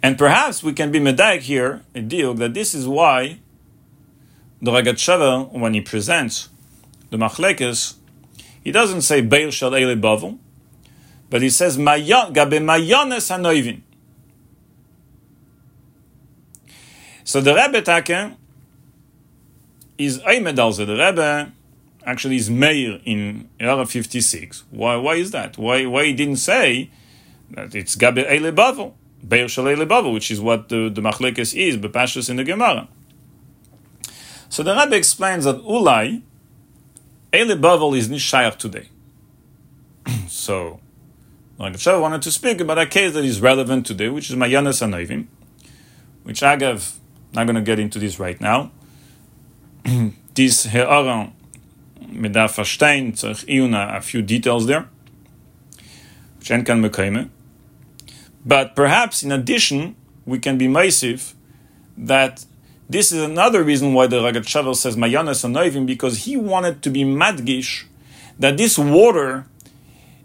[0.00, 3.40] And perhaps we can be medaik here, a deal, that this is why
[4.62, 6.48] the Ragat when he presents
[7.10, 7.96] the Machlekes,
[8.62, 10.38] he doesn't say Beir Shal Eile Bavel,
[11.28, 13.80] But he says, Gabe mayones hanoivin.
[17.28, 18.38] So the Rebbe Take
[19.98, 20.86] is Aymed also.
[20.86, 21.52] The Rebbe
[22.02, 24.64] actually is mayor in era 56.
[24.70, 25.58] Why, why is that?
[25.58, 26.90] Why, why he didn't say
[27.50, 31.54] that it's Gabe Eile Bavel, Beir Shal Eile Bavel, which is what the, the Machlekes
[31.54, 32.88] is, Bepashtus in the Gemara.
[34.48, 36.22] So the Rebbe explains that Ulai,
[37.30, 38.88] Eile Bavel is Nishayach today.
[40.28, 40.80] so,
[41.58, 44.80] like Shav wanted to speak about a case that is relevant today, which is Mayanas
[44.80, 45.26] Anoivim,
[46.22, 46.97] which Agav,
[47.32, 48.70] not going to get into this right now.
[50.34, 51.32] this He'aran
[52.08, 54.88] mit da verstehen, sich iuna a few details there.
[58.44, 61.34] But perhaps in addition, we can be massive
[61.96, 62.44] that
[62.88, 67.04] this is another reason why the Rogatchover says Mayanas Anoivim, because he wanted to be
[67.04, 67.84] madgish
[68.38, 69.46] that this water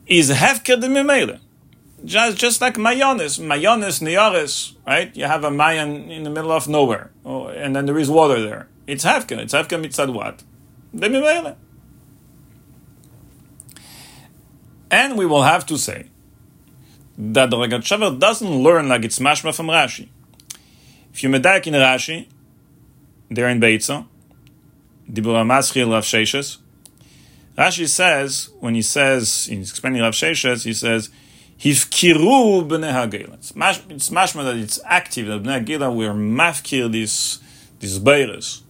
[0.07, 1.39] is hefker de.
[2.05, 5.15] Just, just like Mayanis, Mayanis, Niyaris, right?
[5.15, 8.41] You have a Mayan in the middle of nowhere, oh, and then there is water
[8.41, 8.67] there.
[8.87, 9.37] It's hefker.
[9.37, 10.43] It's hefker mitzad what?
[10.93, 11.55] De memele.
[14.91, 16.07] And we will have to say
[17.17, 20.09] that the Ragat doesn't learn like it's mashma from Rashi.
[21.13, 22.27] If you medak in Rashi,
[23.29, 24.05] there in Beitza,
[25.09, 26.57] Dibur Amaschil Rav Sheshes,
[27.57, 31.09] Rashi says, when he says, in explaining Rav Sheshes, he says,
[31.63, 33.35] Hifkiru b'nei hagela.
[33.35, 33.51] It's,
[33.89, 37.39] it's mashma that it's active, that b'nei hagela, we're mafkir this,
[37.79, 38.61] this beiras.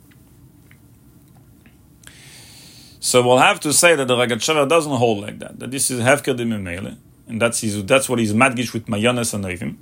[3.00, 5.60] So we'll have to say that the Ragat doesn't hold like that.
[5.60, 6.98] That this is Hefker de
[7.28, 9.76] and that's his, that's what he's madgish with Mayanas and Noivim.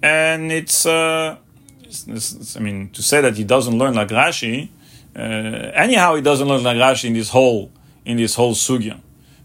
[0.00, 1.38] And it's, uh,
[1.82, 4.68] it's, it's, I mean, to say that he doesn't learn like Rashi,
[5.16, 7.72] uh, anyhow, he doesn't learn like Rashi in this whole
[8.04, 9.00] in this whole sugya,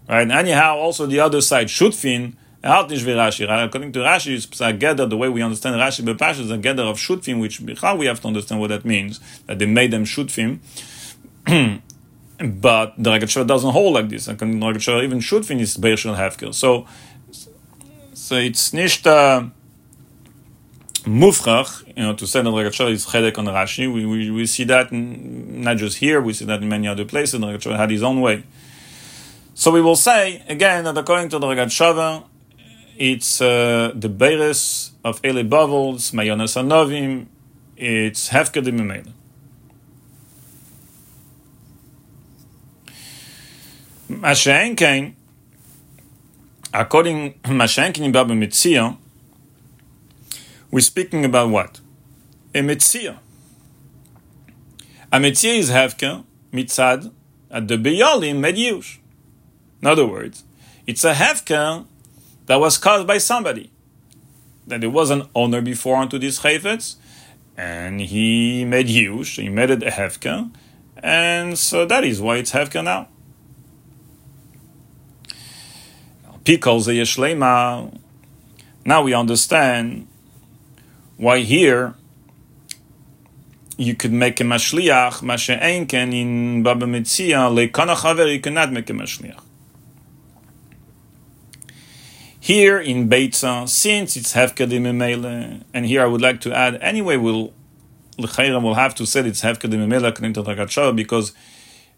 [0.08, 0.30] right?
[0.30, 3.64] anyhow, also the other side, Shutfin, Rashi.
[3.64, 6.82] According to Rashi, it's a gather, the way we understand Rashi Bepash is a gather
[6.82, 10.04] of Shutfim, which how we have to understand what that means, that they made them
[10.04, 10.60] Shutfim.
[12.38, 14.26] But the Ragat doesn't hold like this.
[14.26, 16.52] And the Ragat even should finish Beishal Hefker.
[16.52, 16.86] So,
[18.12, 19.44] so it's nicht uh,
[21.04, 23.92] mufrach, you know, to say that Ragat is chedek on Rashi.
[23.92, 27.04] We, we, we see that in, not just here, we see that in many other
[27.04, 27.40] places.
[27.40, 28.42] Ragat had his own way.
[29.56, 32.24] So we will say again that according to the Ragat
[32.96, 37.26] it's uh, the Beres of Eli Bavels, Mayonas Anovim,
[37.76, 39.12] it's Hefker de Mimela.
[44.08, 45.14] Mashenkein,
[46.72, 48.96] according Mashenkein in Baba Metzia,
[50.72, 51.80] we're speaking about what?
[52.54, 53.18] A Mitzia.
[55.12, 57.12] A Mitzia is Hefker, Mitzad,
[57.52, 58.98] at the Beyalim Medyush.
[59.84, 60.44] In other words,
[60.86, 61.84] it's a Hefker
[62.46, 63.70] that was caused by somebody.
[64.66, 66.96] That there was an owner before onto this Chayfetz,
[67.54, 70.50] and he made use, he made it a Hefker,
[71.02, 73.08] and so that is why it's Hefker now.
[76.44, 77.94] Pikol Yeshlema.
[78.86, 80.06] Now we understand
[81.18, 81.92] why here
[83.76, 88.88] you could make a mashliach, mashe enken in Baba Metzia, lekana chaver, you cannot make
[88.88, 89.43] a mashliach.
[92.44, 97.16] Here in Beitza, since it's hefkadim memele, and here I would like to add, anyway,
[97.16, 97.54] we'll
[98.18, 101.32] l'chayra will have to say it's hefkadim memele according to because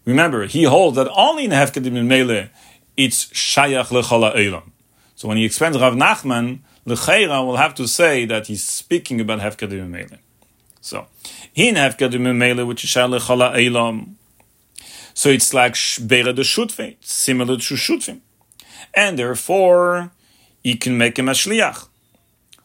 [0.05, 2.49] remember he holds that only in hefkadim memele
[2.95, 4.71] it's shayach lechala elam.
[5.15, 9.41] So when he explains Rav Nachman, lecheira will have to say that he's speaking about
[9.41, 10.17] hefkadim mele.
[10.79, 11.07] So
[11.55, 14.17] in hefkadim mele, which is shayach lechala elam,
[15.13, 18.21] so it's like beira de shutfe, similar to shutfim,
[18.93, 20.13] and therefore
[20.67, 21.87] he can make him a shliach.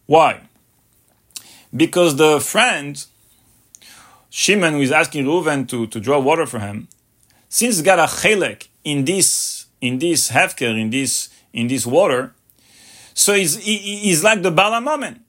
[0.07, 0.41] Why?
[1.83, 2.93] Because the friend
[4.29, 6.89] Shimon, who is asking Reuven to, to draw water for him,
[7.49, 12.35] since he got a chelek in this in this hefker, in this in this water.
[13.15, 15.21] So he's, he, he's like the Balamomen.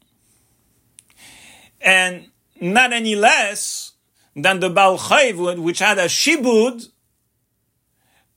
[1.79, 2.29] And
[2.59, 3.91] not any less
[4.35, 6.89] than the Baal Chayv, which had a shibud,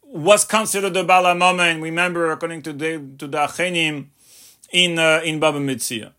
[0.02, 1.80] was considered the Balamomen.
[1.80, 4.08] Remember, according to the to the Achenim
[4.72, 6.12] in uh, in Baba Metzia.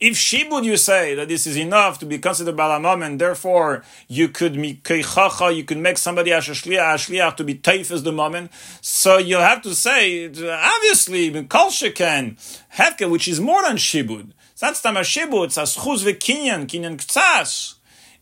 [0.00, 4.28] If shibud you say that this is enough to be considered balamam, and therefore you
[4.28, 9.18] could mikeichacha, you could make somebody ashliach ashliach to be taif as the moment, so
[9.18, 12.36] you'll have to say obviously kol sheken
[12.76, 14.30] hefke, which is more than shibud.
[14.52, 17.74] It's not shibud, it's aschuz vekinyan kinyan ktsas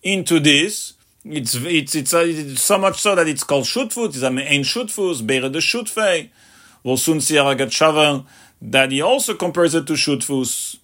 [0.03, 0.95] into this.
[1.27, 4.11] It's it's it's, uh, it's, so much so that it's called shutfut.
[4.11, 6.31] It's a main shutfus, bere de shutfei.
[6.85, 7.73] We'll soon see a Ragat
[8.67, 10.79] that he also compares it to Shutfus.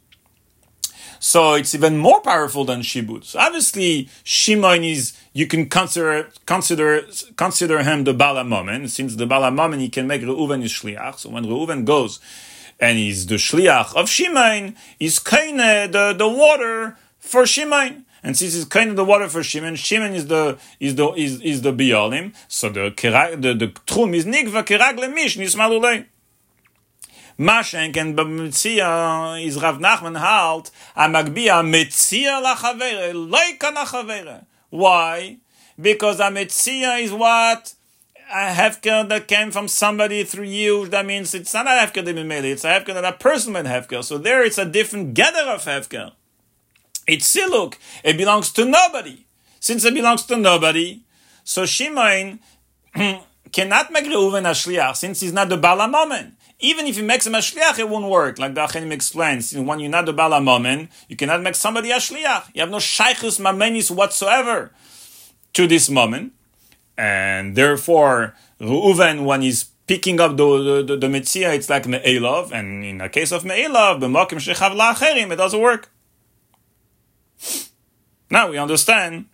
[1.18, 3.36] So it's even more powerful than Shibud.
[3.36, 7.02] Obviously, Shimon is, you can consider, consider,
[7.36, 8.88] consider him the Bala Momen.
[8.88, 11.18] Since the Bala Momen, he can make Reuven his Shliach.
[11.18, 12.18] So when Reuven goes
[12.80, 18.04] and he's the Shliach of Shimon, he's kind the, the water for Shimon.
[18.24, 21.40] And since he's kind of the water for Shimon, Shimon is the is the is,
[21.40, 22.34] is the Bialim.
[22.46, 22.90] So the
[23.36, 26.06] the the Tchum is Nikva Kerag Lemish Nismalulei.
[27.38, 34.44] Mashenken b'mitzia is Rav Nachman halt a magbia mitzia lachavere loika nachavere.
[34.70, 35.38] Why?
[35.80, 37.74] Because a mitzia is what
[38.30, 40.88] a hefker that came from somebody through you.
[40.88, 44.04] That means it's not a hefker made It's a hefker that a person made hefker.
[44.04, 46.12] So there, it's a different gather of hefker.
[47.06, 47.74] It's siluk.
[48.04, 49.26] It belongs to nobody.
[49.60, 51.02] Since it belongs to nobody,
[51.44, 52.40] so Shimon
[53.52, 56.34] cannot make Reuven a shliach since he's not the bala moment.
[56.64, 58.38] Even if he makes him a shliach, it won't work.
[58.38, 61.96] Like the Achenim explains, when you're not the bala moment, you cannot make somebody a
[61.96, 62.44] shliach.
[62.54, 64.70] You have no shaykhus mamenis whatsoever
[65.54, 66.32] to this moment,
[66.96, 72.84] and therefore Reuven, when he's picking up the the, the, the it's like me'elav, and
[72.84, 75.90] in the case of me'elav, b'mokim shechav la'acherim, it doesn't work.
[78.30, 79.26] Now we understand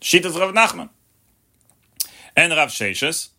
[0.00, 0.90] Shittas Rav Nachman
[2.36, 3.30] and Rav Sheshes.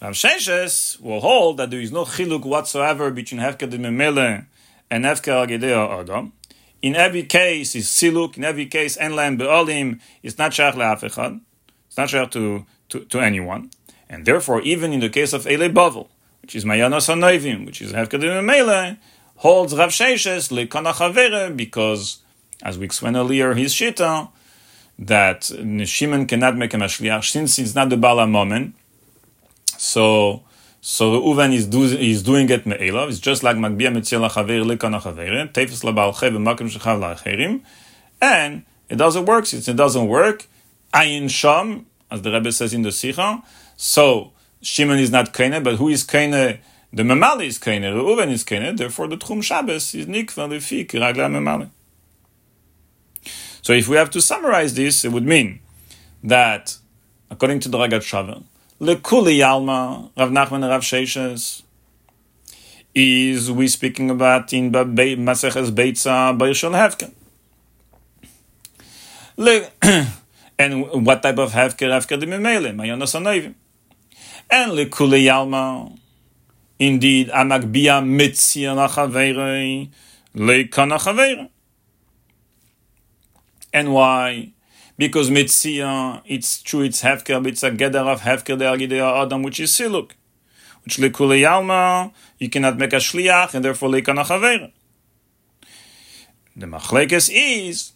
[0.00, 5.46] Rav Sheshes will hold that there is no chiluk whatsoever between Hefker de and Hefker
[5.46, 6.32] Agedeo Adam.
[6.82, 8.36] In every case, is siluk.
[8.36, 11.40] In every case, enlam be'olim is not shach le'afechad.
[11.86, 13.70] It's not shach to, to, to anyone.
[14.10, 16.08] And therefore, even in the case of Ele Bavel,
[16.42, 18.98] which is Mayanos HaNoivim, which is Hefker de
[19.36, 22.18] holds Rav Sheshes le'kanachavere because,
[22.62, 24.28] as we explained earlier, his shita,
[24.98, 28.74] that Shimon cannot make a mashliach since it's not the Bala moment
[29.78, 30.42] so
[30.88, 33.08] so Reuven is, do, is doing it me'elav.
[33.08, 35.52] It's just like Magbia Metzil HaChaver Likon HaChaverim.
[35.52, 37.60] Tefes LaBal Chev Makim Shechav LaAcherim.
[38.20, 39.46] And it doesn't work.
[39.46, 40.46] Since it doesn't work,
[40.94, 43.42] Ayin Sham, as the Rebbe says in the Sikha.
[43.76, 44.30] So
[44.62, 46.60] Shimon is not Kene, but who is Kene?
[46.92, 47.92] The Memali is Kene.
[47.92, 48.76] Reuven is Kene.
[48.76, 51.68] Therefore the Tchum Shabbos is Nikva Lefi Kiragla Memali.
[53.60, 55.58] So if we have to summarize this, it would mean
[56.22, 56.78] that
[57.28, 58.44] according to the Rogatchover,
[58.78, 61.62] Lekuli Yalma, Rav Nachman Rav Sheshes,
[62.94, 67.10] is we speaking about in Maseches Beitza Bayishon Hefker.
[70.58, 71.88] and what type of Hefker?
[71.88, 73.54] Hefker de Mimele, Mayonas Anoivim.
[74.50, 75.98] And Lekuli Yalma,
[76.78, 79.88] indeed, Amagbia Mitzia Lachaveire,
[80.34, 81.48] Lekana.
[83.72, 84.52] And why?
[84.98, 89.60] Because mitzia, it's true, it's hefker, but it's a gedar of hefker de adam, which
[89.60, 90.12] is siluk.
[90.84, 94.72] Which lekule yalma, you cannot make a shliach, and therefore lekana chaver.
[96.56, 97.92] The machlekes is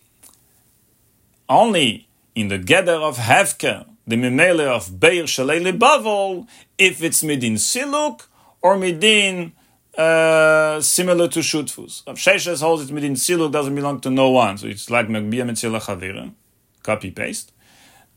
[1.49, 6.47] only in the gedar of hefker, the mimele of beir shalei bavel,
[6.77, 8.27] if it's midin siluk
[8.61, 9.53] or midin
[9.97, 12.07] uh, similar to shutfus.
[12.07, 15.45] Rav Sheshes holds it midin siluk doesn't belong to no one, so it's like megbia
[15.45, 16.35] mitzila chavira
[16.83, 17.53] copy paste.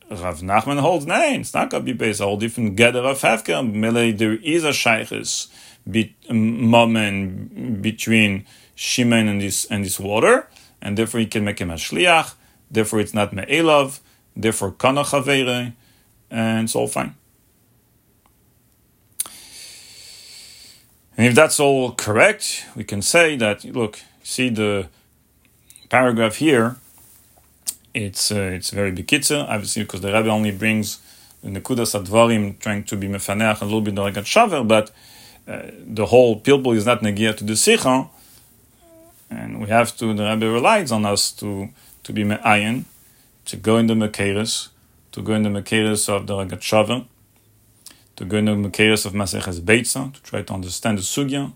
[0.09, 1.41] Rav Nachman holds nine.
[1.41, 2.19] It's not copy paste.
[2.21, 3.71] A whole different gather of hefker.
[3.71, 5.47] Mele there is a shaykhis
[6.29, 8.45] moment between
[8.75, 10.47] Shimon and this and this water,
[10.81, 12.33] and therefore he can make him a shliach.
[12.69, 13.99] Therefore it's not me'elav.
[14.35, 15.73] Therefore kana chavere,
[16.29, 17.15] and it's all fine.
[21.15, 24.89] And if that's all correct, we can say that look, see the
[25.89, 26.77] paragraph here
[27.93, 30.99] it's uh, it's very bekitzer, obviously, because the Rebbe only brings
[31.43, 34.91] the Nekudas Advarim, trying to be mefaneach a little bit the Rogatchover, but
[35.47, 38.07] uh, the whole pilpul is not negia to the Sicha,
[39.29, 41.69] and we have to, the Rebbe relies on us to,
[42.03, 42.85] to be me'ayin,
[43.45, 44.69] to go in the Mekeres,
[45.11, 47.05] to go in the Mekeres of the Rogatchover,
[48.15, 51.51] to go in the Mekeres of Maseches Beitza, to try to understand the Sugya.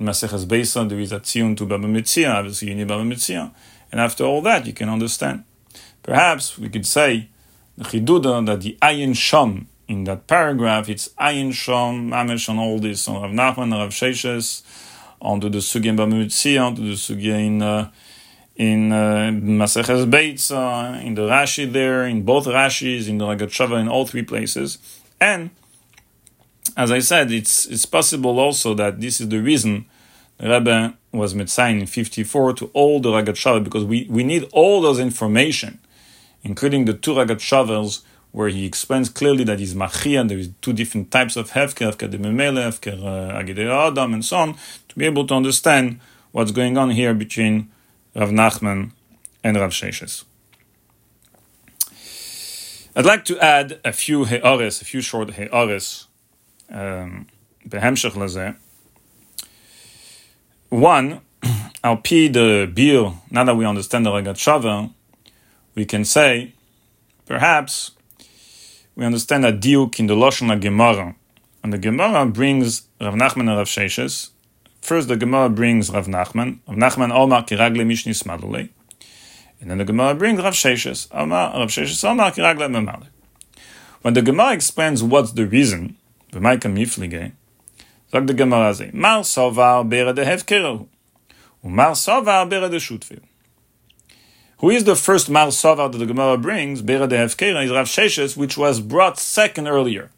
[0.00, 3.52] In Maseches Beitza, there is a Tzion to Baba Metzia, obviously you need Baba Metzia,
[3.90, 5.44] and after all that, you can understand.
[6.08, 7.28] Perhaps we could say
[7.76, 12.78] the chiduda that the ayin sham in that paragraph, it's ayin sham, mamish on all
[12.78, 14.62] this, on Rav Nachman, Rav Sheshes,
[15.20, 17.90] onto the sugya b'mitzia, onto the sugya in uh,
[18.56, 19.30] in uh,
[20.08, 24.78] Beitza, in the Rashi there, in both Rashis, in the Ragat in all three places,
[25.20, 25.50] and
[26.74, 29.84] as I said, it's it's possible also that this is the reason
[30.40, 35.00] Rebbe was mitzayin in 54 to all the Ragat because we, we need all those
[35.00, 35.80] information
[36.42, 38.02] including the two Rogatchovers
[38.32, 41.92] where he explains clearly that he's machia, and there is two different types of hefker,
[41.92, 44.54] hefker de memele, hefker uh, agidei adam, and so on,
[44.88, 45.98] to be able to understand
[46.32, 47.70] what's going on here between
[48.14, 48.92] Rav Nachman
[49.42, 50.24] and Rav Sheshes.
[52.94, 56.06] I'd like to add a few he'aris, a few short he'aris,
[56.70, 57.26] um,
[57.66, 58.56] behemshech lezeh.
[60.68, 61.20] One,
[61.84, 64.90] al pi the bir, now that we understand the Rogatchover,
[65.74, 66.54] we can say,
[67.26, 67.92] perhaps,
[68.96, 71.14] we understand a diuk in the Lashon Gemara.
[71.62, 74.30] And the Gemara brings Rav Nachman and Rav Sheshes.
[74.80, 76.58] First, the Gemara brings Rav Nachman.
[76.66, 78.68] Rav Nachman Omar kiragle mishnis madule.
[79.60, 81.08] And then the Gemara brings Rav Sheshes.
[81.12, 83.06] Omar, Rav Sheshes Omar kiragle memale.
[84.02, 85.96] When the Gemara explains what's the reason,
[86.32, 87.32] v'maika miflige,
[88.10, 90.86] sagt the Gemara say, Mar sovar bere de hefkeru.
[91.64, 93.20] Umar sovar bere de shutfil.
[94.60, 96.82] Who is the first Mar Sovar that the Gemara brings?
[96.82, 100.10] Bera de Hefkera is Rav Sheshes, which was brought second earlier.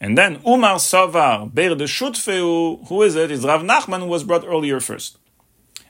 [0.00, 3.32] And then Umar Sovar, Bera de Shutfeu, who is it?
[3.32, 5.18] Is Rav Nachman, who was brought earlier first.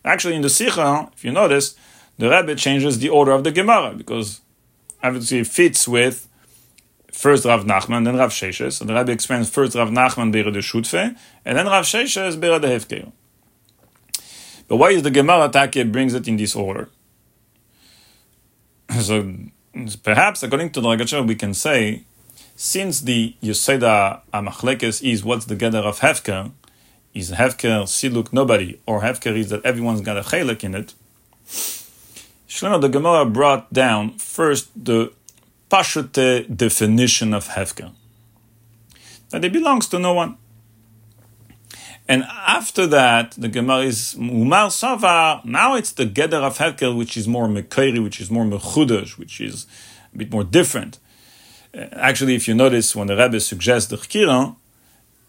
[0.03, 1.75] Actually, in the Sikha, if you notice,
[2.17, 4.41] the Rebbe changes the order of the Gemara, because
[5.03, 6.27] obviously it fits with
[7.13, 8.81] first Rav Nachman, then Rav Sheshes.
[8.81, 12.59] And the Rebbe explains first Rav Nachman, Bera de Shutfe, and then Rav Sheshes, Bera
[12.59, 13.13] de.
[14.69, 16.89] But why is the Gemara Take brings it in this order?
[19.01, 19.35] so
[20.03, 22.05] perhaps according to the Rogatchover, we can say,
[22.57, 26.51] since the Yoseda Amachlekes is what's the gather of Hefker,
[27.15, 30.95] is Hefker Siluk nobody, or Hefker is that everyone's got a chelek in it.
[32.49, 35.13] Shlomo the Gemara brought down first the
[35.71, 37.93] Pashute definition of Hefker.
[39.31, 40.39] That it belongs to no one.
[42.09, 45.45] And after that, the Gemara is Umar Savar.
[45.45, 49.43] Now it's the Geder of Herkel, which is more Mekeri, which is more Mechudash, which
[49.43, 49.67] is
[50.15, 50.99] a bit more different.
[51.75, 54.57] Uh, actually, if you notice, when the Rebbe suggests the Chkira,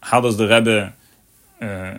[0.00, 0.94] how does the Rebbe
[1.60, 1.98] uh, uh,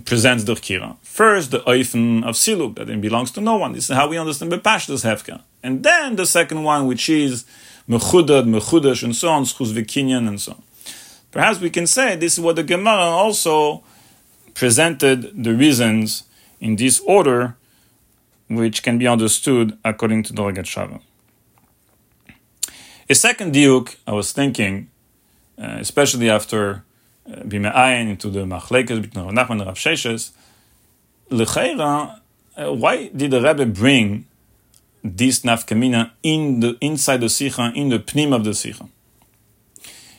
[0.04, 0.96] presents the Chkira?
[1.02, 3.72] First, the Oifen of Siluk, that it belongs to no one.
[3.72, 5.42] This is how we understand the Bepashtas Hefka.
[5.62, 7.44] And then the second one, which is
[7.88, 9.76] Mechudad, Mechudash, and so on, Schuz
[10.28, 10.62] and so on.
[11.36, 13.84] Perhaps we can say this is what the Gemara also
[14.54, 16.22] presented the reasons
[16.60, 17.56] in this order,
[18.48, 20.98] which can be understood according to the Rogatchover.
[23.10, 24.88] A second diuk, I was thinking,
[25.58, 26.84] uh, especially after
[27.30, 30.30] uh, Bime'ayin into the Machlekes between Rav Nachman and Rav Sheshes,
[31.28, 32.18] L'cheira,
[32.56, 34.24] uh, why did the Rebbe bring
[35.04, 38.88] this nafkamina in the inside the Sikha, in the pnim of the Sikha?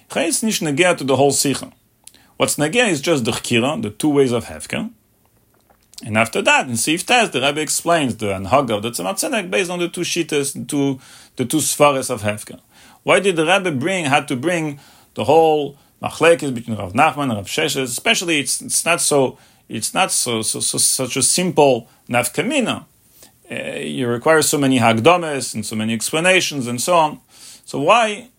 [0.10, 1.72] Chayes nish negea to the whole sikha.
[2.38, 4.92] What's negea is just the chkira, the two ways of hefker.
[6.06, 9.72] And after that, in Sif Test, the Rebbe explains the anhaga of the Tzemach based
[9.72, 11.00] on the two shitas, two,
[11.36, 12.60] the two svares of hefker.
[13.04, 14.80] Why did the Rebbe bring, had to bring
[15.16, 17.84] the whole machlekes between Rav Nachman and Rav Sheshes?
[17.84, 22.86] Especially, it's, it's not so, it's not so, so, so such a simple nafkamina.
[23.50, 27.20] Uh, you require so many hagdomes and so many explanations and so on.
[27.66, 28.30] So why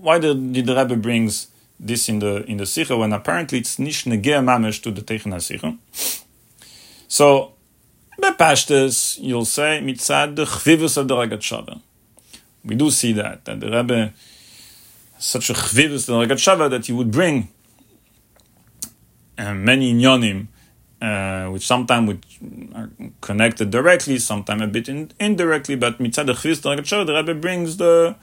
[0.00, 1.48] why did, the Rebbe brings
[1.80, 5.40] this in the in the Sikha when apparently it's nish negea mamish to the Teichen
[5.40, 5.76] Sikha?
[7.08, 7.52] So,
[8.20, 11.80] bepashtes, you'll say, mitzad the chvivus Rogatchover.
[12.64, 14.12] We do see that, that the Rebbe
[15.18, 17.48] such a chvivus Rogatchover that he would bring
[19.36, 20.48] uh, many inyonim,
[21.00, 22.18] uh, which sometimes
[22.74, 27.34] are connected directly, sometimes a bit in, indirectly, but mitzad the chvivus Shava, the Rebbe
[27.34, 28.16] brings the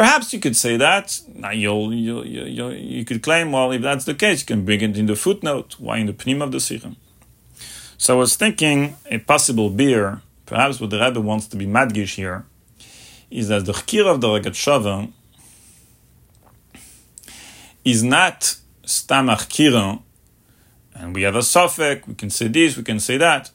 [0.00, 1.20] Perhaps you could say that.
[1.34, 4.80] Now you'll, you'll, you'll, you could claim, well, if that's the case, you can bring
[4.80, 5.76] it in the footnote.
[5.78, 6.96] Why in the pnim of the Sikha?
[7.98, 12.14] So I was thinking a possible beer, perhaps what the Rebbe wants to be madgish
[12.14, 12.46] here,
[13.30, 15.12] is that the chkir of the Rogatchover
[17.84, 18.56] is not
[18.86, 20.00] stam achkira,
[20.94, 23.50] and we have a suffix, we can say this, we can say that.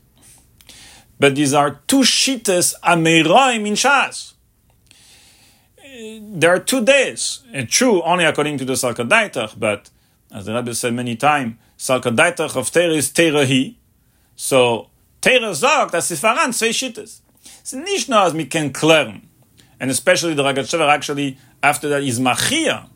[1.19, 4.34] But these are two shitas ameiraim in Shas
[6.21, 7.43] there are two days.
[7.53, 9.89] And true, only according to the Salkadaitach, but
[10.31, 13.75] as the Rebbe said many times, Salkadaitach of Teira is Teirahi.
[14.35, 14.89] So,
[15.21, 17.21] Teira sagt, dass sie voran zwei Schittes.
[17.63, 19.21] Es ist nicht nur, als wir.
[19.77, 22.87] And especially the Ragat actually, after that, is Machia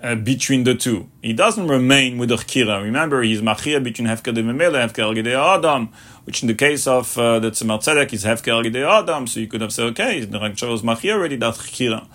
[0.00, 1.08] uh, between the two.
[1.22, 2.82] He doesn't remain with the Chkira.
[2.82, 5.88] Remember, he's Machia between Hefker de Memele, Hefker Gidei Adam,
[6.24, 9.48] which in the case of uh, the Tzemach Tzedek is Hefker Gidei Adam, so you
[9.48, 12.06] could have said, okay, the Ragat was Machia already, that's Chkira.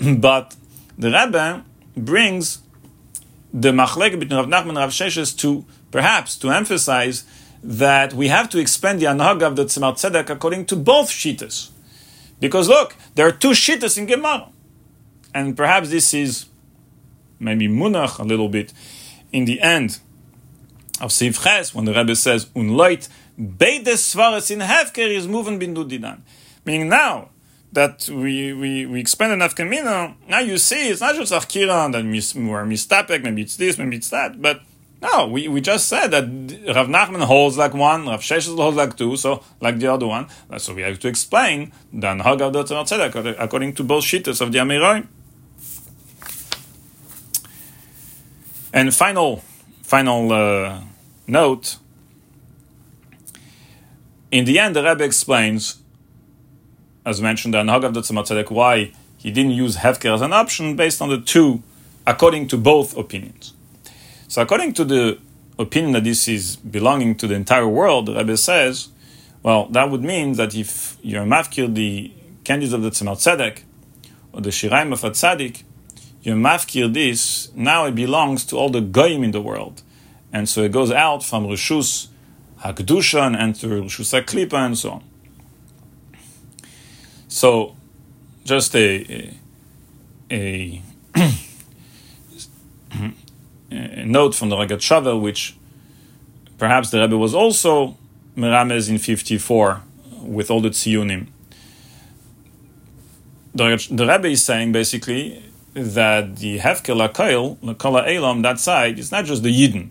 [0.20, 0.54] but
[0.98, 1.64] the Rebbe
[1.96, 2.60] brings
[3.52, 7.24] the machlek between Rav Nachman and Rav Sheshes to perhaps to emphasize
[7.62, 11.70] that we have to expand the anhag of the Tzemach Tzedek according to both shitas.
[12.38, 14.48] Because look, there are two shittas in Gemara.
[15.34, 16.46] And perhaps this is
[17.40, 18.72] maybe munach a little bit
[19.32, 19.98] in the end
[21.00, 23.08] of Siv Ches, when the Rebbe says, Unloit,
[23.40, 26.20] Beides Svares in Hefker is moving bindu dinan.
[26.64, 27.30] Meaning now,
[27.72, 32.04] that we, we, we expand enough Kamina, now you see it's not just Achkira that
[32.04, 34.60] we're mistapek, maybe it's this, maybe it's that, but
[35.02, 36.24] no, we, we just said that
[36.74, 40.26] Rav Nachman holds like one, Rav Sheshes holds like two, so like the other one.
[40.58, 44.52] So we have to explain the Anhag of the Tzedek according to both shittas of
[44.52, 45.06] the Amirai.
[48.72, 49.42] And final,
[49.82, 50.80] final uh,
[51.26, 51.76] note.
[54.30, 55.80] In the end, the Rebbe explains,
[57.04, 60.76] as mentioned, the Anhag of the Tzedek, why he didn't use Hefker as an option
[60.76, 61.62] based on the two,
[62.06, 63.54] according to both opinions.
[64.28, 65.18] So, according to the
[65.58, 68.88] opinion that this is belonging to the entire world, the Rebbe says,
[69.42, 72.12] well, that would mean that if you're mafkir the
[72.44, 73.62] candies of the Tzemach Tzedek,
[74.32, 75.64] or the Shiraim of a Tzaddik,
[76.22, 79.82] you mafkir this, now it belongs to all the goyim in the world.
[80.32, 82.08] And so it goes out from Rishus
[82.60, 85.04] HaKdusha and to Rishus HaKlipa and so on.
[87.28, 87.76] So,
[88.44, 89.34] just a,
[90.30, 90.82] a, a
[93.70, 95.56] a note from the Rogatchover, which
[96.58, 97.96] perhaps the Rebbe was also
[98.36, 99.82] Meramez in 54
[100.22, 101.28] with all the tziyunim.
[103.54, 109.12] The, the Rebbe is saying basically that the Hefker Lakail, Lakala Elam, that side, is
[109.12, 109.90] not just the Yidden,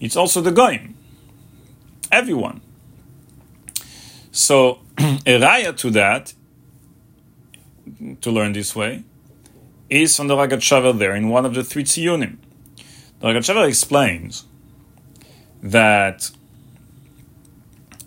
[0.00, 0.96] it's also the Goyim,
[2.10, 2.60] everyone.
[4.32, 6.34] So, a raya to that,
[8.20, 9.04] to learn this way,
[9.88, 12.38] is from the Rogatchover there in one of the three tziyunim.
[13.20, 14.44] The Ragat explains
[15.62, 16.30] that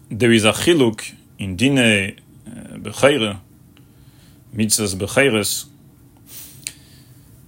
[0.09, 3.39] there is a chiluk in dine uh, bechayre,
[4.53, 5.67] mitzvahs bechayres,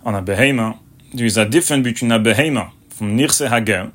[0.07, 0.79] on a behema.
[1.13, 3.91] There is a difference between a behema from nirse hager,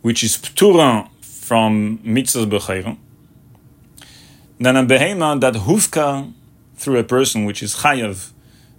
[0.00, 2.96] which is ptura from mitzvahs bechayre,
[4.58, 6.32] than a behema that hufka
[6.76, 8.30] through a person which is chayav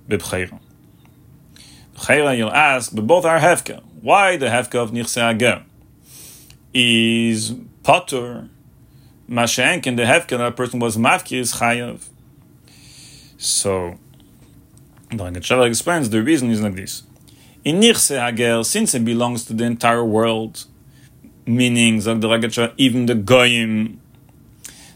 [0.09, 0.59] bechayre.
[1.95, 3.83] Chayra, you'll ask, but both are hefka.
[4.01, 5.63] Why the hefka of Nichse Ager?
[6.73, 7.53] Is
[7.83, 8.49] potter
[9.29, 12.07] Mashenk and the hefka that a person was mafki is chayav.
[13.37, 13.99] So,
[15.11, 17.03] the Ragat explains the reason is like this.
[17.63, 20.65] In Nichse Hager, since it belongs to the entire world,
[21.45, 23.99] meaning Ragat even the Goyim,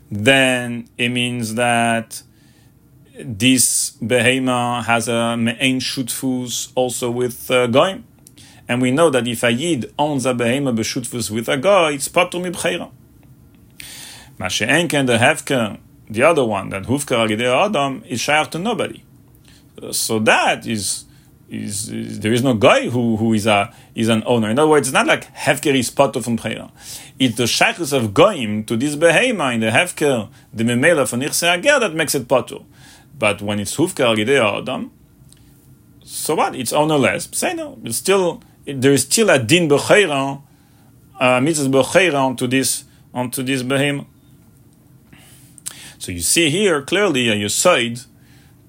[0.09, 2.21] then it means that
[3.19, 8.03] this behema has a me'en shutfus also with uh, goyim.
[8.67, 12.09] And we know that if a yid owns a behema b'shutfus with a goy, it's
[12.09, 12.91] patur mibcheira.
[14.39, 15.79] Masha'enken, the hefker,
[16.09, 19.01] the other one, that hufkar agidei adam, is shayach to nobody.
[19.91, 21.05] So that is,
[21.49, 24.49] is, is, there is no guy who, who is a is an owner.
[24.49, 26.71] In other words, it's not like hefker is patur from bcheira.
[27.19, 31.43] It's the shaykhus of goyim to this behema in the hefker, the memela for nichse
[31.43, 32.63] ager, that makes it patur.
[33.17, 34.91] But when it's hufka al adam,
[36.03, 36.55] so what?
[36.55, 37.29] It's ownerless.
[37.31, 37.79] Say no.
[37.83, 40.41] It's still there is still a din b'chayra,
[41.19, 44.05] a mitzvah b'chayra onto this onto this behem.
[45.97, 48.01] So you see here clearly a side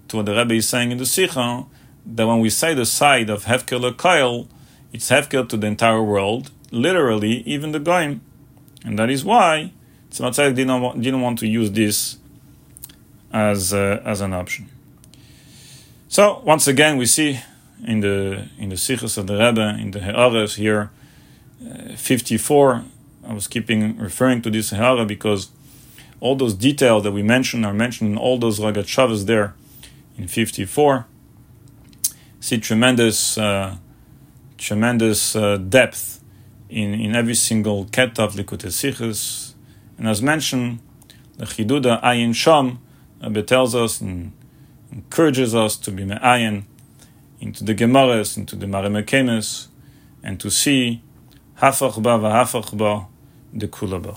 [0.09, 1.67] to what the Rebbe is saying in the Sikha
[2.05, 4.47] that when we say the side of Hefker Lekail,
[4.93, 8.21] it's Hefker to the entire world, literally even the Goim.
[8.85, 9.73] And that is why
[10.11, 12.19] Tzemach didn't, didn't want to use this
[13.33, 14.69] as uh, as an option.
[16.09, 17.41] So once again, we see
[17.85, 20.91] in the in the Sichos of the Rebbe in the Ha'ares here,
[21.69, 22.85] uh, 54.
[23.29, 25.51] I was keeping referring to this Ha'ara because
[26.21, 29.55] all those details that we mentioned are mentioned in all those Rogatchovers there
[30.17, 31.07] in 54.
[32.41, 33.77] See tremendous uh,
[34.59, 36.23] tremendous uh, depth
[36.69, 39.55] in, in every single ket of Likutei Sichos.
[39.99, 40.81] And as mentioned,
[41.37, 42.79] the Chiduda Ayin Sham
[43.23, 44.33] Rebbe tells us and
[44.93, 46.65] encourages us to be me'ayin
[47.41, 49.69] into the Gemaras, into the Marimekemes,
[50.23, 51.03] and to see
[51.59, 53.07] hafach ba v'hafach
[53.53, 54.17] the kula ba.